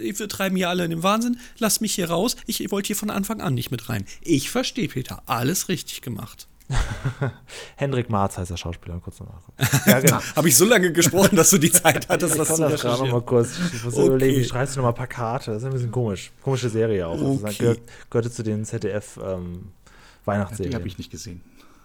Äh, 0.00 0.18
Wir 0.18 0.28
treiben 0.28 0.56
hier 0.56 0.68
alle 0.68 0.84
in 0.84 0.90
den 0.90 1.02
Wahnsinn. 1.02 1.38
Lass 1.58 1.80
mich 1.80 1.94
hier 1.94 2.10
raus. 2.10 2.36
Ich 2.46 2.70
wollte 2.70 2.88
hier 2.88 2.96
von 2.96 3.10
Anfang 3.10 3.40
an 3.40 3.54
nicht 3.54 3.70
mit 3.70 3.88
rein. 3.88 4.04
Ich 4.22 4.50
verstehe, 4.50 4.88
Peter. 4.88 5.22
Alles 5.26 5.68
richtig 5.68 6.02
gemacht. 6.02 6.46
Hendrik 7.76 8.10
Marz 8.10 8.38
heißt 8.38 8.50
der 8.50 8.56
Schauspieler, 8.56 9.00
kurz 9.02 9.18
nochmal. 9.20 9.40
Ja, 9.86 10.00
genau. 10.00 10.20
Habe 10.36 10.48
ich 10.48 10.56
so 10.56 10.64
lange 10.64 10.92
gesprochen, 10.92 11.34
dass 11.36 11.50
du 11.50 11.58
die 11.58 11.72
Zeit 11.72 12.08
hattest, 12.08 12.32
Ich 12.34 12.38
das 12.38 12.48
kann 12.48 12.56
zu 12.58 12.62
das 12.68 12.80
gerade 12.82 13.10
mal 13.10 13.22
kurz. 13.22 13.58
Ich 13.74 13.82
muss 13.84 13.94
Okay. 13.96 14.06
überlegen, 14.06 14.44
schreibst 14.44 14.76
du 14.76 14.80
nochmal 14.80 14.94
Plakate? 14.94 15.50
Das 15.52 15.62
ist 15.62 15.66
ein 15.66 15.72
bisschen 15.72 15.90
komisch. 15.90 16.30
Komische 16.42 16.68
Serie 16.68 17.06
auch. 17.08 17.16
Das 17.18 17.42
Okay. 17.54 17.56
gehört, 17.58 17.80
gehörte 18.10 18.30
zu 18.30 18.42
den 18.44 18.64
ZDF 18.64 19.18
ähm, 19.22 19.72
Die 20.22 20.26
Weihnachtsserien. 20.26 20.74
habe 20.74 20.86
ich 20.86 20.96
nicht 20.98 21.10
gesehen. 21.10 21.40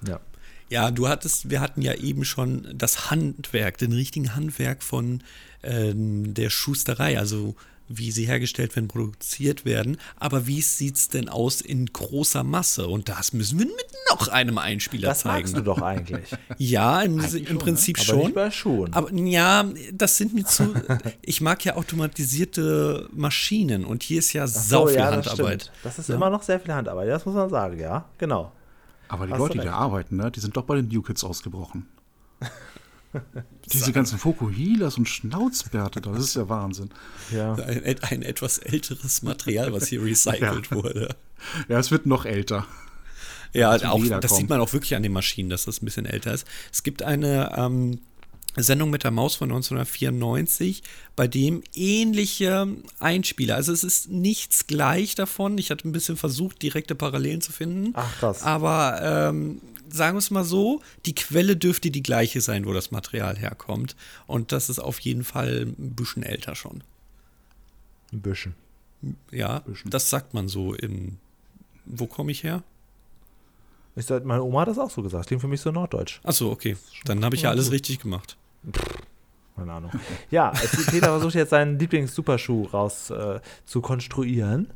Ja. 0.07 0.19
Ja, 0.69 0.91
du 0.91 1.07
hattest, 1.07 1.49
wir 1.49 1.61
hatten 1.61 1.81
ja 1.81 1.93
eben 1.93 2.25
schon 2.25 2.67
das 2.75 3.09
Handwerk, 3.11 3.77
den 3.77 3.91
richtigen 3.93 4.35
Handwerk 4.35 4.81
von 4.83 5.21
ähm, 5.63 6.33
der 6.33 6.49
Schusterei, 6.49 7.17
also 7.19 7.55
wie 7.87 8.09
sie 8.09 8.25
hergestellt 8.25 8.75
werden, 8.75 8.87
produziert 8.87 9.63
werden. 9.63 9.97
Aber 10.17 10.47
wie 10.47 10.63
sieht's 10.63 11.07
denn 11.07 11.29
aus 11.29 11.61
in 11.61 11.85
großer 11.85 12.43
Masse? 12.43 12.87
Und 12.87 13.09
das 13.09 13.31
müssen 13.31 13.59
wir 13.59 13.67
mit 13.67 13.75
noch 14.09 14.27
einem 14.27 14.57
Einspieler 14.57 15.09
Das 15.09 15.19
zeigen. 15.19 15.37
magst 15.43 15.55
du 15.55 15.61
doch 15.61 15.79
eigentlich. 15.83 16.31
Ja, 16.57 17.01
im, 17.03 17.19
Eigentlich 17.19 17.41
im 17.41 17.47
schon, 17.47 17.57
Prinzip 17.59 17.97
Aber 17.99 18.05
schon. 18.05 18.19
nicht 18.21 18.33
bei 18.33 18.49
Schuhen. 18.49 18.93
Aber 18.93 19.13
ja, 19.13 19.65
das 19.93 20.17
sind 20.17 20.33
mir 20.33 20.45
zu. 20.45 20.73
ich 21.21 21.41
mag 21.41 21.63
ja 21.63 21.75
automatisierte 21.75 23.07
Maschinen 23.13 23.85
und 23.85 24.01
hier 24.01 24.19
ist 24.19 24.33
ja 24.33 24.47
sau 24.47 24.85
So, 24.85 24.87
viel 24.87 24.95
ja, 24.97 25.11
das 25.11 25.27
Handarbeit. 25.27 25.61
stimmt. 25.63 25.77
Das 25.83 25.99
ist 25.99 26.09
immer 26.09 26.29
noch 26.31 26.41
sehr 26.41 26.59
viel 26.59 26.73
Handarbeit, 26.73 27.07
das 27.09 27.23
muss 27.25 27.35
man 27.35 27.49
sagen, 27.51 27.79
ja. 27.79 28.05
Genau. 28.17 28.51
Aber 29.07 29.27
die 29.27 29.33
Hast 29.33 29.39
Leute, 29.39 29.57
die 29.59 29.65
da 29.65 29.73
arbeiten, 29.73 30.17
ne, 30.17 30.31
die 30.31 30.39
sind 30.39 30.57
doch 30.57 30.63
bei 30.63 30.75
den 30.75 30.87
New 30.87 31.01
Kids 31.01 31.23
ausgebrochen. 31.23 31.87
Diese 33.71 33.93
ganzen 33.93 34.19
Fokuhilas 34.19 34.97
und 34.97 35.07
Schnauzbärte, 35.07 36.01
das 36.01 36.19
ist 36.19 36.35
ja 36.35 36.49
Wahnsinn. 36.49 36.89
Ja. 37.31 37.53
Ein, 37.53 37.95
ein 38.01 38.21
etwas 38.21 38.57
älteres 38.57 39.21
Material, 39.21 39.73
was 39.73 39.87
hier 39.87 40.03
recycelt 40.03 40.71
wurde. 40.71 41.15
Ja, 41.67 41.79
es 41.79 41.91
wird 41.91 42.05
noch 42.05 42.25
älter. 42.25 42.65
Ja, 43.53 43.71
auch, 43.71 44.03
das 44.05 44.31
kommen. 44.31 44.39
sieht 44.41 44.49
man 44.49 44.59
auch 44.59 44.73
wirklich 44.73 44.95
an 44.95 45.03
den 45.03 45.13
Maschinen, 45.13 45.49
dass 45.49 45.63
das 45.63 45.81
ein 45.81 45.85
bisschen 45.85 46.05
älter 46.05 46.33
ist. 46.33 46.45
Es 46.73 46.83
gibt 46.83 47.03
eine 47.03 47.53
ähm, 47.55 48.01
Sendung 48.63 48.89
mit 48.89 49.03
der 49.03 49.11
Maus 49.11 49.35
von 49.35 49.49
1994, 49.49 50.83
bei 51.15 51.27
dem 51.27 51.61
ähnliche 51.73 52.67
Einspieler, 52.99 53.55
also 53.55 53.71
es 53.71 53.83
ist 53.83 54.09
nichts 54.09 54.67
gleich 54.67 55.15
davon. 55.15 55.57
Ich 55.57 55.71
hatte 55.71 55.87
ein 55.87 55.91
bisschen 55.91 56.17
versucht, 56.17 56.61
direkte 56.61 56.95
Parallelen 56.95 57.41
zu 57.41 57.51
finden. 57.51 57.91
Ach, 57.95 58.17
krass. 58.17 58.43
Aber 58.43 58.99
ähm, 59.01 59.61
sagen 59.89 60.15
wir 60.15 60.19
es 60.19 60.31
mal 60.31 60.43
so, 60.43 60.81
die 61.05 61.15
Quelle 61.15 61.57
dürfte 61.57 61.91
die 61.91 62.03
gleiche 62.03 62.41
sein, 62.41 62.65
wo 62.65 62.73
das 62.73 62.91
Material 62.91 63.37
herkommt. 63.37 63.95
Und 64.27 64.51
das 64.51 64.69
ist 64.69 64.79
auf 64.79 64.99
jeden 64.99 65.23
Fall 65.23 65.65
ein 65.65 65.95
bisschen 65.95 66.23
älter 66.23 66.55
schon. 66.55 66.83
Ein 68.13 68.21
bisschen. 68.21 68.55
Ja, 69.31 69.63
das 69.85 70.09
sagt 70.09 70.33
man 70.33 70.47
so 70.47 70.73
in. 70.73 71.17
Wo 71.85 72.07
komme 72.07 72.31
ich 72.31 72.43
her? 72.43 72.63
Ich 73.95 74.05
sag, 74.05 74.25
meine 74.25 74.43
Oma 74.43 74.61
hat 74.61 74.69
das 74.69 74.79
auch 74.79 74.89
so 74.89 75.01
gesagt. 75.01 75.27
Klingt 75.27 75.41
für 75.41 75.47
mich 75.47 75.61
so 75.61 75.71
norddeutsch. 75.71 76.19
Achso, 76.23 76.51
okay. 76.51 76.75
Dann 77.05 77.23
habe 77.23 77.35
ich 77.35 77.43
ja 77.43 77.49
alles 77.49 77.71
richtig 77.71 77.99
gemacht. 77.99 78.37
Keine 79.55 79.71
Ahnung. 79.71 79.91
Ja, 80.29 80.51
Peter 80.89 81.07
versucht 81.07 81.35
jetzt 81.35 81.51
seinen 81.51 81.79
Lieblings-Superschuh 81.79 82.65
raus 82.73 83.09
äh, 83.09 83.39
zu 83.65 83.81
konstruieren. 83.81 84.67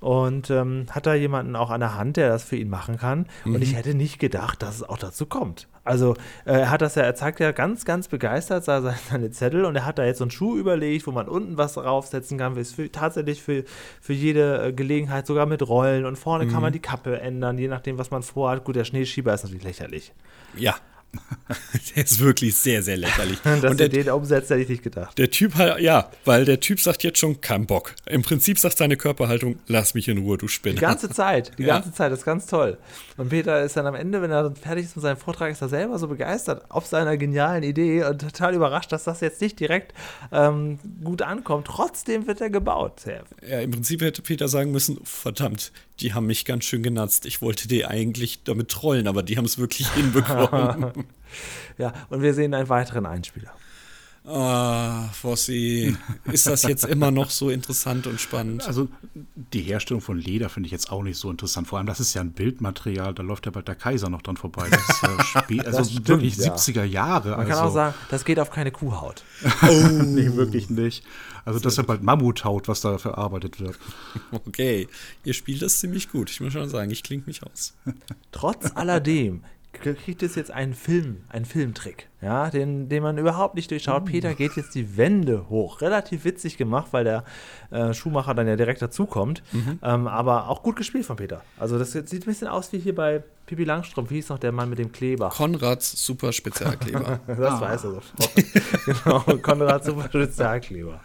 Und 0.00 0.48
ähm, 0.50 0.86
hat 0.90 1.06
da 1.06 1.14
jemanden 1.14 1.56
auch 1.56 1.70
an 1.70 1.80
der 1.80 1.96
Hand, 1.96 2.18
der 2.18 2.28
das 2.28 2.44
für 2.44 2.54
ihn 2.54 2.68
machen 2.68 2.98
kann. 2.98 3.26
Und 3.44 3.60
ich 3.62 3.74
hätte 3.74 3.94
nicht 3.94 4.20
gedacht, 4.20 4.62
dass 4.62 4.76
es 4.76 4.82
auch 4.84 4.98
dazu 4.98 5.26
kommt. 5.26 5.66
Also 5.82 6.14
äh, 6.44 6.52
er 6.52 6.70
hat 6.70 6.82
das 6.82 6.94
ja, 6.94 7.02
er 7.02 7.16
zeigt 7.16 7.40
ja 7.40 7.50
ganz, 7.50 7.84
ganz 7.84 8.06
begeistert 8.06 8.62
seine, 8.64 8.94
seine 9.10 9.30
Zettel 9.32 9.64
und 9.64 9.74
er 9.74 9.86
hat 9.86 9.98
da 9.98 10.04
jetzt 10.04 10.18
so 10.18 10.24
einen 10.24 10.30
Schuh 10.30 10.56
überlegt, 10.56 11.08
wo 11.08 11.10
man 11.10 11.26
unten 11.26 11.56
was 11.56 11.72
draufsetzen 11.72 12.38
kann. 12.38 12.56
Ist 12.56 12.76
für, 12.76 12.92
tatsächlich 12.92 13.42
für, 13.42 13.64
für 14.00 14.12
jede 14.12 14.66
äh, 14.66 14.72
Gelegenheit 14.72 15.26
sogar 15.26 15.46
mit 15.46 15.66
Rollen 15.66 16.04
und 16.04 16.16
vorne 16.16 16.46
kann 16.46 16.62
man 16.62 16.72
die 16.72 16.78
Kappe 16.78 17.18
ändern, 17.20 17.58
je 17.58 17.66
nachdem, 17.66 17.98
was 17.98 18.12
man 18.12 18.22
vorhat. 18.22 18.62
Gut, 18.62 18.76
der 18.76 18.84
Schneeschieber 18.84 19.34
ist 19.34 19.42
natürlich 19.42 19.64
lächerlich. 19.64 20.12
Ja. 20.56 20.76
der 21.96 22.04
ist 22.04 22.20
wirklich 22.20 22.54
sehr, 22.56 22.82
sehr 22.82 22.96
lächerlich. 22.96 23.38
Dass 23.44 23.64
Und 23.64 23.80
er 23.80 23.88
der, 23.88 24.04
den 24.04 24.10
umsetzt, 24.10 24.50
hätte 24.50 24.60
ich 24.60 24.68
nicht 24.68 24.82
gedacht. 24.82 25.16
der 25.18 25.30
Typ 25.30 25.54
halt, 25.54 25.80
ja, 25.80 26.10
weil 26.24 26.44
der 26.44 26.60
Typ 26.60 26.80
sagt 26.80 27.02
jetzt 27.02 27.18
schon 27.18 27.40
kein 27.40 27.66
Bock. 27.66 27.94
Im 28.06 28.22
Prinzip 28.22 28.58
sagt 28.58 28.76
seine 28.78 28.96
Körperhaltung, 28.96 29.58
lass 29.66 29.94
mich 29.94 30.08
in 30.08 30.18
Ruhe, 30.18 30.36
du 30.38 30.48
Spinner. 30.48 30.74
Die 30.76 30.80
ganze 30.80 31.08
Zeit, 31.10 31.52
die 31.58 31.62
Ja. 31.68 31.74
ganze 31.74 31.92
Zeit, 31.92 32.12
das 32.12 32.20
ist 32.20 32.24
ganz 32.24 32.46
toll. 32.46 32.78
Und 33.16 33.30
Peter 33.30 33.62
ist 33.62 33.76
dann 33.76 33.86
am 33.86 33.94
Ende, 33.94 34.20
wenn 34.22 34.30
er 34.30 34.42
dann 34.44 34.56
fertig 34.56 34.84
ist 34.84 34.96
mit 34.96 35.02
seinem 35.02 35.16
Vortrag, 35.16 35.50
ist 35.50 35.62
er 35.62 35.68
selber 35.68 35.98
so 35.98 36.08
begeistert 36.08 36.70
auf 36.70 36.86
seiner 36.86 37.16
genialen 37.16 37.62
Idee 37.62 38.04
und 38.04 38.20
total 38.20 38.54
überrascht, 38.54 38.92
dass 38.92 39.04
das 39.04 39.20
jetzt 39.20 39.40
nicht 39.40 39.58
direkt 39.58 39.94
ähm, 40.30 40.78
gut 41.02 41.22
ankommt. 41.22 41.66
Trotzdem 41.66 42.26
wird 42.26 42.40
er 42.40 42.50
gebaut. 42.50 43.02
Ja, 43.48 43.60
im 43.60 43.70
Prinzip 43.70 44.02
hätte 44.02 44.22
Peter 44.22 44.48
sagen 44.48 44.70
müssen, 44.70 44.98
verdammt, 45.04 45.72
die 46.00 46.14
haben 46.14 46.26
mich 46.26 46.44
ganz 46.44 46.64
schön 46.64 46.82
genatzt. 46.82 47.26
Ich 47.26 47.42
wollte 47.42 47.66
die 47.66 47.84
eigentlich 47.86 48.44
damit 48.44 48.68
trollen, 48.68 49.08
aber 49.08 49.22
die 49.22 49.36
haben 49.36 49.44
es 49.46 49.58
wirklich 49.58 49.90
hinbekommen. 49.92 50.92
Ja, 51.76 51.92
und 52.08 52.22
wir 52.22 52.34
sehen 52.34 52.54
einen 52.54 52.68
weiteren 52.68 53.06
Einspieler. 53.06 53.52
Ah, 54.30 55.08
Fossi, 55.12 55.96
ist 56.24 56.46
das 56.46 56.62
jetzt 56.64 56.84
immer 56.84 57.10
noch 57.10 57.30
so 57.30 57.48
interessant 57.48 58.06
und 58.06 58.20
spannend? 58.20 58.66
Also 58.66 58.88
die 59.14 59.62
Herstellung 59.62 60.02
von 60.02 60.18
Leder 60.18 60.50
finde 60.50 60.66
ich 60.66 60.72
jetzt 60.72 60.92
auch 60.92 61.02
nicht 61.02 61.16
so 61.16 61.30
interessant. 61.30 61.66
Vor 61.66 61.78
allem, 61.78 61.86
das 61.86 61.98
ist 61.98 62.12
ja 62.12 62.20
ein 62.20 62.32
Bildmaterial, 62.32 63.14
da 63.14 63.22
läuft 63.22 63.46
ja 63.46 63.52
bald 63.52 63.68
der 63.68 63.74
Kaiser 63.74 64.10
noch 64.10 64.20
dran 64.20 64.36
vorbei. 64.36 64.68
Das 64.70 64.86
ist 64.86 65.02
ja 65.02 65.24
spät, 65.42 65.64
also 65.64 65.82
stimmt, 65.82 66.08
wirklich 66.08 66.36
ja. 66.36 66.54
70er 66.54 66.84
Jahre. 66.84 67.30
Man 67.30 67.40
also. 67.40 67.52
kann 67.52 67.64
auch 67.64 67.72
sagen, 67.72 67.94
das 68.10 68.26
geht 68.26 68.38
auf 68.38 68.50
keine 68.50 68.70
Kuhhaut. 68.70 69.22
nee, 69.62 70.34
wirklich 70.34 70.68
nicht. 70.68 71.04
Also 71.46 71.58
das 71.58 71.74
ist 71.74 71.76
ja 71.78 71.84
bald 71.84 72.02
Mammuthaut, 72.02 72.68
was 72.68 72.82
da 72.82 72.98
verarbeitet 72.98 73.60
wird. 73.60 73.78
Okay, 74.30 74.88
ihr 75.24 75.32
spielt 75.32 75.62
das 75.62 75.78
ziemlich 75.78 76.10
gut. 76.10 76.30
Ich 76.30 76.40
muss 76.40 76.52
schon 76.52 76.68
sagen, 76.68 76.90
ich 76.90 77.02
klinge 77.02 77.22
mich 77.26 77.42
aus. 77.42 77.74
Trotz 78.30 78.72
alledem 78.74 79.42
kriegt 79.72 80.22
es 80.22 80.34
jetzt 80.34 80.50
einen 80.50 80.74
Film, 80.74 81.18
einen 81.28 81.44
Filmtrick, 81.44 82.08
ja, 82.20 82.50
den, 82.50 82.88
den 82.88 83.02
man 83.02 83.16
überhaupt 83.18 83.54
nicht 83.54 83.70
durchschaut. 83.70 84.06
Peter 84.06 84.34
geht 84.34 84.56
jetzt 84.56 84.74
die 84.74 84.96
Wände 84.96 85.48
hoch. 85.48 85.80
Relativ 85.80 86.24
witzig 86.24 86.56
gemacht, 86.56 86.88
weil 86.90 87.04
der 87.04 87.24
äh, 87.70 87.92
Schuhmacher 87.94 88.34
dann 88.34 88.48
ja 88.48 88.56
direkt 88.56 88.82
dazukommt. 88.82 89.42
Ähm, 89.82 90.08
aber 90.08 90.48
auch 90.48 90.62
gut 90.62 90.76
gespielt 90.76 91.06
von 91.06 91.16
Peter. 91.16 91.42
Also 91.58 91.78
das 91.78 91.92
sieht 91.92 92.12
ein 92.12 92.20
bisschen 92.20 92.48
aus 92.48 92.72
wie 92.72 92.78
hier 92.78 92.94
bei 92.94 93.22
Pippi 93.46 93.64
Langstrumpf. 93.64 94.10
Wie 94.10 94.16
hieß 94.16 94.30
noch 94.30 94.38
der 94.38 94.52
Mann 94.52 94.68
mit 94.68 94.78
dem 94.78 94.90
Kleber? 94.90 95.28
Konrads 95.28 96.04
Super 96.04 96.32
Spezialkleber. 96.32 97.20
Das 97.26 97.60
weiß 97.60 97.84
er 97.84 97.90
sofort. 97.90 98.34
genau, 99.04 99.20
Konrad 99.38 99.84
Super 99.84 100.04
Spezialkleber. 100.08 101.00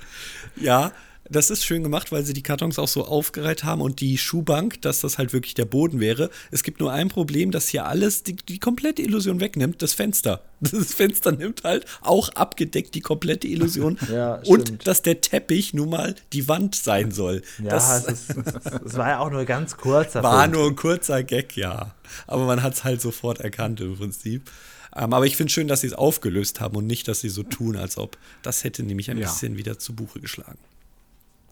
ja, 0.55 0.91
das 1.29 1.49
ist 1.49 1.63
schön 1.63 1.83
gemacht, 1.83 2.11
weil 2.11 2.23
sie 2.25 2.33
die 2.33 2.43
Kartons 2.43 2.77
auch 2.77 2.87
so 2.87 3.05
aufgereiht 3.05 3.63
haben 3.63 3.81
und 3.81 4.01
die 4.01 4.17
Schuhbank, 4.17 4.81
dass 4.81 4.99
das 5.01 5.17
halt 5.17 5.31
wirklich 5.31 5.53
der 5.53 5.65
Boden 5.65 5.99
wäre. 5.99 6.29
Es 6.51 6.63
gibt 6.63 6.79
nur 6.79 6.91
ein 6.91 7.07
Problem, 7.07 7.51
dass 7.51 7.69
hier 7.69 7.85
alles 7.85 8.23
die, 8.23 8.35
die 8.35 8.59
komplette 8.59 9.01
Illusion 9.01 9.39
wegnimmt, 9.39 9.81
das 9.81 9.93
Fenster. 9.93 10.41
Das 10.63 10.93
Fenster 10.93 11.33
nimmt 11.33 11.63
halt 11.65 11.85
auch 12.01 12.29
abgedeckt 12.29 12.95
die 12.95 13.01
komplette 13.01 13.47
Illusion. 13.47 13.97
Ja, 14.11 14.35
und 14.45 14.87
dass 14.87 15.01
der 15.01 15.19
Teppich 15.21 15.73
nun 15.73 15.89
mal 15.89 16.15
die 16.33 16.47
Wand 16.47 16.75
sein 16.75 17.11
soll. 17.11 17.41
Ja, 17.61 17.69
das 17.71 18.05
es, 18.05 18.29
ist, 18.29 18.37
es, 18.85 18.93
war 18.97 19.09
ja 19.09 19.19
auch 19.19 19.29
nur 19.31 19.43
ganz 19.45 19.75
kurzer 19.77 20.23
war 20.23 20.41
Film. 20.43 20.51
nur 20.53 20.67
ein 20.69 20.75
kurzer 20.75 21.23
Gag, 21.23 21.55
ja. 21.57 21.93
Aber 22.27 22.45
man 22.45 22.63
hat 22.63 22.73
es 22.75 22.83
halt 22.83 23.01
sofort 23.01 23.39
erkannt 23.39 23.81
im 23.81 23.97
Prinzip. 23.97 24.49
Ähm, 24.95 25.13
aber 25.13 25.25
ich 25.25 25.35
finde 25.35 25.51
schön, 25.51 25.67
dass 25.67 25.81
sie 25.81 25.87
es 25.87 25.93
aufgelöst 25.93 26.61
haben 26.61 26.75
und 26.75 26.85
nicht, 26.87 27.07
dass 27.07 27.21
sie 27.21 27.29
so 27.29 27.43
tun, 27.43 27.75
als 27.75 27.97
ob. 27.97 28.17
Das 28.41 28.63
hätte 28.63 28.83
nämlich 28.83 29.09
ein 29.09 29.17
Ja. 29.17 29.27
bisschen 29.27 29.57
wieder 29.57 29.79
zu 29.79 29.93
Buche 29.93 30.19
geschlagen. 30.19 30.59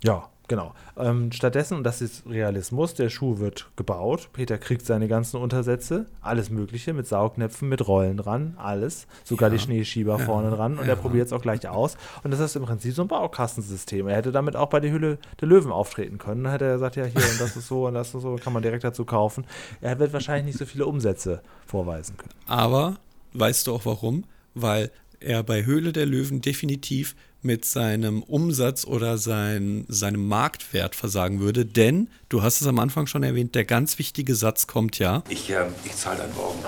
Ja, 0.04 0.30
genau. 0.48 0.74
Ähm, 0.98 1.32
stattdessen, 1.32 1.78
und 1.78 1.84
das 1.84 2.02
ist 2.02 2.24
Realismus, 2.28 2.94
der 2.94 3.10
Schuh 3.10 3.40
wird 3.40 3.70
gebaut. 3.76 4.30
Peter 4.34 4.58
kriegt 4.58 4.86
seine 4.86 5.08
ganzen 5.08 5.38
Untersätze, 5.38 6.08
alles 6.22 6.50
Mögliche, 6.50 6.94
mit 6.94 7.08
Saugnäpfen, 7.08 7.70
mit 7.70 7.88
Rollen 7.88 8.18
dran, 8.18 8.56
alles. 8.58 9.08
Sogar 9.24 9.50
die 9.50 9.60
Schneeschieber 9.60 10.20
vorne 10.20 10.50
dran. 10.50 10.78
Und 10.80 10.88
er 10.88 10.96
probiert 10.96 11.28
es 11.28 11.34
auch 11.34 11.42
gleich 11.42 11.68
aus. 11.68 11.98
Und 12.24 12.32
das 12.32 12.40
ist 12.40 12.56
im 12.56 12.64
Prinzip 12.64 12.94
so 12.94 13.04
ein 13.04 13.08
Baukastensystem. 13.08 14.08
Er 14.08 14.18
hätte 14.18 14.32
damit 14.32 14.56
auch 14.56 14.70
bei 14.70 14.80
der 14.80 14.92
Hülle 14.92 15.20
der 15.40 15.48
Löwen 15.48 15.72
auftreten 15.72 16.18
können. 16.18 16.44
Dann 16.44 16.52
hätte 16.52 16.66
er 16.66 16.74
gesagt, 16.74 16.96
ja, 16.96 17.06
hier 17.06 17.22
und 17.22 17.40
das 17.40 17.56
ist 17.56 17.68
so 17.68 17.88
und 17.88 17.94
das 17.94 18.14
ist 18.14 18.22
so, 18.22 18.36
kann 18.36 18.54
man 18.54 18.64
direkt 18.64 18.84
dazu 18.84 19.06
kaufen. 19.06 19.46
Er 19.80 20.00
wird 20.00 20.14
wahrscheinlich 20.14 20.46
nicht 20.46 20.58
so 20.58 20.66
viele 20.66 20.86
Umsätze 20.86 21.42
vorweisen 21.66 22.18
können. 22.18 22.34
Aber 22.48 22.98
weißt 23.34 23.68
du 23.68 23.74
auch 23.74 23.86
warum? 23.86 24.26
Weil 24.54 24.92
er 25.20 25.44
bei 25.44 25.66
Höhle 25.66 25.94
der 25.94 26.06
Löwen 26.08 26.42
definitiv 26.42 27.16
mit 27.44 27.66
seinem 27.66 28.22
Umsatz 28.24 28.86
oder 28.86 29.18
sein, 29.18 29.86
seinem 29.88 30.28
Marktwert 30.28 30.96
versagen 30.96 31.40
würde. 31.40 31.66
Denn, 31.66 32.08
du 32.30 32.44
hast 32.44 32.62
es 32.62 32.68
am 32.68 32.80
Anfang 32.80 33.08
schon 33.08 33.24
erwähnt, 33.24 33.56
der 33.56 33.66
ganz 33.66 33.98
wichtige 34.00 34.36
Satz 34.36 34.68
kommt 34.68 35.00
ja. 35.00 35.24
Ich, 35.30 35.50
äh, 35.50 35.66
ich 35.84 35.96
zahle 35.96 36.20
dann 36.20 36.36
morgen. 36.36 36.60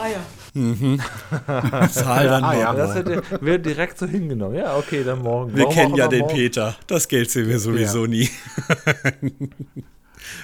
Zahl 1.91 2.27
dann 2.27 2.43
Ah, 2.43 2.53
ja, 2.55 2.65
morgen. 2.73 2.77
das 2.77 2.95
hätte, 2.95 3.23
wird 3.41 3.65
direkt 3.65 3.97
so 3.99 4.05
hingenommen. 4.05 4.55
Ja, 4.57 4.77
okay, 4.77 5.03
dann 5.03 5.19
morgen. 5.21 5.53
Wir 5.55 5.63
Warum 5.63 5.73
kennen 5.75 5.95
ja 5.95 6.07
den 6.07 6.21
morgen? 6.21 6.35
Peter. 6.35 6.75
Das 6.87 7.07
Geld 7.07 7.29
sehen 7.31 7.47
wir 7.47 7.59
sowieso 7.59 8.05
nie. 8.05 8.29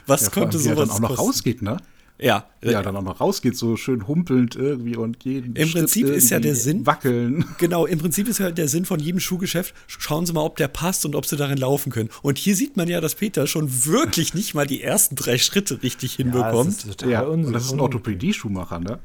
Was 0.08 0.24
Ja, 0.24 0.30
konnte 0.30 0.58
sowas 0.60 0.78
dann 0.78 0.90
auch 0.90 1.00
noch 1.00 1.10
kosten? 1.10 1.26
rausgeht, 1.26 1.62
ne? 1.62 1.78
Ja, 2.22 2.46
Ja, 2.62 2.82
dann 2.82 2.96
auch 2.98 3.02
noch 3.02 3.22
rausgeht, 3.22 3.56
so 3.56 3.78
schön 3.78 4.06
humpelnd 4.08 4.56
irgendwie 4.58 4.98
und 4.98 5.24
jeden 5.24 5.56
Im 5.56 5.68
Schritt 5.70 5.82
Prinzip 5.84 6.08
ist 6.08 6.30
ja 6.30 6.40
der 6.42 6.56
Sinn- 6.56 6.86
Wackeln. 6.86 7.46
Genau, 7.60 7.86
im 7.86 7.98
Prinzip 8.00 8.28
ist 8.28 8.40
ja 8.40 8.52
der 8.52 8.68
Sinn 8.68 8.84
von 8.86 9.00
jedem 9.00 9.22
Schuhgeschäft, 9.22 9.74
schauen 9.88 10.26
Sie 10.26 10.34
mal, 10.34 10.42
ob 10.42 10.58
der 10.58 10.68
passt 10.68 11.06
und 11.06 11.16
ob 11.16 11.26
Sie 11.26 11.38
darin 11.38 11.58
laufen 11.58 11.92
können. 11.92 12.10
Und 12.22 12.38
hier 12.38 12.56
sieht 12.58 12.76
man 12.76 12.88
ja, 12.90 13.00
dass 13.00 13.16
Peter 13.16 13.48
schon 13.48 13.86
wirklich 13.86 14.34
nicht 14.34 14.54
mal 14.54 14.68
die 14.68 14.82
ersten 14.84 15.16
drei 15.16 15.38
Schritte 15.38 15.82
richtig 15.82 16.18
Ja, 16.18 16.24
hinbekommt. 16.26 16.68
das 16.68 16.76
ist 16.86 17.00
total 17.00 17.10
Ja, 17.12 17.22
und 17.22 17.52
das 17.54 17.66
ist 17.66 17.72
ein 17.72 17.80
Orthopädie-Schuhmacher, 17.80 18.80
ne? 18.80 19.00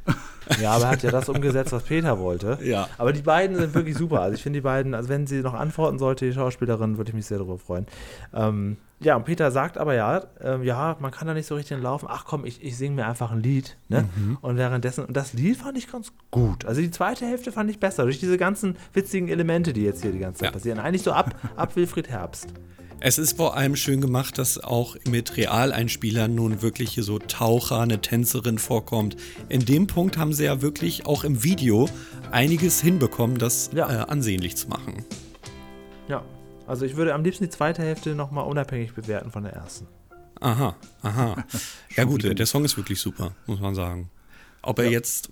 Ja, 0.61 0.73
aber 0.73 0.85
er 0.85 0.91
hat 0.91 1.03
ja 1.03 1.11
das 1.11 1.29
umgesetzt, 1.29 1.73
was 1.73 1.83
Peter 1.83 2.19
wollte. 2.19 2.59
Ja. 2.63 2.89
Aber 2.99 3.13
die 3.13 3.23
beiden 3.23 3.57
sind 3.57 3.75
wirklich 3.75 3.97
super. 3.97 4.21
Also 4.21 4.35
ich 4.37 4.43
finde 4.43 4.59
die 4.59 4.63
beiden, 4.63 4.95
also 4.95 5.09
wenn 5.09 5.27
sie 5.27 5.41
noch 5.41 5.55
antworten 5.55 5.99
sollte, 5.99 6.27
die 6.27 6.33
Schauspielerin, 6.33 6.97
würde 6.99 7.11
ich 7.11 7.15
mich 7.15 7.27
sehr 7.27 7.39
darüber 7.39 7.59
freuen. 7.59 7.87
Ähm, 8.33 8.77
ja, 9.01 9.17
und 9.17 9.25
Peter 9.25 9.51
sagt 9.51 9.77
aber 9.77 9.95
ja, 9.95 10.25
ähm, 10.41 10.63
ja, 10.63 10.97
man 11.01 11.11
kann 11.11 11.27
da 11.29 11.35
nicht 11.35 11.47
so 11.47 11.57
richtig 11.57 11.83
laufen. 11.83 12.07
Ach 12.09 12.25
komm, 12.25 12.45
ich, 12.47 12.63
ich 12.65 12.77
singe 12.77 12.97
mir 12.97 13.07
einfach 13.07 13.33
ein 13.33 13.43
Lied. 13.43 13.77
Ne? 13.89 14.09
Und 14.41 14.57
währenddessen, 14.57 15.05
und 15.05 15.15
das 15.17 15.33
Lied 15.35 15.57
fand 15.59 15.77
ich 15.77 15.91
ganz 15.91 16.13
gut. 16.31 16.65
Also 16.65 16.81
die 16.81 16.91
zweite 16.91 17.27
Hälfte 17.27 17.53
fand 17.53 17.71
ich 17.71 17.81
besser, 17.81 18.05
durch 18.05 18.21
diese 18.21 18.39
ganzen 18.39 18.77
witzigen 18.93 19.29
Elemente, 19.29 19.73
die 19.73 19.83
jetzt 19.83 20.03
hier 20.03 20.13
die 20.13 20.21
ganze 20.21 20.41
Zeit 20.41 20.49
Ja. 20.51 20.53
passieren. 20.53 20.79
Eigentlich 20.79 21.03
so 21.03 21.13
ab, 21.13 21.35
ab 21.57 21.77
Wilfried 21.77 22.09
Herbst. 22.09 22.49
Es 23.01 23.19
ist 23.19 23.37
vor 23.37 23.57
allem 23.57 23.77
schön 23.77 24.01
gemacht, 24.01 24.39
dass 24.39 24.59
auch 24.63 24.97
mit 25.07 25.37
Realeinspielern 25.37 26.35
nun 26.35 26.63
wirklich 26.63 26.93
hier 26.95 27.03
so 27.03 27.19
Taucher, 27.19 27.81
eine 27.81 28.01
Tänzerin 28.01 28.59
vorkommt. 28.59 29.17
In 29.49 29.65
dem 29.65 29.87
Punkt 29.87 30.17
haben 30.17 30.33
sie 30.33 30.45
ja 30.45 30.63
wirklich 30.63 31.05
auch 31.05 31.23
im 31.25 31.43
Video 31.45 31.89
einiges 32.31 32.81
hinbekommen, 32.81 33.39
das 33.39 33.71
Ja. 33.75 33.91
äh, 33.91 34.07
ansehnlich 34.07 34.57
zu 34.57 34.69
machen. 34.69 35.05
Ja. 36.09 36.25
Also 36.67 36.87
ich 36.87 36.97
würde 36.97 37.13
am 37.13 37.23
liebsten 37.23 37.45
die 37.45 37.51
zweite 37.51 37.83
Hälfte 37.83 38.15
nochmal 38.15 38.47
unabhängig 38.47 38.95
bewerten 38.95 39.31
von 39.31 39.43
der 39.43 39.53
ersten. 39.53 39.87
Aha, 40.41 40.75
aha. 41.03 41.45
ja 41.95 42.05
gut, 42.05 42.23
der 42.25 42.47
Song 42.47 42.65
ist 42.65 42.77
wirklich 42.79 43.01
super, 43.01 43.33
muss 43.47 43.61
man 43.61 43.75
sagen. 43.75 44.11
Ob 44.63 44.79
er 44.79 44.91
jetzt 44.91 45.29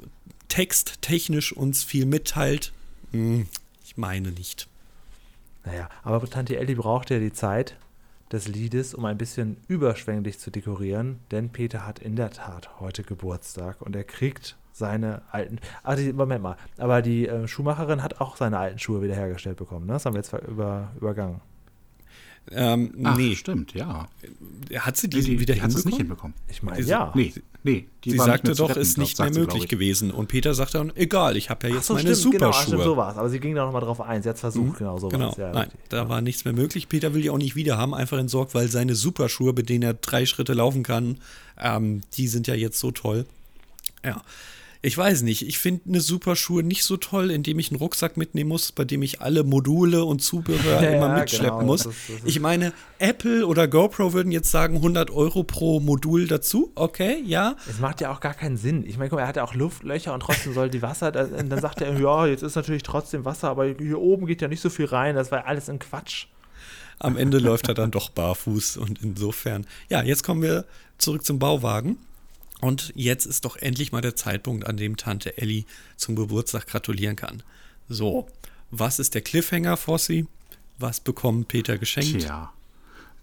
texttechnisch 0.49 1.55
uns 1.55 1.85
viel 1.85 2.05
mitteilt, 2.05 2.73
hm, 3.13 3.47
ich 3.83 3.97
meine 3.97 4.31
nicht. 4.31 4.69
Naja, 5.65 5.89
aber 6.03 6.25
Tante 6.29 6.57
Elli 6.57 6.75
braucht 6.75 7.11
ja 7.11 7.19
die 7.19 7.33
Zeit 7.33 7.77
des 8.33 8.49
Liedes, 8.49 8.95
um 8.95 9.05
ein 9.05 9.19
bisschen 9.19 9.59
überschwänglich 9.69 10.39
zu 10.39 10.51
dekorieren, 10.51 11.21
denn 11.31 11.51
Peter 11.51 11.87
hat 11.87 11.99
in 11.99 12.17
der 12.17 12.31
Tat 12.31 12.81
heute 12.81 13.03
Geburtstag 13.03 13.83
und 13.83 13.95
er 13.95 14.05
kriegt 14.05 14.57
seine 14.73 15.23
alten. 15.31 15.59
Ah, 15.83 15.95
die, 15.97 16.13
Moment 16.13 16.43
mal. 16.43 16.57
Aber 16.79 17.03
die 17.03 17.29
äh, 17.29 17.47
Schuhmacherin 17.47 18.03
hat 18.03 18.21
auch 18.21 18.37
seine 18.37 18.59
alten 18.59 18.79
Schuhe 18.79 19.03
wiederhergestellt 19.03 19.59
bekommen, 19.59 19.87
ne? 19.87 19.93
Das 19.93 20.07
haben 20.07 20.15
wir 20.15 20.21
jetzt 20.21 20.33
über, 20.49 20.91
übergangen. 20.97 21.41
Ähm, 22.51 22.93
Ach, 23.05 23.17
nee, 23.17 23.37
stimmt, 23.37 23.73
ja. 23.73 24.09
hat 24.77 24.97
sie 24.97 25.09
die, 25.09 25.21
Die, 25.21 25.31
die, 25.31 25.41
wieder 25.41 25.55
die 25.55 25.63
hat 25.63 25.71
es 25.71 25.85
nicht 25.85 25.97
hinbekommen? 25.97 26.35
hinbekommen. 26.35 26.35
Ich 26.51 26.63
meine, 26.63 26.83
ja. 26.85 27.13
Nee, 27.15 27.33
nee. 27.63 27.87
Die 28.05 28.11
Sie 28.11 28.19
sagte 28.19 28.55
doch, 28.55 28.71
retten, 28.71 28.81
ist 28.81 28.99
nicht 28.99 29.19
mehr 29.19 29.31
möglich 29.31 29.63
ich. 29.65 29.69
gewesen. 29.69 30.11
Und 30.11 30.27
Peter 30.27 30.53
sagt 30.53 30.75
dann, 30.75 30.93
egal, 30.97 31.37
ich 31.37 31.51
habe 31.51 31.67
ja 31.69 31.73
Ach 31.73 31.77
jetzt 31.77 31.87
so, 31.87 31.95
meine 31.95 32.15
stimmt, 32.17 32.33
genau, 32.35 32.47
Superschuhe. 32.49 32.67
stimmt, 32.75 32.83
so 32.85 32.97
war 32.97 33.13
es. 33.13 33.17
Aber 33.17 33.29
sie 33.31 33.39
ging 33.39 33.55
da 33.55 33.65
nochmal 33.65 33.81
drauf 33.83 34.01
ein. 34.01 34.23
Sie 34.23 34.29
hat 34.29 34.35
es 34.37 34.41
versucht, 34.41 34.79
genau 34.79 34.99
so 34.99 35.09
Genau, 35.09 35.27
war's. 35.29 35.37
Ja, 35.37 35.53
nein, 35.53 35.63
richtig. 35.65 35.81
da 35.89 36.09
war 36.09 36.21
nichts 36.21 36.45
mehr 36.45 36.53
möglich. 36.53 36.89
Peter 36.89 37.15
will 37.15 37.23
die 37.23 37.31
auch 37.31 37.39
nicht 37.39 37.55
wieder 37.55 37.79
haben, 37.79 37.95
einfach 37.95 38.19
entsorgt, 38.19 38.55
weil 38.55 38.69
seine 38.69 38.97
Superschuhe, 38.97 39.53
mit 39.53 39.69
denen 39.69 39.85
er 39.85 39.95
drei 39.95 40.27
Schritte 40.27 40.53
laufen 40.53 40.83
kann, 40.83 41.19
ähm, 41.61 42.01
die 42.15 42.27
sind 42.29 42.49
ja 42.49 42.55
jetzt 42.55 42.81
so 42.81 42.91
toll. 42.91 43.25
Ja, 44.05 44.21
ich 44.85 44.99
weiß 44.99 45.23
nicht. 45.23 45.47
Ich 45.47 45.59
finde 45.59 45.83
eine 45.89 46.01
Superschuhe 46.01 46.65
nicht 46.65 46.83
so 46.83 46.97
toll, 46.97 47.31
indem 47.31 47.61
ich 47.61 47.71
einen 47.71 47.79
Rucksack 47.79 48.17
mitnehmen 48.17 48.49
muss, 48.49 48.73
bei 48.73 48.85
dem 48.85 49.03
ich 49.03 49.21
alle 49.21 49.45
Module 49.45 50.05
und 50.05 50.21
Zubehör 50.23 50.83
Ja, 50.83 50.91
immer 50.91 51.17
mitschleppen 51.21 51.61
genau, 51.61 51.67
muss. 51.67 51.85
das 51.85 51.93
ist- 51.95 52.09
das 52.09 52.17
ist- 52.17 52.27
ich 52.27 52.41
meine, 52.41 52.73
Apple 52.99 53.47
oder 53.47 53.69
GoPro 53.69 54.13
würden 54.13 54.33
jetzt 54.33 54.51
sagen 54.51 54.77
100 54.77 55.11
Euro 55.13 55.45
pro 55.45 55.79
Modul 55.79 56.27
dazu. 56.27 56.73
Okay, 56.75 57.23
ja. 57.25 57.55
Es 57.71 57.79
macht 57.79 58.01
ja 58.01 58.13
auch 58.13 58.19
gar 58.21 58.35
keinen 58.35 58.57
Sinn. 58.57 58.85
Ich 58.85 58.99
meine, 58.99 59.09
guck 59.11 59.19
mal, 59.19 59.23
er 59.23 59.29
hat 59.29 59.37
ja 59.37 59.45
auch 59.45 59.55
Luftlöcher 59.55 60.13
und 60.15 60.21
trotzdem 60.21 60.53
soll 60.53 60.69
die 60.69 60.83
Wasser. 60.83 61.13
dann 61.13 61.61
sagt 61.61 61.81
er, 61.81 61.97
ja, 62.01 62.27
jetzt 62.27 62.43
ist 62.43 62.57
natürlich 62.57 62.83
trotzdem 62.83 63.25
Wasser, 63.25 63.51
aber 63.51 63.67
hier 63.67 64.01
oben 64.01 64.27
geht 64.27 64.43
ja 64.43 64.49
nicht 64.49 64.61
so 64.61 64.69
viel 64.71 64.87
rein. 64.87 65.15
Das 65.15 65.31
war 65.31 65.39
ja 65.41 65.45
alles 65.45 65.71
ein 65.71 65.79
Quatsch. 65.79 66.27
Am 66.99 67.17
Ende 67.17 67.39
läuft 67.39 67.69
er 67.69 67.75
dann 67.75 67.91
doch 67.93 68.11
barfuß 68.11 68.77
und 68.79 69.01
insofern. 69.03 69.67
Ja, 69.89 70.03
jetzt 70.03 70.23
kommen 70.25 70.43
wir 70.43 70.65
zurück 70.99 71.25
zum 71.25 71.39
Bauwagen. 71.39 71.99
Und 72.63 72.93
jetzt 72.95 73.27
ist 73.27 73.45
doch 73.45 73.57
endlich 73.57 73.91
mal 73.91 74.03
der 74.03 74.15
Zeitpunkt, 74.15 74.69
an 74.69 74.77
dem 74.77 74.97
Tante 74.97 75.37
Elli 75.37 75.67
zum 75.97 76.15
Geburtstag 76.15 76.69
gratulieren 76.69 77.17
kann. 77.17 77.43
So, 77.89 78.29
was 78.71 79.01
ist 79.01 79.15
der 79.15 79.23
Cliffhanger, 79.23 79.77
Fossi? 79.77 80.29
Was 80.79 81.01
bekommt 81.01 81.49
Peter 81.49 81.77
geschenkt? 81.77 82.21
Tja. 82.21 82.53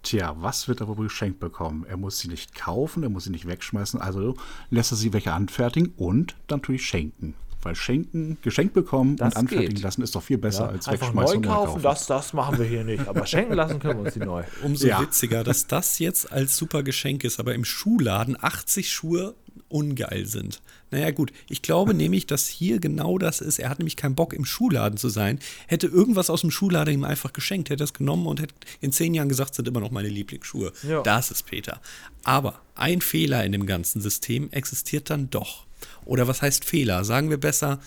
Tja, 0.02 0.36
was 0.40 0.68
wird 0.68 0.82
er 0.82 0.88
wohl 0.88 1.04
geschenkt 1.04 1.40
bekommen? 1.40 1.86
Er 1.88 1.96
muss 1.96 2.18
sie 2.18 2.28
nicht 2.28 2.54
kaufen, 2.54 3.02
er 3.02 3.08
muss 3.08 3.24
sie 3.24 3.30
nicht 3.30 3.46
wegschmeißen, 3.46 3.98
also 3.98 4.36
lässt 4.68 4.92
er 4.92 4.96
sie 4.96 5.14
welche 5.14 5.32
anfertigen 5.32 5.94
und 5.96 6.36
natürlich 6.50 6.84
schenken. 6.84 7.34
Weil 7.62 7.74
schenken, 7.74 8.38
geschenkt 8.40 8.72
bekommen 8.72 9.16
Das 9.16 9.34
und 9.34 9.40
anfertigen 9.40 9.74
geht. 9.74 9.82
lassen 9.84 10.00
ist 10.02 10.14
doch 10.14 10.22
viel 10.22 10.38
besser 10.38 10.64
Ja, 10.64 10.68
als 10.70 10.88
einfach 10.88 11.08
wegschmeißen 11.08 11.40
neu 11.42 11.48
und 11.48 11.54
kaufen, 11.54 11.82
das, 11.82 12.06
das 12.06 12.32
machen 12.32 12.58
wir 12.58 12.64
hier 12.64 12.84
nicht. 12.84 13.06
Aber 13.06 13.26
schenken 13.26 13.52
lassen 13.54 13.78
können 13.80 13.98
wir 13.98 14.04
uns 14.06 14.14
die 14.14 14.20
neu. 14.20 14.44
Umso 14.62 14.86
Ja. 14.86 15.00
witziger, 15.00 15.44
dass 15.44 15.66
das 15.66 15.98
jetzt 15.98 16.32
als 16.32 16.56
super 16.56 16.82
Geschenk 16.82 17.22
ist, 17.22 17.38
aber 17.38 17.54
im 17.54 17.64
Schuhladen 17.64 18.36
80 18.40 18.90
Schuhe 18.90 19.34
ungeil 19.68 20.26
sind. 20.26 20.62
Naja 20.90 21.10
gut, 21.10 21.32
ich 21.48 21.62
glaube 21.62 21.92
nämlich, 21.94 22.26
dass 22.26 22.46
hier 22.48 22.80
genau 22.80 23.18
das 23.18 23.40
ist. 23.40 23.58
Er 23.58 23.68
hat 23.68 23.78
nämlich 23.78 23.96
keinen 23.96 24.14
Bock, 24.14 24.32
im 24.32 24.44
Schuhladen 24.44 24.96
zu 24.96 25.08
sein. 25.08 25.38
Hätte 25.68 25.86
irgendwas 25.86 26.30
aus 26.30 26.40
dem 26.40 26.50
Schuhladen 26.50 26.94
ihm 26.94 27.04
einfach 27.04 27.32
geschenkt, 27.32 27.70
hätte 27.70 27.84
es 27.84 27.92
genommen 27.92 28.26
und 28.26 28.40
hätte 28.40 28.54
in 28.80 28.90
zehn 28.90 29.12
Jahren 29.14 29.28
gesagt, 29.28 29.54
sind 29.54 29.68
immer 29.68 29.80
noch 29.80 29.90
meine 29.90 30.08
Lieblingsschuhe. 30.08 30.72
Ja. 30.88 31.02
Das 31.02 31.30
ist 31.30 31.44
Peter. 31.46 31.80
Aber 32.24 32.60
ein 32.74 33.00
Fehler 33.00 33.44
in 33.44 33.52
dem 33.52 33.66
ganzen 33.66 34.00
System 34.00 34.50
existiert 34.50 35.10
dann 35.10 35.30
doch. 35.30 35.66
Oder 36.04 36.28
was 36.28 36.42
heißt 36.42 36.64
Fehler? 36.64 37.04
Sagen 37.04 37.30
wir 37.30 37.38
besser, 37.38 37.80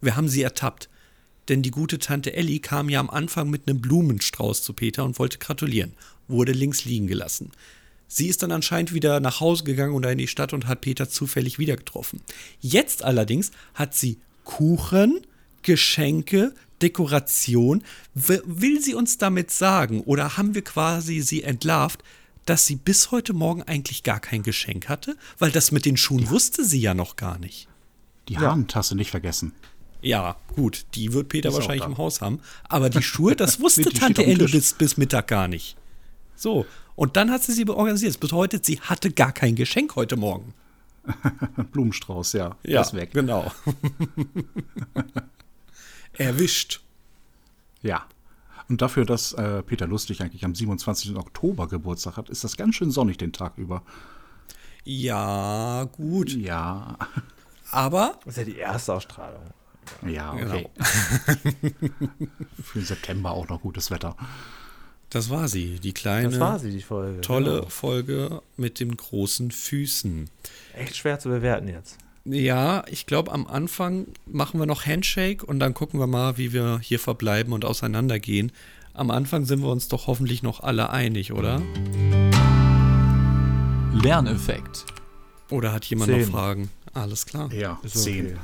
wir 0.00 0.16
haben 0.16 0.28
sie 0.28 0.42
ertappt. 0.42 0.88
Denn 1.48 1.62
die 1.62 1.70
gute 1.70 1.98
Tante 1.98 2.34
Elli 2.34 2.58
kam 2.58 2.88
ja 2.88 3.00
am 3.00 3.10
Anfang 3.10 3.48
mit 3.48 3.66
einem 3.66 3.80
Blumenstrauß 3.80 4.62
zu 4.62 4.74
Peter 4.74 5.04
und 5.04 5.18
wollte 5.18 5.38
gratulieren, 5.38 5.92
wurde 6.28 6.52
links 6.52 6.84
liegen 6.84 7.06
gelassen. 7.06 7.52
Sie 8.06 8.26
ist 8.26 8.42
dann 8.42 8.52
anscheinend 8.52 8.94
wieder 8.94 9.20
nach 9.20 9.40
Hause 9.40 9.64
gegangen 9.64 9.92
oder 9.92 10.12
in 10.12 10.18
die 10.18 10.28
Stadt 10.28 10.52
und 10.52 10.66
hat 10.66 10.80
Peter 10.80 11.08
zufällig 11.08 11.58
wieder 11.58 11.76
getroffen. 11.76 12.22
Jetzt 12.60 13.02
allerdings 13.02 13.50
hat 13.74 13.94
sie 13.94 14.18
Kuchen, 14.44 15.20
Geschenke, 15.62 16.54
Dekoration. 16.80 17.82
Will 18.14 18.80
sie 18.80 18.94
uns 18.94 19.18
damit 19.18 19.50
sagen 19.50 20.00
oder 20.02 20.36
haben 20.36 20.54
wir 20.54 20.62
quasi 20.62 21.20
sie 21.20 21.42
entlarvt, 21.42 22.02
dass 22.48 22.66
sie 22.66 22.76
bis 22.76 23.10
heute 23.10 23.32
Morgen 23.32 23.62
eigentlich 23.62 24.02
gar 24.02 24.20
kein 24.20 24.42
Geschenk 24.42 24.88
hatte? 24.88 25.16
Weil 25.38 25.50
das 25.50 25.72
mit 25.72 25.84
den 25.84 25.96
Schuhen 25.96 26.30
wusste 26.30 26.64
sie 26.64 26.80
ja 26.80 26.94
noch 26.94 27.16
gar 27.16 27.38
nicht. 27.38 27.68
Die 28.28 28.38
Handtasse 28.38 28.94
nicht 28.94 29.10
vergessen. 29.10 29.52
Ja, 30.00 30.36
gut, 30.54 30.86
die 30.94 31.12
wird 31.12 31.28
Peter 31.28 31.52
wahrscheinlich 31.52 31.84
im 31.84 31.98
Haus 31.98 32.20
haben. 32.20 32.40
Aber 32.68 32.88
die 32.90 33.02
Schuhe, 33.02 33.34
das 33.34 33.60
wusste 33.60 33.90
Tante 33.90 34.22
Tisch. 34.22 34.52
bis, 34.52 34.72
bis 34.74 34.96
Mittag 34.96 35.28
gar 35.28 35.48
nicht. 35.48 35.76
So, 36.36 36.66
und 36.94 37.16
dann 37.16 37.30
hat 37.30 37.42
sie 37.42 37.52
sie 37.52 37.68
organisiert. 37.68 38.10
Das 38.10 38.18
bedeutet, 38.18 38.64
sie 38.64 38.80
hatte 38.80 39.10
gar 39.10 39.32
kein 39.32 39.54
Geschenk 39.54 39.96
heute 39.96 40.16
Morgen. 40.16 40.54
Blumenstrauß, 41.72 42.34
ja. 42.34 42.56
Der 42.64 42.80
ist 42.80 42.94
weg. 42.94 43.10
genau. 43.12 43.50
Erwischt. 46.14 46.80
Ja. 47.82 48.06
Und 48.68 48.82
dafür, 48.82 49.04
dass 49.06 49.32
äh, 49.32 49.62
Peter 49.62 49.86
Lustig 49.86 50.20
eigentlich 50.20 50.44
am 50.44 50.54
27. 50.54 51.16
Oktober 51.16 51.68
Geburtstag 51.68 52.16
hat, 52.18 52.28
ist 52.28 52.44
das 52.44 52.56
ganz 52.56 52.74
schön 52.74 52.90
sonnig 52.90 53.16
den 53.16 53.32
Tag 53.32 53.56
über. 53.56 53.82
Ja, 54.84 55.88
gut. 55.92 56.30
Ja. 56.34 56.96
Aber 57.70 58.18
Das 58.24 58.36
ist 58.36 58.38
ja 58.38 58.44
die 58.44 58.56
erste 58.58 58.94
Ausstrahlung. 58.94 59.42
Ja, 60.06 60.34
Genau. 60.34 60.54
okay. 60.54 60.70
Für 62.62 62.78
den 62.78 62.84
September 62.86 63.30
auch 63.32 63.48
noch 63.48 63.60
gutes 63.62 63.90
Wetter. 63.90 64.16
Das 65.10 65.30
war 65.30 65.48
sie, 65.48 65.80
die 65.80 65.92
kleine, 65.94 66.28
Das 66.28 66.38
war 66.40 66.58
sie, 66.58 66.70
die 66.70 66.82
Folge. 66.82 67.22
tolle 67.22 67.56
Genau. 67.60 67.68
Folge 67.70 68.42
mit 68.58 68.80
den 68.80 68.94
großen 68.94 69.50
Füßen. 69.50 70.28
Echt 70.74 70.96
schwer 70.96 71.18
zu 71.18 71.30
bewerten 71.30 71.68
jetzt. 71.68 71.96
Ja, 72.24 72.84
ich 72.90 73.06
glaube, 73.06 73.32
am 73.32 73.46
Anfang 73.46 74.06
machen 74.26 74.60
wir 74.60 74.66
noch 74.66 74.84
Handshake 74.86 75.44
und 75.44 75.60
dann 75.60 75.72
gucken 75.74 75.98
wir 75.98 76.06
mal, 76.06 76.36
wie 76.36 76.52
wir 76.52 76.78
hier 76.82 76.98
verbleiben 76.98 77.52
und 77.52 77.64
auseinandergehen. 77.64 78.52
Am 78.92 79.10
Anfang 79.10 79.44
sind 79.44 79.60
wir 79.62 79.68
uns 79.68 79.88
doch 79.88 80.06
hoffentlich 80.08 80.42
noch 80.42 80.60
alle 80.60 80.90
einig, 80.90 81.32
oder? 81.32 81.62
Lerneffekt. 83.92 84.84
Oder 85.50 85.72
hat 85.72 85.84
jemand 85.86 86.10
Zehn. 86.10 86.20
noch 86.22 86.28
Fragen? 86.28 86.70
Alles 86.92 87.24
klar. 87.26 87.52
Ja, 87.52 87.78
Ist 87.82 88.02
zehn. 88.02 88.26
okay. 88.26 88.36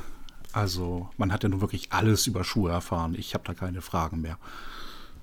Also, 0.53 1.09
man 1.17 1.31
hat 1.33 1.43
ja 1.43 1.49
nun 1.49 1.61
wirklich 1.61 1.91
alles 1.91 2.27
über 2.27 2.43
Schuhe 2.43 2.71
erfahren. 2.71 3.15
Ich 3.17 3.33
habe 3.33 3.43
da 3.45 3.53
keine 3.53 3.81
Fragen 3.81 4.21
mehr. 4.21 4.37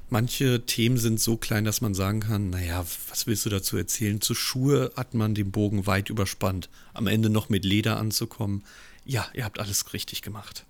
Manche 0.08 0.66
Themen 0.66 0.98
sind 0.98 1.20
so 1.20 1.36
klein, 1.36 1.64
dass 1.64 1.80
man 1.80 1.94
sagen 1.94 2.20
kann, 2.20 2.50
naja, 2.50 2.84
was 3.08 3.26
willst 3.26 3.46
du 3.46 3.50
dazu 3.50 3.76
erzählen? 3.76 4.20
Zu 4.20 4.34
Schuhe 4.34 4.92
hat 4.96 5.14
man 5.14 5.34
den 5.34 5.50
Bogen 5.50 5.86
weit 5.86 6.10
überspannt. 6.10 6.68
Am 6.92 7.06
Ende 7.06 7.30
noch 7.30 7.48
mit 7.48 7.64
Leder 7.64 7.96
anzukommen. 7.96 8.62
Ja, 9.04 9.26
ihr 9.32 9.44
habt 9.44 9.58
alles 9.58 9.92
richtig 9.92 10.20
gemacht. 10.22 10.66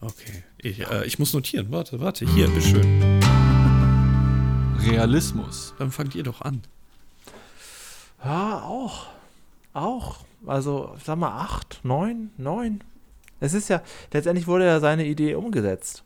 Okay, 0.00 0.44
ich, 0.58 0.80
äh, 0.80 1.04
ich 1.06 1.18
muss 1.18 1.32
notieren. 1.32 1.70
Warte, 1.70 2.00
warte, 2.00 2.24
hier, 2.24 2.48
bitteschön. 2.48 3.20
Realismus. 4.80 5.74
Dann 5.78 5.90
fangt 5.90 6.14
ihr 6.14 6.22
doch 6.22 6.40
an. 6.40 6.62
Ja, 8.24 8.62
auch. 8.62 9.06
Auch. 9.74 10.24
Also, 10.46 10.94
ich 10.96 11.04
sag 11.04 11.18
mal, 11.18 11.40
acht, 11.40 11.80
neun, 11.82 12.30
neun. 12.36 12.82
Es 13.40 13.54
ist 13.54 13.68
ja, 13.68 13.82
letztendlich 14.12 14.46
wurde 14.46 14.66
ja 14.66 14.80
seine 14.80 15.06
Idee 15.06 15.34
umgesetzt. 15.34 16.04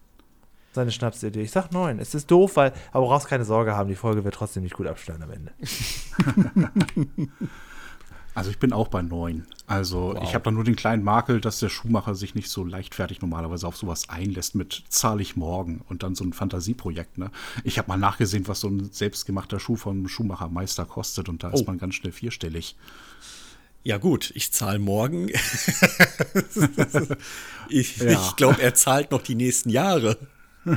Seine 0.74 0.90
Schnapsidee. 0.90 1.42
Ich 1.42 1.50
sag 1.50 1.70
neun. 1.72 1.98
Es 1.98 2.14
ist 2.14 2.30
doof, 2.30 2.56
weil, 2.56 2.72
aber 2.92 3.04
du 3.04 3.10
brauchst 3.10 3.28
keine 3.28 3.44
Sorge 3.44 3.76
haben, 3.76 3.88
die 3.88 3.94
Folge 3.94 4.24
wird 4.24 4.34
trotzdem 4.34 4.62
nicht 4.62 4.74
gut 4.74 4.86
abschneiden 4.86 5.22
am 5.22 5.30
Ende. 5.30 5.52
Also 8.34 8.50
ich 8.50 8.58
bin 8.58 8.72
auch 8.72 8.88
bei 8.88 9.02
neun. 9.02 9.44
Also 9.66 10.14
Wow. 10.14 10.22
ich 10.22 10.32
habe 10.34 10.42
da 10.44 10.50
nur 10.50 10.64
den 10.64 10.74
kleinen 10.74 11.04
Makel, 11.04 11.38
dass 11.42 11.58
der 11.58 11.68
Schuhmacher 11.68 12.14
sich 12.14 12.34
nicht 12.34 12.48
so 12.48 12.64
leichtfertig 12.64 13.20
normalerweise 13.20 13.66
auf 13.66 13.76
sowas 13.76 14.08
einlässt 14.08 14.54
mit 14.54 14.84
zahle 14.88 15.20
ich 15.20 15.36
morgen 15.36 15.82
und 15.90 16.02
dann 16.02 16.14
so 16.14 16.24
ein 16.24 16.32
Fantasieprojekt. 16.32 17.18
Ne? 17.18 17.30
Ich 17.62 17.76
habe 17.76 17.88
mal 17.88 17.98
nachgesehen, 17.98 18.48
was 18.48 18.60
so 18.60 18.68
ein 18.68 18.90
selbstgemachter 18.90 19.60
Schuh 19.60 19.76
vom 19.76 20.08
Schuhmachermeister 20.08 20.86
kostet 20.86 21.28
und 21.28 21.42
da 21.42 21.50
Oh. 21.50 21.54
ist 21.56 21.66
man 21.66 21.76
ganz 21.76 21.94
schnell 21.96 22.12
vierstellig. 22.12 22.74
Ja 23.82 23.98
gut, 23.98 24.32
ich 24.34 24.50
zahle 24.50 24.78
morgen. 24.78 25.28
ich 27.68 27.98
Ja. 27.98 28.12
ich 28.12 28.36
glaube, 28.36 28.62
er 28.62 28.74
zahlt 28.74 29.10
noch 29.10 29.20
die 29.20 29.34
nächsten 29.34 29.68
Jahre. 29.68 30.16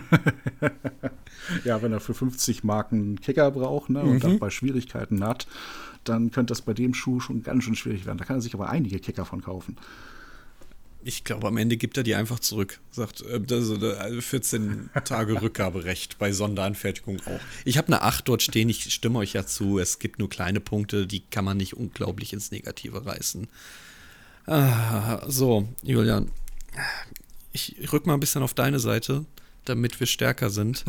Ja, 1.64 1.82
wenn 1.82 1.94
er 1.94 2.00
für 2.00 2.14
50 2.14 2.64
Marken 2.64 2.96
einen 2.96 3.22
Kicker 3.22 3.52
braucht 3.52 3.90
ne, 3.90 4.02
und 4.02 4.24
dabei 4.24 4.50
Schwierigkeiten 4.50 5.24
hat, 5.24 5.48
dann 6.04 6.32
könnte 6.32 6.52
das 6.52 6.62
bei 6.62 6.74
dem 6.74 6.94
Schuh 6.94 7.20
schon 7.20 7.44
ganz 7.44 7.64
schön 7.64 7.76
schwierig 7.76 8.06
werden. 8.06 8.18
Da 8.18 8.26
kann 8.26 8.38
er 8.38 8.42
sich 8.42 8.54
aber 8.54 8.70
einige 8.70 9.00
Kicker 9.00 9.26
von 9.26 9.42
kaufen. 9.42 9.78
Ich 11.04 11.24
glaube, 11.24 11.48
am 11.48 11.58
Ende 11.58 11.78
gibt 11.78 11.98
er 11.98 12.04
die 12.04 12.16
einfach 12.16 12.40
zurück. 12.40 12.80
Sagt, 12.90 13.22
äh, 13.22 13.40
das, 13.40 13.70
äh, 13.70 14.22
14 14.22 14.90
Tage 15.04 15.40
Rückgaberecht 15.42 16.18
bei 16.18 16.32
Sonderanfertigung 16.32 17.20
auch. 17.28 17.40
Ich 17.64 17.78
habe 17.78 17.88
eine 17.88 18.02
8 18.02 18.28
dort 18.28 18.42
stehen, 18.42 18.70
ich 18.70 18.92
stimme 18.92 19.20
euch 19.20 19.34
ja 19.34 19.46
zu. 19.46 19.78
Es 19.78 20.00
gibt 20.00 20.18
nur 20.18 20.30
kleine 20.30 20.60
Punkte, 20.60 21.06
die 21.06 21.20
kann 21.20 21.46
man 21.46 21.58
nicht 21.58 21.76
unglaublich 21.76 22.34
ins 22.34 22.50
Negative 22.50 23.06
reißen. 23.06 23.48
Ah, 24.48 25.24
so, 25.28 25.68
Julian, 25.84 26.32
ich 27.52 27.76
rück 27.92 28.08
mal 28.08 28.16
ein 28.16 28.20
bisschen 28.20 28.44
auf 28.44 28.54
deine 28.54 28.80
Seite, 28.80 29.26
damit 29.66 30.00
wir 30.00 30.08
stärker 30.08 30.50
sind. 30.50 30.86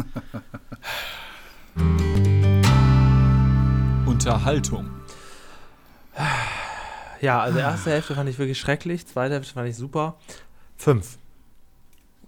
Unterhaltung. 4.06 4.90
Ja, 7.20 7.40
also 7.40 7.58
erste 7.58 7.90
Hälfte 7.90 8.14
fand 8.14 8.28
ich 8.30 8.38
wirklich 8.38 8.58
schrecklich, 8.58 9.06
zweite 9.06 9.34
Hälfte 9.34 9.54
fand 9.54 9.68
ich 9.68 9.76
super. 9.76 10.16
Fünf. 10.76 11.18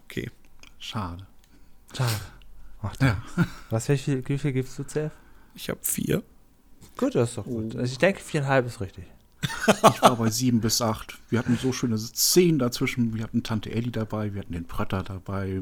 Okay. 0.05 0.30
Schade. 0.78 1.26
Schade. 1.96 2.11
Ach, 2.82 2.94
Ja. 3.01 3.22
Was, 3.70 3.88
wie 3.88 3.99
viel, 3.99 4.26
wie 4.28 4.38
viel 4.38 4.53
gibst 4.53 4.78
du, 4.78 4.84
CF? 4.84 5.12
Ich 5.55 5.68
habe 5.68 5.80
vier. 5.82 6.22
Gut, 6.96 7.14
das 7.14 7.30
ist 7.30 7.38
doch 7.38 7.44
gut. 7.44 7.76
Also 7.76 7.92
ich 7.92 7.99
denke, 7.99 8.20
viereinhalb 8.20 8.66
ist 8.66 8.80
richtig. 8.80 9.05
Ich 9.95 10.03
war 10.03 10.16
bei 10.16 10.30
sieben 10.30 10.61
bis 10.61 10.80
acht. 10.82 11.16
Wir 11.30 11.39
hatten 11.39 11.57
so 11.62 11.72
schöne 11.72 11.97
Szenen 11.99 12.59
dazwischen. 12.59 13.14
Wir 13.14 13.22
hatten 13.22 13.43
Tante 13.43 13.70
Elli 13.70 13.91
dabei, 13.93 14.34
wir 14.34 14.41
hatten 14.41 14.53
den 14.53 14.64
Prötter 14.66 15.03
dabei, 15.03 15.51
äh, 15.51 15.61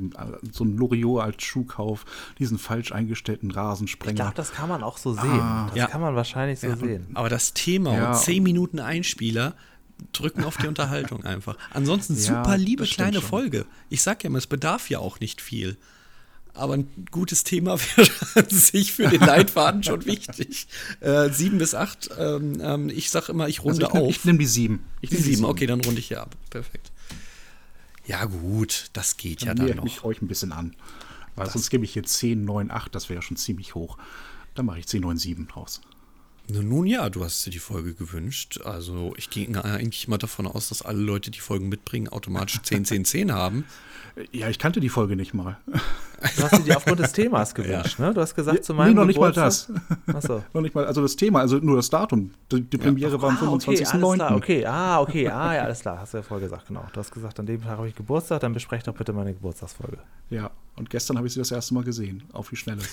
so 0.51 0.64
ein 0.64 0.77
Loriot 0.77 1.22
als 1.22 1.43
Schuhkauf, 1.43 2.05
diesen 2.39 2.59
falsch 2.59 2.93
eingestellten 2.93 3.51
Ich 3.51 3.57
Rasensprenger. 3.57 4.14
glaube, 4.14 4.35
das 4.35 4.53
kann 4.53 4.68
man 4.68 4.83
auch 4.83 4.97
so 4.99 5.12
sehen. 5.12 5.24
Ah. 5.41 5.66
das 5.68 5.77
Ja. 5.77 5.87
kann 5.89 6.01
man 6.01 6.14
wahrscheinlich 6.14 6.59
so 6.61 6.74
sehen. 6.74 7.07
Aber 7.14 7.29
das 7.29 7.53
Thema 7.53 7.95
Ja. 7.97 8.09
und 8.12 8.16
10 8.18 8.43
Minuten 8.43 8.79
Einspieler 8.81 9.55
drücken 10.12 10.45
auf 10.45 10.57
die 10.57 10.66
Unterhaltung 10.68 11.24
einfach. 11.24 11.57
Ansonsten 11.72 12.14
Ja, 12.14 12.20
super 12.20 12.57
liebe 12.57 12.85
kleine 12.85 13.20
schon. 13.20 13.29
Folge. 13.29 13.66
Ich 13.89 14.03
sag 14.03 14.22
ja 14.24 14.29
immer, 14.29 14.39
es 14.39 14.47
bedarf 14.47 14.89
ja 14.91 14.99
auch 15.01 15.20
nicht 15.20 15.41
viel. 15.41 15.77
Aber 16.57 16.74
ein 16.74 16.88
gutes 17.11 17.44
Thema 17.44 17.78
wäre 17.96 18.11
an 18.34 18.48
sich 18.48 18.92
für 18.92 19.09
den 19.09 19.20
Leitfaden 19.20 19.82
schon 19.82 20.04
wichtig. 20.07 20.66
Äh, 21.00 21.30
sieben 21.30 21.59
bis 21.59 21.74
acht. 21.74 22.09
Ähm, 22.18 22.59
ähm, 22.61 22.88
ich 22.88 23.11
sag 23.11 23.28
immer, 23.28 23.48
ich 23.48 23.59
Also 23.61 23.68
runde 23.70 23.86
ich 23.86 23.92
nehm- 23.92 24.02
auf. 24.02 24.11
Ich 24.11 24.24
nehme 24.24 24.38
die 24.38 24.46
sieben. 24.46 24.84
Ich 25.02 25.11
die 25.11 25.16
nehm 25.16 25.24
sieben, 25.24 25.44
okay, 25.44 25.66
dann 25.66 25.80
runde 25.82 26.00
ich 26.00 26.09
hier 26.09 26.22
ab. 26.22 26.34
Perfekt. 26.50 26.90
Ja, 28.07 28.24
gut, 28.24 28.86
das 28.92 29.16
geht 29.16 29.40
ja 29.42 29.48
Dann 29.48 29.57
dann 29.59 29.66
näher 29.66 29.74
noch. 29.76 29.84
ich 29.86 30.04
euch 30.04 30.22
ein 30.22 30.28
bisschen 30.28 30.52
an. 30.52 30.74
Weil 31.34 31.50
sonst 31.50 31.68
gebe 31.70 31.84
ich 31.84 31.92
hier 31.92 32.04
10, 32.04 32.44
9, 32.44 32.70
8, 32.70 32.94
das 32.94 33.09
wäre 33.11 33.16
ja 33.18 33.22
schon 33.22 33.36
ziemlich 33.36 33.74
hoch. 33.74 33.98
Dann 34.54 34.64
mache 34.64 34.78
ich 34.78 34.86
10, 34.86 35.02
9, 35.02 35.18
7 35.18 35.48
draus. 35.48 35.82
Nun, 36.48 36.68
Nun 36.68 36.86
ja, 36.86 37.11
du 37.11 37.24
hast 37.24 37.44
dir 37.44 37.50
die 37.50 37.59
Folge 37.59 37.92
gewünscht. 37.92 38.61
Also 38.64 39.12
ich 39.18 39.28
ging 39.28 39.57
eigentlich 39.57 40.09
mal 40.09 40.16
davon 40.16 40.46
aus, 40.46 40.68
dass 40.70 40.80
alle 40.80 41.00
Leute, 41.02 41.30
die 41.30 41.40
Folgen 41.40 41.68
mitbringen, 41.68 42.09
automatisch 42.09 42.61
10, 42.62 42.84
10, 42.86 43.04
10 43.04 43.32
haben. 43.32 43.64
Ja, 44.32 44.48
ich 44.48 44.59
kannte 44.59 44.80
die 44.80 44.88
Folge 44.88 45.14
nicht 45.14 45.34
mal. 45.34 45.59
Du 46.36 46.42
hast 46.42 46.56
sie 46.56 46.62
dir 46.62 46.76
aufgrund 46.76 47.00
des 47.00 47.12
Themas 47.12 47.54
gewünscht, 47.54 47.98
ne? 47.98 48.14
Du 48.14 48.20
hast 48.20 48.34
gesagt, 48.34 48.64
zu 48.64 48.72
nee, 48.72 48.78
meinem 48.78 48.94
noch 48.96 49.04
nicht 49.04 49.18
mal 49.20 49.32
Geburtstag. 49.32 49.76
das. 50.06 50.14
Achso. 50.14 50.42
noch 50.54 50.62
nicht 50.62 50.74
mal, 50.74 50.86
also 50.86 51.02
das 51.02 51.16
Thema, 51.16 51.40
also 51.40 51.58
nur 51.58 51.76
das 51.76 51.90
Datum. 51.90 52.32
Die, 52.50 52.62
die 52.62 52.78
Premiere 52.78 53.20
war 53.20 53.30
am 53.30 53.36
Ah, 53.38 53.52
okay, 53.52 53.74
25.09. 53.74 53.90
alles 54.00 54.16
klar, 54.16 54.36
okay, 54.36 54.66
ah, 54.66 55.00
okay, 55.00 55.28
ah, 55.28 55.54
ja, 55.54 55.62
alles 55.64 55.80
klar, 55.80 55.98
hast 56.00 56.14
du 56.14 56.18
ja 56.18 56.22
vorher 56.22 56.46
gesagt, 56.48 56.68
genau. 56.68 56.84
Du 56.92 57.00
hast 57.00 57.10
gesagt, 57.12 57.38
an 57.38 57.46
dem 57.46 57.62
Tag 57.62 57.78
habe 57.78 57.88
ich 57.88 57.94
Geburtstag, 57.94 58.40
dann 58.40 58.52
besprecht 58.54 58.86
doch 58.88 58.94
bitte 58.94 59.12
meine 59.12 59.34
Geburtstagsfolge. 59.34 59.98
Ja, 60.30 60.50
und 60.76 60.90
gestern 60.90 61.16
habe 61.18 61.26
ich 61.26 61.34
sie 61.34 61.38
das 61.40 61.50
erste 61.50 61.74
Mal 61.74 61.84
gesehen. 61.84 62.24
Auf 62.32 62.48
die 62.50 62.56
Schnelle. 62.56 62.82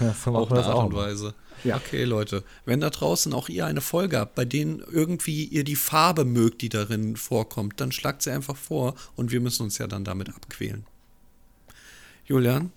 Ja, 0.00 0.14
so 0.14 0.34
Auch 0.34 0.50
eine 0.50 0.64
Art 0.64 0.86
und. 0.86 0.94
Weise. 0.94 1.34
Ja. 1.64 1.76
Okay, 1.76 2.04
Leute. 2.04 2.42
Wenn 2.64 2.80
da 2.80 2.90
draußen 2.90 3.32
auch 3.34 3.48
ihr 3.48 3.66
eine 3.66 3.80
Folge 3.80 4.18
habt, 4.18 4.34
bei 4.34 4.44
denen 4.44 4.82
irgendwie 4.90 5.44
ihr 5.44 5.64
die 5.64 5.76
Farbe 5.76 6.24
mögt, 6.24 6.62
die 6.62 6.68
darin 6.68 7.16
vorkommt, 7.16 7.80
dann 7.80 7.92
schlagt 7.92 8.22
sie 8.22 8.30
einfach 8.30 8.56
vor 8.56 8.94
und 9.16 9.30
wir 9.30 9.40
müssen 9.40 9.64
uns 9.64 9.78
ja 9.78 9.86
dann 9.86 10.04
damit 10.04 10.30
abquälen. 10.34 10.86
Julian, 12.30 12.70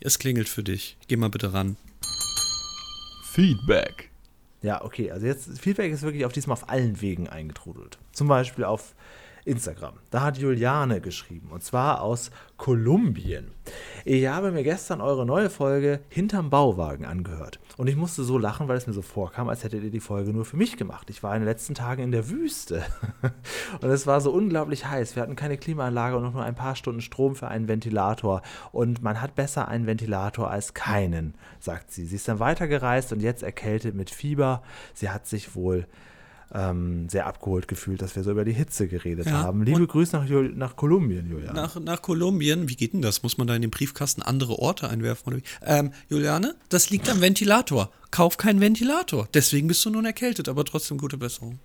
es 0.00 0.18
klingelt 0.18 0.48
für 0.48 0.62
dich. 0.62 0.96
Geh 1.06 1.16
mal 1.16 1.28
bitte 1.28 1.52
ran. 1.52 1.76
Feedback. 3.24 4.08
Ja, 4.62 4.82
okay, 4.82 5.10
also 5.10 5.26
jetzt, 5.26 5.60
Feedback 5.60 5.92
ist 5.92 6.00
wirklich 6.00 6.24
auf 6.24 6.32
diesmal 6.32 6.54
auf 6.54 6.70
allen 6.70 7.02
Wegen 7.02 7.28
eingetrudelt. 7.28 7.98
Zum 8.12 8.26
Beispiel 8.26 8.64
auf 8.64 8.94
Instagram. 9.44 9.94
Da 10.10 10.22
hat 10.22 10.38
Juliane 10.38 11.00
geschrieben, 11.00 11.50
und 11.50 11.62
zwar 11.62 12.02
aus 12.02 12.30
Kolumbien. 12.56 13.52
Ich 14.04 14.26
habe 14.26 14.52
mir 14.52 14.62
gestern 14.62 15.00
eure 15.00 15.24
neue 15.24 15.48
Folge 15.48 16.00
Hinterm 16.08 16.50
Bauwagen 16.50 17.04
angehört. 17.04 17.58
Und 17.76 17.86
ich 17.86 17.96
musste 17.96 18.22
so 18.22 18.36
lachen, 18.36 18.68
weil 18.68 18.76
es 18.76 18.86
mir 18.86 18.92
so 18.92 19.00
vorkam, 19.00 19.48
als 19.48 19.64
hättet 19.64 19.82
ihr 19.82 19.90
die 19.90 20.00
Folge 20.00 20.32
nur 20.32 20.44
für 20.44 20.56
mich 20.56 20.76
gemacht. 20.76 21.08
Ich 21.08 21.22
war 21.22 21.34
in 21.34 21.40
den 21.40 21.48
letzten 21.48 21.74
Tagen 21.74 22.02
in 22.02 22.12
der 22.12 22.28
Wüste. 22.28 22.84
und 23.80 23.88
es 23.88 24.06
war 24.06 24.20
so 24.20 24.30
unglaublich 24.30 24.86
heiß. 24.86 25.16
Wir 25.16 25.22
hatten 25.22 25.36
keine 25.36 25.56
Klimaanlage 25.56 26.16
und 26.16 26.22
noch 26.22 26.34
nur 26.34 26.44
ein 26.44 26.54
paar 26.54 26.76
Stunden 26.76 27.00
Strom 27.00 27.34
für 27.34 27.48
einen 27.48 27.68
Ventilator. 27.68 28.42
Und 28.72 29.02
man 29.02 29.22
hat 29.22 29.34
besser 29.34 29.68
einen 29.68 29.86
Ventilator 29.86 30.50
als 30.50 30.74
keinen, 30.74 31.34
sagt 31.58 31.90
sie. 31.92 32.04
Sie 32.04 32.16
ist 32.16 32.28
dann 32.28 32.40
weitergereist 32.40 33.12
und 33.12 33.20
jetzt 33.20 33.42
erkältet 33.42 33.94
mit 33.94 34.10
Fieber. 34.10 34.62
Sie 34.92 35.08
hat 35.08 35.26
sich 35.26 35.54
wohl 35.54 35.86
ähm, 36.52 37.08
sehr 37.08 37.26
abgeholt 37.26 37.68
gefühlt, 37.68 38.02
dass 38.02 38.16
wir 38.16 38.22
so 38.22 38.30
über 38.32 38.44
die 38.44 38.52
Hitze 38.52 38.88
geredet 38.88 39.26
Ja, 39.26 39.32
haben. 39.42 39.62
Liebe 39.62 39.86
Grüße 39.86 40.16
nach, 40.16 40.28
nach 40.54 40.76
Kolumbien, 40.76 41.30
Julian. 41.30 41.54
Nach, 41.54 41.78
nach 41.78 42.02
Kolumbien, 42.02 42.68
wie 42.68 42.76
geht 42.76 42.92
denn 42.92 43.02
das? 43.02 43.22
Muss 43.22 43.38
man 43.38 43.46
da 43.46 43.54
in 43.54 43.62
den 43.62 43.70
Briefkasten 43.70 44.22
andere 44.22 44.58
Orte 44.58 44.88
einwerfen? 44.88 45.42
Ähm, 45.64 45.92
Juliane, 46.08 46.56
das 46.68 46.90
liegt 46.90 47.08
am 47.08 47.20
Ventilator. 47.20 47.90
Kauf 48.10 48.36
keinen 48.36 48.60
Ventilator. 48.60 49.28
Deswegen 49.34 49.68
bist 49.68 49.84
du 49.84 49.90
nun 49.90 50.04
erkältet, 50.04 50.48
aber 50.48 50.64
trotzdem 50.64 50.98
gute 50.98 51.16
Besserung. 51.16 51.58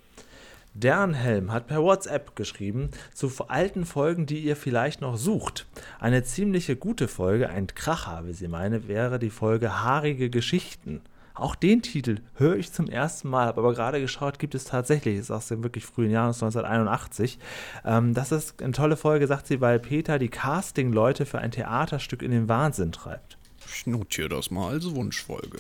Dernhelm 0.76 1.54
hat 1.54 1.68
per 1.68 1.82
WhatsApp 1.82 2.36
geschrieben 2.36 2.90
zu 3.14 3.32
alten 3.48 3.86
Folgen, 3.86 4.26
die 4.26 4.40
ihr 4.40 4.58
vielleicht 4.58 5.00
noch 5.00 5.18
sucht. 5.18 5.66
Eine 6.00 6.26
ziemliche 6.26 6.76
gute 6.76 7.08
Folge, 7.08 7.50
ein 7.50 7.68
Kracher, 7.68 8.24
wie 8.26 8.34
sie 8.34 8.50
meine, 8.50 8.90
wäre 8.90 9.18
die 9.18 9.30
Folge 9.30 9.82
Haarige 9.82 10.30
Geschichten. 10.30 11.02
Auch 11.36 11.56
den 11.56 11.82
Titel 11.82 12.20
höre 12.36 12.56
ich 12.56 12.72
zum 12.72 12.88
ersten 12.88 13.30
Mal, 13.30 13.48
habe 13.48 13.60
aber 13.60 13.74
gerade 13.74 14.00
geschaut, 14.00 14.40
gibt 14.40 14.56
es 14.56 14.64
tatsächlich, 14.64 15.18
ist 15.18 15.32
aus 15.32 15.50
dem 15.50 15.64
wirklich 15.64 15.86
frühen 15.86 16.10
Jahr, 16.10 16.30
aus 16.30 16.42
1981. 16.42 17.40
Ähm, 17.84 18.14
das 18.14 18.32
ist 18.32 18.64
eine 18.64 18.72
tolle 18.72 18.96
Folge, 18.96 19.28
sagt 19.28 19.48
sie, 19.48 19.60
weil 19.60 19.80
Peter 19.80 20.18
die 20.18 20.30
Casting-Leute 20.30 21.26
für 21.26 21.40
ein 21.40 21.52
Theaterstück 21.52 22.22
in 22.22 22.32
den 22.32 22.48
Wahnsinn 22.48 22.94
treibt. 22.94 23.38
Ich 23.68 23.86
notiere 23.86 24.30
das 24.30 24.50
mal 24.50 24.70
als 24.70 24.96
Wunschfolge. 24.96 25.60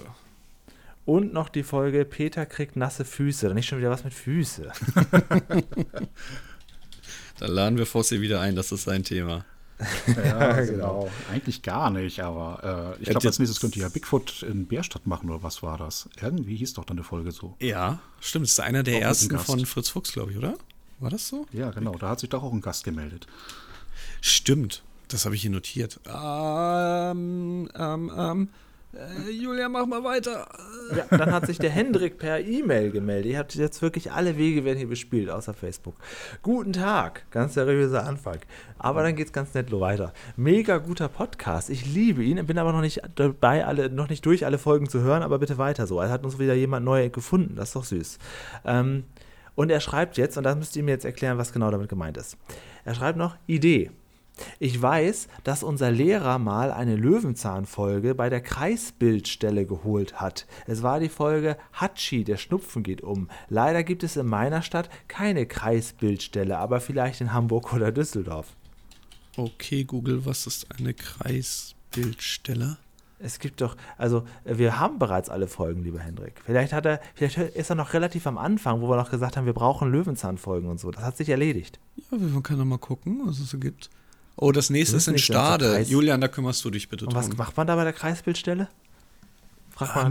Und 1.04 1.34
noch 1.34 1.50
die 1.50 1.64
Folge 1.64 2.06
Peter 2.06 2.46
kriegt 2.46 2.78
nasse 2.78 3.04
Füße. 3.04 3.54
Nicht 3.54 3.68
schon 3.68 3.80
wieder 3.80 3.92
was 3.92 4.06
mit 4.06 4.14
Füße. 4.14 4.72
Dann 7.40 7.52
laden 7.52 7.78
wir 7.78 7.86
Fossi 7.86 8.22
wieder 8.22 8.40
ein, 8.40 8.56
das 8.56 8.72
ist 8.72 8.86
sein 8.86 9.04
Thema. 9.04 9.44
Ja, 10.08 10.62
genau. 10.62 11.10
Eigentlich 11.32 11.62
gar 11.62 11.90
nicht, 11.90 12.22
aber 12.22 12.96
äh, 12.98 13.02
ich 13.04 13.10
glaube, 13.10 13.28
als 13.28 13.40
nächstes 13.40 13.60
könnt 13.60 13.76
ihr 13.76 13.84
ja 13.84 13.90
Bigfoot 13.90 14.44
in 14.44 14.66
Bärstadt 14.68 15.06
machen, 15.06 15.30
oder 15.30 15.44
was 15.44 15.64
war 15.64 15.78
das? 15.78 16.10
Irgendwie 16.22 16.56
hieß 16.56 16.74
doch 16.74 16.86
dann 16.86 16.98
eine 16.98 17.04
Folge 17.04 17.32
so. 17.32 17.56
Ja, 17.60 18.00
stimmt. 18.20 18.46
Das 18.46 18.54
ist 18.54 18.60
einer 18.60 18.84
der 18.84 18.98
Auch 18.98 19.02
ersten 19.02 19.38
von 19.38 19.66
Fritz 19.66 19.90
Fuchs, 19.90 20.14
glaube 20.14 20.32
ich, 20.32 20.38
oder? 20.38 20.56
War 21.00 21.10
das 21.10 21.28
so? 21.28 21.46
Ja, 21.52 21.72
genau. 21.72 21.96
Da 21.98 22.10
hat 22.10 22.20
sich 22.22 22.30
doch 22.30 22.44
auch 22.44 22.54
ein 22.54 22.62
Gast 22.62 22.84
gemeldet. 22.84 23.28
Stimmt. 24.22 24.84
Das 25.10 25.26
habe 25.26 25.36
ich 25.36 25.42
hier 25.42 25.52
notiert. 25.52 26.00
Ähm, 26.08 27.70
ähm, 27.76 28.12
ähm. 28.18 28.50
Äh, 28.96 29.30
Julia, 29.30 29.68
mach 29.68 29.86
mal 29.86 30.04
weiter. 30.04 30.48
Ja, 30.96 31.18
dann 31.18 31.34
hat 31.34 31.48
sich 31.48 31.58
der 31.58 31.70
Hendrik 31.70 32.18
per 32.18 32.39
E-Mail 32.39 32.91
gemeldet. 32.91 33.32
Ihr 33.32 33.38
habt 33.38 33.54
jetzt 33.56 33.82
wirklich 33.82 34.12
alle 34.12 34.38
Wege 34.38 34.64
werden 34.64 34.78
hier 34.78 34.88
bespielt, 34.88 35.30
außer 35.30 35.54
Facebook. 35.54 35.96
Guten 36.41 36.72
Tag, 36.72 37.30
ganz 37.30 37.56
seriöser 37.56 38.06
Anfang. 38.06 38.38
Aber 38.78 39.04
dann 39.04 39.16
geht's 39.16 39.34
ganz 39.34 39.54
nett 39.54 39.72
weiter. 39.72 40.14
Mega 40.38 40.78
guter 40.78 41.10
Podcast. 41.10 41.70
Ich 41.70 41.86
liebe 41.86 42.24
ihn, 42.24 42.46
bin 42.46 42.58
aber 42.58 42.72
noch 42.72 42.82
nicht 42.82 43.02
dabei, 43.16 43.66
alle, 43.66 43.89
noch 43.89 44.10
nicht 44.10 44.26
durch 44.26 44.46
alle 44.46 44.58
Folgen 44.58 44.88
zu 44.88 45.02
hören, 45.02 45.24
aber 45.24 45.39
bitte 45.39 45.58
weiter 45.58 45.88
so. 45.88 46.02
Es 46.02 46.10
hat 46.10 46.24
uns 46.24 46.39
wieder 46.39 46.54
jemand 46.54 46.86
neu 46.86 47.10
gefunden. 47.10 47.56
Das 47.56 47.70
ist 47.70 47.76
doch 47.76 47.84
süß. 47.84 48.18
Ähm, 48.64 49.04
und 49.56 49.72
er 49.72 49.82
schreibt 49.82 50.18
jetzt, 50.18 50.38
und 50.38 50.43
da 50.43 50.56
müsst 50.56 50.76
ihr 50.76 50.84
mir 50.84 50.91
jetzt 50.91 51.06
erklären, 51.06 51.38
was 51.38 51.52
genau 51.52 51.70
damit 51.72 51.89
gemeint 51.89 52.18
ist. 52.18 52.38
Er 52.86 52.96
schreibt 52.96 53.18
noch 53.18 53.36
Idee. 53.48 53.91
Ich 54.60 54.82
weiß, 54.82 55.28
dass 55.44 55.64
unser 55.64 55.92
Lehrer 55.92 56.40
mal 56.40 56.72
eine 56.72 56.96
Löwenzahnfolge 56.96 58.16
bei 58.16 58.30
der 58.30 58.42
Kreisbildstelle 58.42 59.66
geholt 59.66 60.20
hat. 60.20 60.46
Es 60.68 60.84
war 60.84 61.00
die 61.00 61.10
Folge 61.10 61.58
Hatschi, 61.74 62.24
der 62.24 62.38
Schnupfen 62.38 62.84
geht 62.84 63.02
um. 63.02 63.30
Leider 63.50 63.84
gibt 63.84 64.04
es 64.04 64.18
in 64.18 64.28
meiner 64.28 64.62
Stadt 64.62 64.90
keine 65.08 65.46
Kreisbildstelle, 65.46 66.58
aber 66.58 66.82
vielleicht 66.82 67.22
in 67.22 67.34
Hamburg 67.34 67.74
oder 67.74 67.92
Düsseldorf. 67.92 68.56
Okay, 69.38 69.84
Google, 69.84 70.26
was 70.26 70.48
ist 70.48 70.68
eine 70.78 70.94
Kreisbildstelle? 70.94 72.78
Es 73.18 73.40
gibt 73.40 73.62
doch, 73.62 73.78
also 73.98 74.26
wir 74.44 74.80
haben 74.80 75.00
bereits 75.00 75.30
alle 75.30 75.48
Folgen, 75.48 75.84
lieber 75.84 76.00
Hendrik. 76.00 76.42
Vielleicht 76.44 76.74
hat 76.74 76.86
er, 76.86 77.00
vielleicht 77.14 77.38
ist 77.38 77.70
er 77.70 77.76
noch 77.76 77.94
relativ 77.94 78.28
am 78.28 78.38
Anfang, 78.38 78.82
wo 78.82 78.90
wir 78.90 78.98
noch 78.98 79.10
gesagt 79.10 79.38
haben, 79.38 79.46
wir 79.46 79.54
brauchen 79.54 79.92
Löwenzahnfolgen 79.92 80.70
und 80.70 80.80
so. 80.80 80.92
Das 80.92 81.04
hat 81.04 81.18
sich 81.18 81.30
erledigt. 81.30 81.80
Ja, 82.12 82.18
man 82.18 82.44
kann 82.44 82.58
doch 82.58 82.66
mal 82.66 82.78
gucken, 82.78 83.22
was 83.26 83.40
es 83.40 83.50
so 83.50 83.58
gibt. 83.58 83.90
Oh, 84.38 84.52
das 84.52 84.70
nächste 84.70 84.98
ist 84.98 85.08
in 85.08 85.18
Stade. 85.18 85.80
Julian, 85.88 86.20
da 86.22 86.28
kümmerst 86.28 86.64
du 86.66 86.70
dich 86.70 86.90
bitte 86.90 87.06
Und 87.06 87.16
was 87.16 87.28
drum. 87.30 87.38
macht 87.38 87.56
man 87.58 87.68
da 87.68 87.76
bei 87.76 87.84
der 87.84 87.94
Kreisbildstelle? 87.94 88.68
Frag 89.70 89.94
mal 89.96 90.06
die 90.06 90.10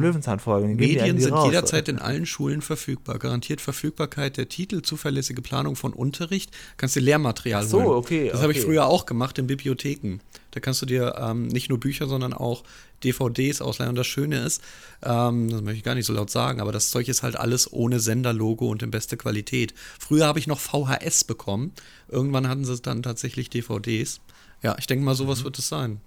geben 0.77 0.79
die 0.79 0.97
Medien 0.99 1.18
sind 1.20 1.33
raus. 1.33 1.47
jederzeit 1.47 1.89
in 1.89 1.99
allen 1.99 2.27
Schulen 2.27 2.61
verfügbar. 2.61 3.18
Garantiert 3.18 3.62
Verfügbarkeit 3.62 4.37
der 4.37 4.49
Titel, 4.51 4.83
zuverlässige 4.83 5.41
Planung 5.41 5.75
von 5.75 5.95
Unterricht. 5.95 6.51
Kannst 6.77 6.97
dir 6.97 7.01
Lehrmaterial 7.01 7.62
Ach 7.64 7.68
so, 7.68 7.79
holen. 7.83 7.89
okay, 7.97 8.29
Das 8.31 8.43
habe 8.43 8.53
ich 8.53 8.59
okay. 8.59 8.66
früher 8.66 8.87
auch 8.87 9.07
gemacht 9.07 9.39
in 9.39 9.47
Bibliotheken. 9.47 10.18
Da 10.55 10.61
kannst 10.61 10.80
du 10.82 10.86
dir 10.86 11.16
ähm, 11.18 11.48
nicht 11.48 11.68
nur 11.68 11.80
Bücher, 11.80 12.07
sondern 12.07 12.32
auch 12.32 12.62
DVDs 13.02 13.61
ausleihen. 13.61 13.90
Und 13.90 13.96
das 13.96 14.07
Schöne 14.07 14.44
ist, 14.44 14.62
ähm, 15.02 15.50
das 15.50 15.62
möchte 15.62 15.78
ich 15.78 15.82
gar 15.84 15.94
nicht 15.96 16.07
so 16.07 16.12
laut 16.12 16.30
sagen, 16.30 16.61
aber 16.61 16.70
das 16.70 16.90
Zeug 16.90 17.09
ist 17.09 17.22
halt 17.24 17.36
alles 17.36 17.72
ohne 17.72 17.98
Senderlogo 17.98 18.68
und 18.68 18.82
in 18.82 18.90
beste 18.92 19.16
Qualität. 19.16 19.74
Früher 19.98 20.26
habe 20.26 20.38
ich 20.38 20.46
noch 20.46 20.61
VHS 20.61 21.24
bekommen. 21.24 21.72
Irgendwann 22.09 22.48
hatten 22.48 22.64
sie 22.64 22.80
dann 22.80 23.02
tatsächlich 23.02 23.50
DVDs. 23.50 24.20
Ja, 24.62 24.76
ich 24.78 24.86
denke 24.86 25.05
mal, 25.05 25.14
sowas 25.14 25.40
Mhm. 25.40 25.44
wird 25.44 25.59
es 25.59 25.68
sein. 25.68 26.00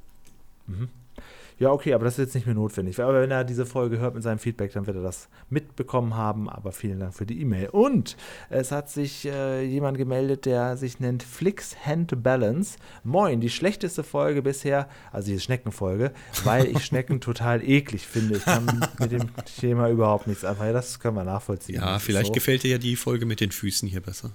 Ja, 1.60 1.72
okay, 1.72 1.94
aber 1.94 2.06
das 2.06 2.14
ist 2.16 2.26
jetzt 2.26 2.36
nicht 2.36 2.46
mehr 2.46 2.54
notwendig. 2.54 3.02
Aber 3.02 3.20
wenn 3.22 3.32
er 3.32 3.44
diese 3.44 3.66
Folge 3.66 3.98
hört 3.98 4.14
mit 4.14 4.22
seinem 4.22 4.38
Feedback, 4.38 4.74
dann 4.74 4.86
wird 4.86 4.98
er 4.98 5.02
das 5.04 5.28
mitbekommen 5.50 6.16
haben. 6.16 6.50
Aber 6.50 6.72
vielen 6.72 7.00
Dank 7.00 7.16
für 7.16 7.26
die 7.26 7.42
E-Mail. 7.42 7.70
Und 7.70 8.16
es 8.50 8.72
hat 8.72 8.90
sich 8.90 9.26
äh, 9.26 9.64
jemand 9.64 9.98
gemeldet, 9.98 10.46
der 10.46 10.78
sich 10.78 11.00
nennt 11.00 11.24
Flix 11.24 11.76
Hand 11.86 12.22
Balance. 12.22 12.78
Moin, 13.04 13.42
die 13.42 13.50
schlechteste 13.50 14.04
Folge 14.04 14.44
bisher, 14.44 14.88
also 15.12 15.32
die 15.32 15.40
Schneckenfolge, 15.40 16.12
weil 16.44 16.68
ich 16.68 16.86
Schnecken 16.86 17.22
total 17.22 17.64
eklig 17.68 18.06
finde. 18.06 18.38
Ich 18.38 18.46
kann 18.46 18.88
mit 19.00 19.12
dem 19.12 19.24
Thema 19.60 19.90
überhaupt 19.90 20.28
nichts 20.28 20.46
anfangen. 20.46 20.70
Ja, 20.70 20.74
Das 20.74 21.00
können 21.00 21.16
wir 21.16 21.24
nachvollziehen. 21.24 21.76
Ja, 21.76 21.98
vielleicht 21.98 22.28
so. 22.28 22.34
gefällt 22.34 22.64
dir 22.64 22.72
ja 22.72 22.78
die 22.78 22.96
Folge 22.96 23.26
mit 23.26 23.42
den 23.42 23.52
Füßen 23.52 23.90
hier 23.90 24.02
besser. 24.02 24.32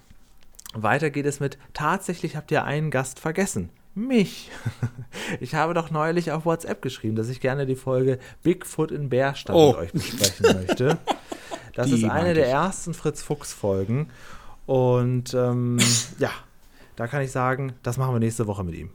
Weiter 0.75 1.11
geht 1.11 1.27
es 1.27 1.39
mit, 1.39 1.59
tatsächlich 1.75 2.35
habt 2.35 2.51
ihr 2.51 2.65
einen 2.65 2.91
Gast 2.91 3.21
vergessen. 3.21 3.69
Mich. 3.95 4.51
Ich 5.41 5.55
habe 5.55 5.73
doch 5.75 5.91
neulich 5.91 6.33
auf 6.33 6.45
WhatsApp 6.47 6.83
geschrieben, 6.83 7.17
dass 7.17 7.29
ich 7.29 7.41
gerne 7.41 7.65
die 7.67 7.77
Folge 7.77 8.19
Bigfoot 8.43 8.91
in 8.91 9.09
Bärstadt 9.09 9.55
Oh. 9.55 9.69
mit 9.73 9.77
euch 9.79 9.93
besprechen 9.93 10.67
möchte. 10.67 10.99
Das 11.75 11.87
Die 11.87 11.95
ist 11.95 12.05
eine 12.05 12.35
der 12.35 12.47
ich. 12.47 12.53
ersten 12.53 12.93
Fritz-Fuchs-Folgen. 12.93 14.11
Und 14.67 15.33
ähm, 15.33 15.79
ja, 16.19 16.31
da 16.97 17.07
kann 17.07 17.23
ich 17.23 17.31
sagen, 17.33 17.73
das 17.83 17.97
machen 17.97 18.15
wir 18.15 18.19
nächste 18.21 18.47
Woche 18.47 18.63
mit 18.63 18.75
ihm. 18.75 18.91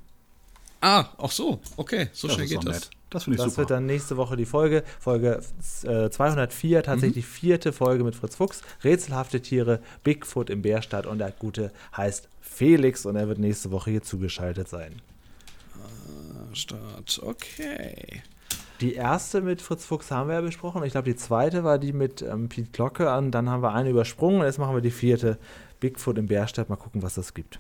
Ah, 0.82 1.06
auch 1.18 1.32
so. 1.32 1.60
Okay, 1.76 2.10
so 2.14 2.28
Das 2.28 2.36
schnell 2.36 2.48
geht 2.48 2.68
das. 2.68 2.82
nett. 2.82 2.90
Das 3.10 3.24
finde 3.24 3.38
ich 3.38 3.44
Das 3.46 3.58
wird 3.58 3.68
super. 3.70 3.76
dann 3.76 3.86
nächste 3.86 4.18
Woche 4.18 4.36
die 4.36 4.46
Folge. 4.46 4.84
Folge 5.00 5.42
äh, 5.84 6.10
204, 6.10 6.84
tatsächlich 6.84 7.12
Mhm. 7.12 7.20
die 7.20 7.22
vierte 7.22 7.72
Folge 7.74 8.04
mit 8.04 8.16
Fritz 8.16 8.36
Fuchs. 8.36 8.62
Rätselhafte 8.84 9.42
Tiere, 9.42 9.80
Bigfoot 10.04 10.50
im 10.50 10.62
Bärstadt 10.62 11.06
und 11.06 11.20
der 11.20 11.32
Gute 11.32 11.72
heißt 11.96 12.28
Felix 12.42 13.06
und 13.06 13.16
er 13.16 13.28
wird 13.28 13.40
nächste 13.40 13.72
Woche 13.72 13.92
hier 13.92 14.04
zugeschaltet 14.04 14.68
sein. 14.68 15.02
Start, 16.54 17.20
okay. 17.24 18.22
Die 18.82 18.94
erste 18.94 19.42
mit 19.42 19.62
Fritz 19.62 19.86
Fuchs 19.86 20.12
haben 20.12 20.28
wir 20.30 20.36
ja 20.36 20.42
besprochen. 20.42 20.84
Ich 20.84 20.92
glaube, 20.92 21.10
die 21.10 21.16
zweite 21.16 21.64
war 21.64 21.78
die 21.80 21.94
mit 21.94 22.22
ähm, 22.22 22.48
Piet 22.50 22.74
Glocke. 22.74 23.12
Und 23.16 23.32
dann 23.32 23.50
haben 23.50 23.64
wir 23.64 23.74
eine 23.74 23.90
übersprungen. 23.90 24.44
Jetzt 24.44 24.60
machen 24.60 24.76
wir 24.76 24.82
die 24.82 24.92
vierte. 24.92 25.38
Bigfoot 25.80 26.18
im 26.18 26.28
Bärstadt. 26.28 26.70
Mal 26.70 26.76
gucken, 26.76 27.02
was 27.04 27.16
das 27.16 27.34
gibt. 27.34 27.60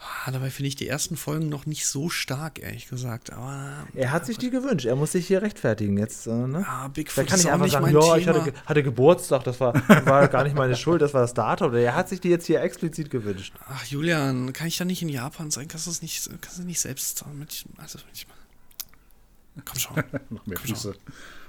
Ah, 0.00 0.30
dabei 0.30 0.50
finde 0.50 0.68
ich 0.68 0.76
die 0.76 0.86
ersten 0.86 1.16
Folgen 1.16 1.48
noch 1.48 1.66
nicht 1.66 1.84
so 1.86 2.08
stark, 2.08 2.60
ehrlich 2.60 2.88
gesagt. 2.88 3.32
Aber 3.32 3.84
Er 3.94 4.12
hat 4.12 4.26
sich 4.26 4.38
die 4.38 4.50
gewünscht. 4.50 4.86
Er 4.86 4.94
muss 4.94 5.10
sich 5.12 5.26
hier 5.26 5.42
rechtfertigen 5.42 5.98
jetzt. 5.98 6.28
Äh, 6.28 6.30
ne? 6.30 6.64
ah, 6.68 6.82
Da 6.82 6.88
Bigfoot 6.88 7.26
kann 7.26 7.36
ist 7.36 7.44
ich 7.44 7.48
auch 7.48 7.54
einfach 7.54 7.64
nicht 7.64 7.72
sagen, 7.72 7.84
mein 7.84 7.94
ja, 7.94 8.16
ich 8.16 8.28
hatte, 8.28 8.52
hatte 8.64 8.82
Geburtstag, 8.84 9.42
das 9.42 9.58
war, 9.58 9.74
war 10.06 10.28
gar 10.28 10.44
nicht 10.44 10.54
meine 10.54 10.76
Schuld, 10.76 11.02
das 11.02 11.14
war 11.14 11.22
das 11.22 11.34
Datum. 11.34 11.74
Er 11.74 11.96
hat 11.96 12.08
sich 12.08 12.20
die 12.20 12.28
jetzt 12.28 12.46
hier 12.46 12.62
explizit 12.62 13.10
gewünscht. 13.10 13.54
Ach, 13.68 13.84
Julian, 13.86 14.52
kann 14.52 14.68
ich 14.68 14.76
da 14.76 14.84
nicht 14.84 15.02
in 15.02 15.08
Japan 15.08 15.50
sein? 15.50 15.66
Kannst 15.66 15.86
du 15.86 15.90
das 15.90 16.00
nicht, 16.00 16.30
kannst 16.40 16.58
du 16.58 16.62
nicht 16.62 16.78
selbst 16.80 17.24
mit, 17.34 17.64
also, 17.78 17.98
ich, 18.14 18.26
komm 19.64 19.78
schon. 19.80 19.96
Noch 20.30 20.46
mehr 20.46 20.58
Komm 20.64 20.76
schon. 20.76 20.94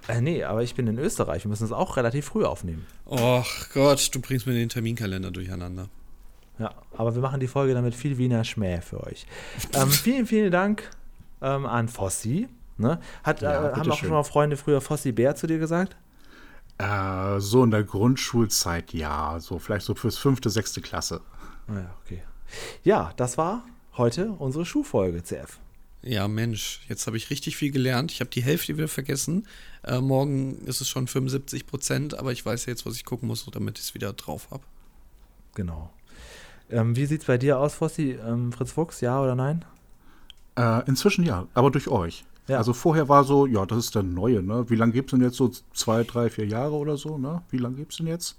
Äh, 0.07 0.21
nee, 0.21 0.43
aber 0.43 0.63
ich 0.63 0.73
bin 0.73 0.87
in 0.87 0.97
Österreich. 0.97 1.43
Wir 1.43 1.49
müssen 1.49 1.65
es 1.65 1.71
auch 1.71 1.97
relativ 1.97 2.25
früh 2.25 2.43
aufnehmen. 2.43 2.87
Och 3.05 3.45
Gott, 3.75 4.09
du 4.11 4.19
bringst 4.19 4.47
mir 4.47 4.53
den 4.53 4.69
Terminkalender 4.69 5.29
durcheinander. 5.29 5.87
Ja, 6.59 6.73
aber 6.97 7.15
wir 7.15 7.21
machen 7.21 7.39
die 7.39 7.47
Folge 7.47 7.73
dann 7.73 7.83
mit 7.83 7.95
viel 7.95 8.17
Wiener 8.17 8.43
Schmäh 8.43 8.81
für 8.81 9.01
euch. 9.05 9.25
Ähm, 9.73 9.89
vielen, 9.89 10.27
vielen 10.27 10.51
Dank 10.51 10.89
ähm, 11.41 11.65
an 11.65 11.87
Fossi. 11.87 12.49
Ne? 12.77 12.99
Hat, 13.23 13.41
Ja, 13.41 13.71
äh, 13.71 13.75
haben 13.75 13.91
auch 13.91 13.97
schon 13.97 14.09
mal 14.09 14.23
Freunde 14.23 14.57
früher 14.57 14.81
Fossi 14.81 15.11
Bär 15.11 15.35
zu 15.35 15.47
dir 15.47 15.57
gesagt? 15.57 15.95
Äh, 16.77 17.39
so 17.39 17.63
in 17.63 17.71
der 17.71 17.83
Grundschulzeit, 17.83 18.93
ja. 18.93 19.39
So 19.39 19.59
vielleicht 19.59 19.85
so 19.85 19.95
fürs 19.95 20.17
fünfte, 20.17 20.49
sechste 20.49 20.81
Klasse. 20.81 21.21
Ah 21.67 21.75
Ja, 21.75 21.95
okay. 22.03 22.21
Ja, 22.83 23.13
das 23.15 23.37
war 23.37 23.63
heute 23.97 24.31
unsere 24.31 24.65
Schuhfolge, 24.65 25.23
CF. 25.23 25.59
Ja, 26.01 26.27
Mensch, 26.29 26.81
jetzt 26.87 27.05
habe 27.07 27.17
ich 27.17 27.29
richtig 27.29 27.57
viel 27.57 27.71
gelernt. 27.71 28.11
Ich 28.11 28.21
habe 28.21 28.29
die 28.29 28.41
Hälfte 28.41 28.77
wieder 28.77 28.87
vergessen. 28.87 29.47
Äh, 29.83 29.99
morgen 29.99 30.59
ist 30.65 30.79
es 30.79 30.87
schon 30.87 31.07
75 31.07 31.67
Prozent, 31.67 32.17
aber 32.17 32.31
ich 32.31 32.45
weiß 32.45 32.65
jetzt, 32.65 32.85
was 32.85 32.95
ich 32.95 33.03
gucken 33.03 33.27
muss, 33.27 33.45
damit 33.51 33.77
ich 33.77 33.85
es 33.85 33.93
wieder 33.93 34.13
drauf 34.13 34.47
habe. 34.51 34.63
Genau. 35.55 35.89
Ähm, 36.71 36.95
wie 36.95 37.05
sieht's 37.05 37.25
bei 37.25 37.37
dir 37.37 37.59
aus, 37.59 37.73
Fossi? 37.75 38.17
Ähm, 38.25 38.51
Fritz 38.51 38.71
Fuchs, 38.71 39.01
ja 39.01 39.21
oder 39.21 39.35
nein? 39.35 39.65
Äh, 40.57 40.85
inzwischen 40.87 41.23
ja, 41.25 41.47
aber 41.53 41.71
durch 41.71 41.87
euch. 41.87 42.25
Ja. 42.47 42.57
Also 42.57 42.73
vorher 42.73 43.07
war 43.09 43.23
so, 43.23 43.45
ja, 43.45 43.65
das 43.65 43.77
ist 43.77 43.95
der 43.95 44.03
neue, 44.03 44.41
ne? 44.41 44.65
Wie 44.69 44.75
lange 44.75 44.91
gibt 44.91 45.11
es 45.13 45.17
denn 45.17 45.25
jetzt 45.25 45.37
so? 45.37 45.51
Zwei, 45.73 46.03
drei, 46.03 46.29
vier 46.29 46.45
Jahre 46.47 46.73
oder 46.73 46.97
so, 46.97 47.17
ne? 47.17 47.41
Wie 47.49 47.57
lange 47.57 47.75
gibt 47.75 47.91
es 47.91 47.97
denn 47.97 48.07
jetzt? 48.07 48.37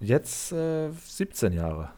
Jetzt 0.00 0.52
äh, 0.52 0.90
17 1.06 1.52
Jahre. 1.54 1.90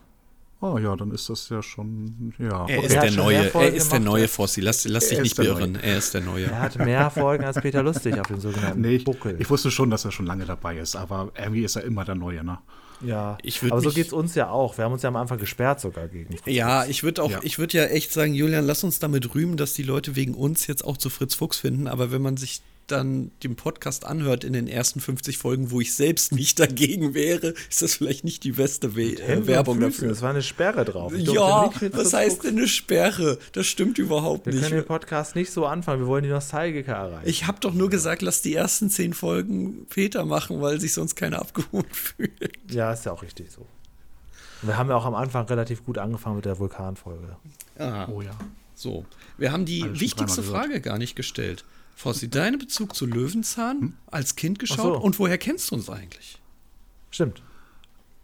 Oh 0.60 0.78
ja, 0.78 0.96
dann 0.96 1.10
ist 1.10 1.28
das 1.28 1.48
ja 1.50 1.62
schon, 1.62 2.32
ja. 2.38 2.48
Er 2.66 2.78
Okay. 2.78 2.86
ist 2.86 2.94
Er 2.94 3.02
der 3.02 3.10
neue, 3.12 3.52
er 3.54 3.74
ist 3.74 3.92
der 3.92 4.00
neue. 4.00 4.26
Fossi. 4.28 4.60
Lass, 4.62 4.86
lass 4.86 5.08
dich 5.08 5.20
nicht 5.20 5.36
beirren. 5.36 5.74
Er 5.76 5.98
ist 5.98 6.14
der 6.14 6.22
neue. 6.22 6.46
Er 6.46 6.60
hat 6.60 6.78
mehr 6.78 7.10
Folgen 7.10 7.44
als 7.44 7.60
Peter 7.60 7.82
Lustig 7.82 8.18
auf 8.18 8.28
dem 8.28 8.40
sogenannten 8.40 8.80
Nee, 8.80 8.96
ich, 8.96 9.04
Buckel. 9.04 9.36
ich 9.38 9.50
wusste 9.50 9.70
schon, 9.70 9.90
dass 9.90 10.04
er 10.06 10.12
schon 10.12 10.24
lange 10.26 10.44
dabei 10.46 10.78
ist, 10.78 10.96
aber 10.96 11.30
irgendwie 11.36 11.64
ist 11.64 11.76
er 11.76 11.84
immer 11.84 12.04
der 12.04 12.14
Neue, 12.14 12.42
ne? 12.42 12.58
Ja, 13.00 13.36
Ich 13.42 13.62
aber 13.62 13.80
so 13.80 13.86
mich- 13.88 13.94
geht's 13.94 14.12
uns 14.12 14.34
ja 14.34 14.50
auch. 14.50 14.76
Wir 14.78 14.84
haben 14.84 14.92
uns 14.92 15.02
ja 15.02 15.08
am 15.08 15.16
Anfang 15.16 15.38
gesperrt 15.38 15.80
sogar 15.80 16.08
gegen 16.08 16.36
Fritz 16.36 16.54
Ja, 16.54 16.80
Fuchs. 16.80 16.90
ich 16.90 17.02
würde 17.02 17.22
auch, 17.22 17.30
Ja. 17.30 17.40
ich 17.42 17.58
würde 17.58 17.78
ja 17.78 17.84
echt 17.84 18.12
sagen, 18.12 18.34
Julian, 18.34 18.64
lass 18.66 18.84
uns 18.84 18.98
damit 18.98 19.34
rühmen, 19.34 19.56
dass 19.56 19.74
die 19.74 19.82
Leute 19.82 20.16
wegen 20.16 20.34
uns 20.34 20.66
jetzt 20.66 20.84
auch 20.84 20.96
zu 20.96 21.10
Fritz 21.10 21.34
Fuchs 21.34 21.58
finden. 21.58 21.86
Aber 21.88 22.10
wenn 22.12 22.22
man 22.22 22.36
sich 22.36 22.62
dann 22.86 23.30
den 23.42 23.56
Podcast 23.56 24.04
anhört 24.04 24.44
in 24.44 24.52
den 24.52 24.68
ersten 24.68 25.00
50 25.00 25.38
Folgen, 25.38 25.70
wo 25.70 25.80
ich 25.80 25.94
selbst 25.94 26.32
nicht 26.32 26.58
dagegen 26.60 27.14
wäre, 27.14 27.54
ist 27.68 27.82
das 27.82 27.94
vielleicht 27.96 28.24
nicht 28.24 28.44
die 28.44 28.52
beste 28.52 28.94
We 28.96 29.18
äh, 29.20 29.46
Werbung 29.46 29.80
dafür. 29.80 30.10
Es 30.10 30.22
war 30.22 30.30
eine 30.30 30.42
Sperre 30.42 30.84
drauf. 30.84 31.12
Ich 31.12 31.26
Ja, 31.28 31.70
was 31.92 32.12
heißt 32.12 32.44
denn 32.44 32.56
eine 32.58 32.68
Sperre? 32.68 33.38
Das 33.52 33.66
stimmt 33.66 33.98
überhaupt 33.98 34.46
Wir 34.46 34.52
nicht. 34.54 34.62
können 34.62 34.76
den 34.76 34.86
Podcast 34.86 35.34
nicht 35.36 35.50
so 35.50 35.66
anfangen. 35.66 36.00
Wir 36.02 36.06
wollen 36.06 36.24
die 36.24 36.30
Nostalgiker 36.30 36.92
erreichen. 36.94 37.28
Ich 37.28 37.46
habe 37.46 37.58
doch 37.60 37.74
nur 37.74 37.90
gesagt, 37.90 38.22
lass 38.22 38.42
die 38.42 38.54
ersten 38.54 38.88
zehn 38.90 39.12
Folgen 39.14 39.86
Peter 39.88 40.24
machen, 40.24 40.60
weil 40.60 40.80
sich 40.80 40.92
sonst 40.94 41.16
keiner 41.16 41.40
abgeholt 41.40 41.94
fühlt. 41.94 42.52
ja, 42.70 42.92
ist 42.92 43.04
ja 43.06 43.12
auch 43.12 43.22
richtig 43.22 43.50
so. 43.50 43.66
Wir 44.62 44.76
haben 44.78 44.88
ja 44.88 44.96
auch 44.96 45.04
am 45.04 45.14
Anfang 45.14 45.44
relativ 45.46 45.84
gut 45.84 45.98
angefangen 45.98 46.36
mit 46.36 46.44
der 46.44 46.58
Vulkanfolge. 46.58 47.36
Ah, 47.78 48.08
Oh 48.08 48.22
ja. 48.22 48.30
so. 48.74 49.04
Wir 49.38 49.52
haben 49.52 49.64
die 49.66 49.82
Alles 49.82 50.00
wichtigste 50.00 50.42
Frage 50.42 50.80
gar 50.80 50.98
nicht 50.98 51.14
gestellt. 51.16 51.64
Fossi, 51.96 52.28
dein 52.28 52.58
Bezug 52.58 52.94
zu 52.94 53.06
Löwenzahn 53.06 53.96
als 54.06 54.36
Kind 54.36 54.58
geschaut 54.58 54.78
Hm? 54.78 54.92
So. 54.94 55.00
und 55.00 55.18
woher 55.18 55.38
kennst 55.38 55.70
du 55.70 55.76
uns 55.76 55.88
eigentlich? 55.90 56.38
Stimmt. 57.10 57.42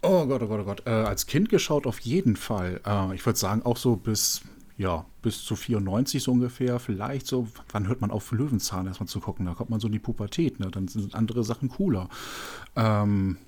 Oh 0.03 0.27
Gott, 0.27 0.43
oh 0.43 0.47
Gott, 0.47 0.61
oh 0.61 0.64
Gott. 0.64 0.83
Äh, 0.87 0.91
als 0.91 1.27
Kind 1.27 1.49
geschaut 1.49 1.87
auf 1.87 1.99
jeden 2.01 2.37
Fall. 2.37 2.81
Äh, 2.87 3.14
ich 3.14 3.25
würde 3.25 3.39
sagen, 3.39 3.62
auch 3.62 3.79
so 3.79 3.97
bis, 3.97 4.43
ja, 4.77 5.07
bis 5.23 5.43
zu 5.43 5.57
94 5.57 6.23
so 6.23 6.33
ungefähr. 6.33 6.79
Vielleicht 6.81 7.27
so, 7.27 7.49
wann 7.70 7.89
hört 7.89 8.03
man 8.03 8.11
auf, 8.11 8.31
Löwenzahn 8.33 8.87
erstmal 8.87 9.09
zu 9.09 9.20
gucken? 9.20 9.47
Da 9.47 9.55
kommt 9.55 9.70
man 9.70 9.81
so 9.81 9.87
in 9.87 9.93
die 9.93 9.99
Pubertät, 10.01 10.61
ne? 10.61 10.70
Dann 10.70 10.89
sind 10.89 11.14
andere 11.14 11.43
Sachen 11.43 11.68
cooler. 11.70 12.11
Ähm, 12.77 13.39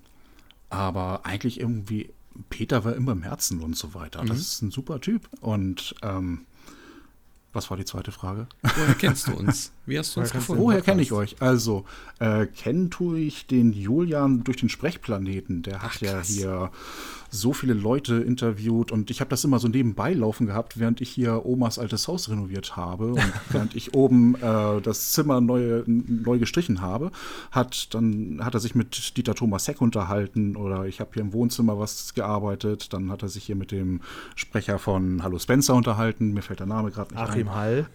aber 0.71 1.27
eigentlich 1.27 1.61
irgendwie, 1.61 2.11
Peter 2.49 2.85
war 2.85 2.95
immer 2.95 3.13
im 3.13 3.23
Herzen 3.25 3.61
und 3.61 3.77
so 3.77 3.93
weiter. 3.93 4.25
Das 4.25 4.39
ist 4.39 4.63
ein 4.63 4.71
super 4.71 5.01
Typ. 5.01 5.29
Und 5.41 5.95
ähm, 6.03 6.47
was 7.53 7.69
war 7.69 7.77
die 7.77 7.85
zweite 7.85 8.11
Frage? 8.13 8.47
Woher 8.63 8.95
kennst 8.95 9.27
du 9.27 9.35
uns? 9.35 9.71
Wie 9.87 9.99
hast 9.99 10.17
du 10.17 10.21
uns 10.21 10.33
gefunden? 10.33 10.63
Woher 10.63 10.81
kenne 10.81 11.03
ich 11.03 11.13
euch? 11.13 11.37
Also, 11.41 11.85
äh, 12.19 12.47
kennen 12.47 12.91
tue 12.91 13.19
ich 13.19 13.47
den 13.47 13.73
Julian 13.73 14.45
durch 14.45 14.57
den 14.57 14.69
Sprechplaneten. 14.69 15.63
Der 15.63 15.83
hat 15.83 15.93
Ach, 15.95 16.01
ja 16.01 16.23
hier 16.23 16.71
so 17.35 17.53
viele 17.53 17.75
Leute 17.75 18.17
interviewt 18.17 18.93
und 18.93 19.11
ich 19.11 19.21
habe 19.21 19.29
das 19.29 19.45
immer 19.45 19.59
so 19.59 19.69
nebenbei 19.69 20.13
laufen 20.13 20.47
gehabt, 20.47 20.79
während 20.79 21.01
ich 21.01 21.11
hier 21.11 21.45
Omas 21.45 21.79
altes 21.79 22.07
Haus 22.07 22.31
renoviert 22.31 22.77
habe 22.77 23.09
und 23.09 23.33
während 23.51 23.75
ich 23.75 23.93
oben 23.93 24.37
äh, 24.37 24.81
das 24.81 25.13
Zimmer 25.13 25.41
neu, 25.41 25.83
neu 25.87 26.39
gestrichen 26.39 26.81
habe, 26.81 27.11
hat 27.51 27.93
dann 27.93 28.41
hat 28.43 28.55
er 28.55 28.61
sich 28.61 28.75
mit 28.75 29.17
Dieter 29.17 29.35
Thomas 29.35 29.67
Heck 29.67 29.81
unterhalten 29.81 30.57
oder 30.57 30.87
ich 30.87 31.01
habe 31.01 31.11
hier 31.15 31.23
im 31.23 31.33
Wohnzimmer 31.33 31.79
was 31.79 32.15
gearbeitet, 32.15 32.93
dann 32.93 33.11
hat 33.11 33.23
er 33.23 33.29
sich 33.29 33.45
hier 33.45 33.57
mit 33.57 33.73
dem 33.73 34.01
Sprecher 34.37 34.79
von 34.79 35.23
Hallo 35.23 35.39
Spencer 35.39 35.75
unterhalten, 35.75 36.33
mir 36.33 36.43
fällt 36.43 36.61
der 36.61 36.67
Name 36.67 36.93
gerade 36.93 37.15
nicht 37.15 37.21
ein. 37.21 37.29
Achim 37.29 37.53
Hall. 37.53 37.87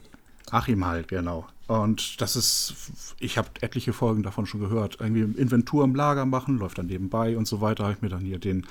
Achim 0.52 0.86
halt, 0.86 1.08
genau. 1.08 1.48
Und 1.68 2.20
das 2.20 2.36
ist, 2.36 2.74
ich 3.20 3.38
habe 3.38 3.50
etliche 3.62 3.94
Folgen 3.94 4.24
davon 4.24 4.48
schon 4.48 4.60
gehört. 4.60 4.98
Irgendwie 5.00 5.40
Inventur 5.40 5.84
im 5.84 5.94
Lager 5.94 6.26
machen, 6.26 6.58
läuft 6.58 6.80
dann 6.80 6.88
nebenbei 6.88 7.38
und 7.38 7.48
so 7.48 7.62
weiter. 7.62 7.84
Habe 7.84 7.94
ich 7.94 8.02
mir 8.02 8.10
dann 8.10 8.22
hier 8.22 8.40
den, 8.40 8.66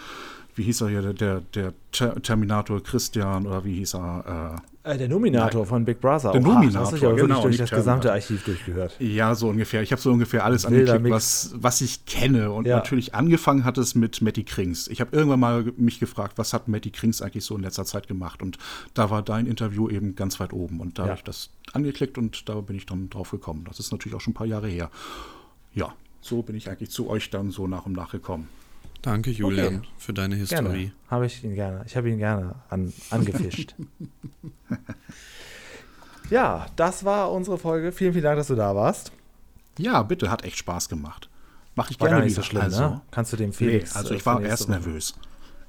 wie 0.58 0.64
hieß 0.64 0.82
er 0.82 0.88
hier, 0.88 1.02
der, 1.02 1.12
der, 1.14 1.40
der 1.54 1.72
Ter 1.92 2.20
Terminator 2.20 2.82
Christian 2.82 3.46
oder 3.46 3.64
wie 3.64 3.76
hieß 3.76 3.94
er? 3.94 4.60
Äh, 4.84 4.98
der 4.98 5.08
Nominator 5.08 5.64
von 5.66 5.84
Big 5.84 6.00
Brother. 6.00 6.32
Der 6.32 6.40
Oha, 6.40 6.48
Nominator, 6.54 6.80
Das 6.82 6.92
hast 6.92 7.00
du 7.00 7.06
ja 7.06 7.10
wirklich 7.10 7.28
genau, 7.28 7.42
durch 7.42 7.56
das 7.58 7.70
gesamte 7.70 8.10
Archiv 8.12 8.42
durchgehört. 8.42 8.96
Äh, 9.00 9.06
ja, 9.06 9.34
so 9.34 9.48
ungefähr. 9.48 9.82
Ich 9.82 9.92
habe 9.92 10.00
so 10.02 10.10
ungefähr 10.10 10.44
alles 10.44 10.64
Wilder 10.68 10.94
angeklickt, 10.94 11.14
was, 11.14 11.54
was 11.56 11.80
ich 11.80 12.06
kenne. 12.06 12.50
Und 12.50 12.66
Ja. 12.66 12.76
natürlich 12.76 13.14
angefangen 13.14 13.64
hat 13.64 13.78
es 13.78 13.94
mit 13.94 14.20
Matty 14.22 14.44
Krings. 14.44 14.88
Ich 14.88 15.00
habe 15.00 15.14
irgendwann 15.14 15.40
mal 15.40 15.72
mich 15.76 16.00
gefragt, 16.00 16.38
was 16.38 16.52
hat 16.52 16.68
Matty 16.68 16.90
Krings 16.90 17.22
eigentlich 17.22 17.44
so 17.44 17.54
in 17.56 17.62
letzter 17.62 17.84
Zeit 17.84 18.08
gemacht? 18.08 18.42
Und 18.42 18.58
da 18.94 19.10
war 19.10 19.22
dein 19.22 19.46
Interview 19.46 19.88
eben 19.88 20.16
ganz 20.16 20.40
weit 20.40 20.52
oben. 20.52 20.80
Und 20.80 20.98
da 20.98 21.02
Ja. 21.04 21.08
habe 21.10 21.18
ich 21.18 21.24
das 21.24 21.50
angeklickt 21.72 22.18
und 22.18 22.48
da 22.48 22.60
bin 22.60 22.74
ich 22.76 22.86
dann 22.86 23.10
drauf 23.10 23.30
gekommen. 23.30 23.64
Das 23.68 23.78
ist 23.78 23.92
natürlich 23.92 24.16
auch 24.16 24.20
schon 24.20 24.32
ein 24.32 24.34
paar 24.34 24.46
Jahre 24.46 24.68
her. 24.68 24.90
Ja, 25.74 25.94
so 26.20 26.42
bin 26.42 26.56
ich 26.56 26.68
eigentlich 26.70 26.90
zu 26.90 27.08
euch 27.08 27.30
dann 27.30 27.50
so 27.50 27.66
nach 27.68 27.86
und 27.86 27.92
nach 27.92 28.10
gekommen. 28.10 28.48
Danke, 29.02 29.30
Julian, 29.30 29.76
Okay. 29.78 29.88
für 29.98 30.12
deine. 30.12 30.34
Historie. 30.36 30.92
Habe 31.08 31.26
ich 31.26 31.42
ihn 31.44 31.54
gerne. 31.54 31.82
Ich 31.86 31.96
habe 31.96 32.10
ihn 32.10 32.18
gerne 32.18 32.54
an, 32.68 32.92
angefischt. 33.10 33.74
ja, 36.30 36.66
das 36.76 37.04
war 37.04 37.30
unsere 37.32 37.58
Folge. 37.58 37.92
Vielen, 37.92 38.12
vielen 38.12 38.24
Dank, 38.24 38.38
dass 38.38 38.48
du 38.48 38.54
da 38.54 38.74
warst. 38.74 39.12
Ja, 39.78 40.02
bitte, 40.02 40.30
hat 40.30 40.44
echt 40.44 40.58
Spaß 40.58 40.88
gemacht. 40.88 41.30
Mache 41.76 41.92
ich 41.92 42.00
War 42.00 42.08
gerne 42.08 42.20
gar 42.20 42.24
nicht 42.24 42.32
wieder. 42.34 42.42
so 42.42 42.48
schlimm, 42.48 42.62
also, 42.62 42.80
ne? 42.82 43.00
Kannst 43.12 43.32
du 43.32 43.36
dem 43.36 43.50
nee, 43.50 43.56
Felix. 43.56 43.94
also 43.94 44.12
äh, 44.12 44.16
ich 44.16 44.26
war 44.26 44.42
erst 44.42 44.68
nervös. 44.68 45.14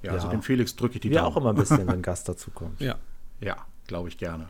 Ja, 0.02 0.14
also 0.14 0.26
Ja. 0.28 0.32
dem 0.32 0.42
Felix 0.42 0.76
drücke 0.76 0.96
ich 0.96 1.02
die 1.02 1.10
Wir 1.12 1.20
Daumen. 1.20 1.34
auch 1.34 1.38
immer 1.38 1.50
ein 1.52 1.56
bisschen, 1.56 1.86
wenn 1.88 2.02
Gast 2.02 2.28
dazukommt. 2.28 2.82
Ja. 2.82 2.96
Ja, 3.42 3.58
glaube 3.86 4.10
ich 4.10 4.18
gerne. 4.18 4.50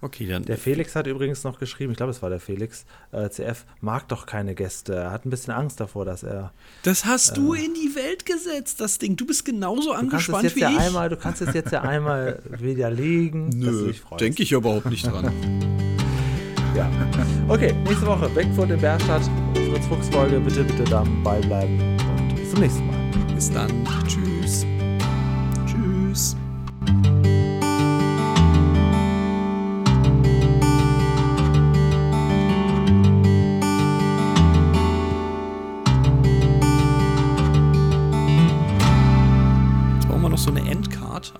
Okay, 0.00 0.26
dann. 0.28 0.44
Der 0.44 0.56
Felix 0.58 0.94
hat 0.94 1.06
übrigens 1.08 1.42
noch 1.42 1.58
geschrieben, 1.58 1.90
ich 1.90 1.96
glaube, 1.96 2.10
es 2.10 2.22
war 2.22 2.30
der 2.30 2.38
Felix, 2.38 2.84
äh, 3.10 3.28
CF 3.28 3.64
mag 3.80 4.06
doch 4.08 4.26
keine 4.26 4.54
Gäste. 4.54 4.94
Er 4.94 5.10
hat 5.10 5.26
ein 5.26 5.30
bisschen 5.30 5.52
Angst 5.52 5.80
davor, 5.80 6.04
dass 6.04 6.22
er. 6.22 6.52
Das 6.84 7.04
hast 7.04 7.36
du 7.36 7.52
in 7.54 7.74
die 7.74 7.94
Welt 7.96 8.24
gesetzt, 8.24 8.80
das 8.80 8.98
Ding. 8.98 9.16
Du 9.16 9.26
bist 9.26 9.44
genauso 9.44 9.90
Du 9.90 9.96
kannst 9.96 10.04
es 10.04 10.12
angespannt 10.12 10.44
jetzt 10.44 10.56
wie 10.56 10.60
ja 10.60 10.70
ich. 10.70 10.78
einmal, 10.78 11.08
du 11.08 11.16
kannst 11.16 11.42
es 11.42 11.52
jetzt 11.52 11.72
ja 11.72 11.82
einmal 11.82 12.40
widerlegen. 12.58 13.48
Nö, 13.48 13.92
denke 14.20 14.42
ich 14.44 14.52
überhaupt 14.52 14.86
nicht 14.86 15.04
dran. 15.06 15.32
Ja. 16.76 16.88
Okay, 17.48 17.72
nächste 17.84 18.06
Woche 18.06 18.28
Bigfoot 18.28 18.70
in 18.70 18.78
Berstadt. 18.80 19.22
Fritz 19.54 19.86
Fuchs 19.86 20.08
Folge. 20.10 20.38
Bitte, 20.38 20.62
bitte 20.62 20.84
dabei 20.84 21.40
bleiben. 21.40 21.96
Und 21.98 22.36
bis 22.36 22.50
zum 22.50 22.60
nächsten 22.60 22.86
Mal. 22.86 23.34
Bis 23.34 23.50
dann. 23.50 23.84
Tschüss. 24.06 24.37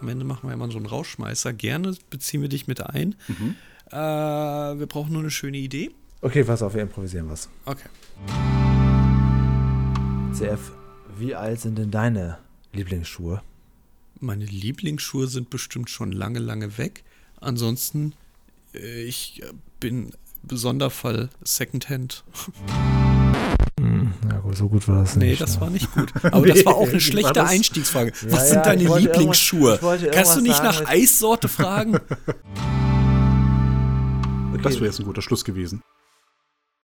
Am 0.09 0.13
Ende 0.13 0.25
machen 0.25 0.49
wir 0.49 0.55
immer 0.55 0.71
so 0.71 0.79
einen 0.79 0.87
Rausschmeißer. 0.87 1.53
Gerne 1.53 1.95
beziehen 2.09 2.41
wir 2.41 2.49
dich 2.49 2.67
mit 2.67 2.81
ein. 2.81 3.15
Äh, 3.91 3.93
wir 3.93 4.87
brauchen 4.87 5.13
nur 5.13 5.21
eine 5.21 5.31
schöne 5.31 5.59
Idee. 5.59 5.91
Okay, 6.23 6.45
pass 6.45 6.63
auf, 6.63 6.73
wir 6.73 6.81
improvisieren 6.81 7.29
was. 7.29 7.51
Okay. 7.67 7.91
CF, 10.33 10.73
wie 11.19 11.35
alt 11.35 11.61
sind 11.61 11.77
denn 11.77 11.91
deine 11.91 12.39
Lieblingsschuhe? 12.73 13.43
Meine 14.19 14.47
Lieblingsschuhe 14.47 15.27
sind 15.27 15.51
bestimmt 15.51 15.91
schon 15.91 16.11
lange, 16.11 16.39
lange 16.39 16.79
weg. 16.79 17.05
Ansonsten, 17.43 18.15
äh, 18.73 19.03
ich 19.03 19.43
bin 19.79 20.13
Sonderfall 20.49 21.29
Secondhand. 21.45 22.25
Ja, 24.49 24.55
gut, 24.55 24.57
so 24.57 24.69
gut 24.69 24.89
war 24.89 25.01
das 25.03 25.17
Nee, 25.17 25.31
nicht. 25.31 25.41
das 25.43 25.57
ne? 25.57 25.61
war 25.61 25.71
nicht 25.71 25.93
gut. 25.93 26.13
Aber 26.25 26.47
das 26.47 26.65
war 26.65 26.77
auch 26.77 26.87
Nee, 26.87 26.93
eine 26.93 27.01
schlechte 27.01 27.45
Einstiegsfrage. 27.45 28.13
Ja, 28.23 28.33
Was 28.33 28.49
sind 28.49 28.57
ja, 28.59 28.63
deine 28.65 28.99
Lieblingsschuhe? 28.99 29.79
Kannst 30.13 30.37
du 30.37 30.41
nicht 30.41 30.57
sagen, 30.57 30.69
nach 30.69 30.89
Eissorte 30.89 31.49
fragen? 31.49 31.99
Das 34.61 34.75
wäre 34.75 34.87
jetzt 34.87 34.99
ein 34.99 35.07
guter 35.07 35.23
Schluss 35.23 35.45
gewesen. 35.45 35.83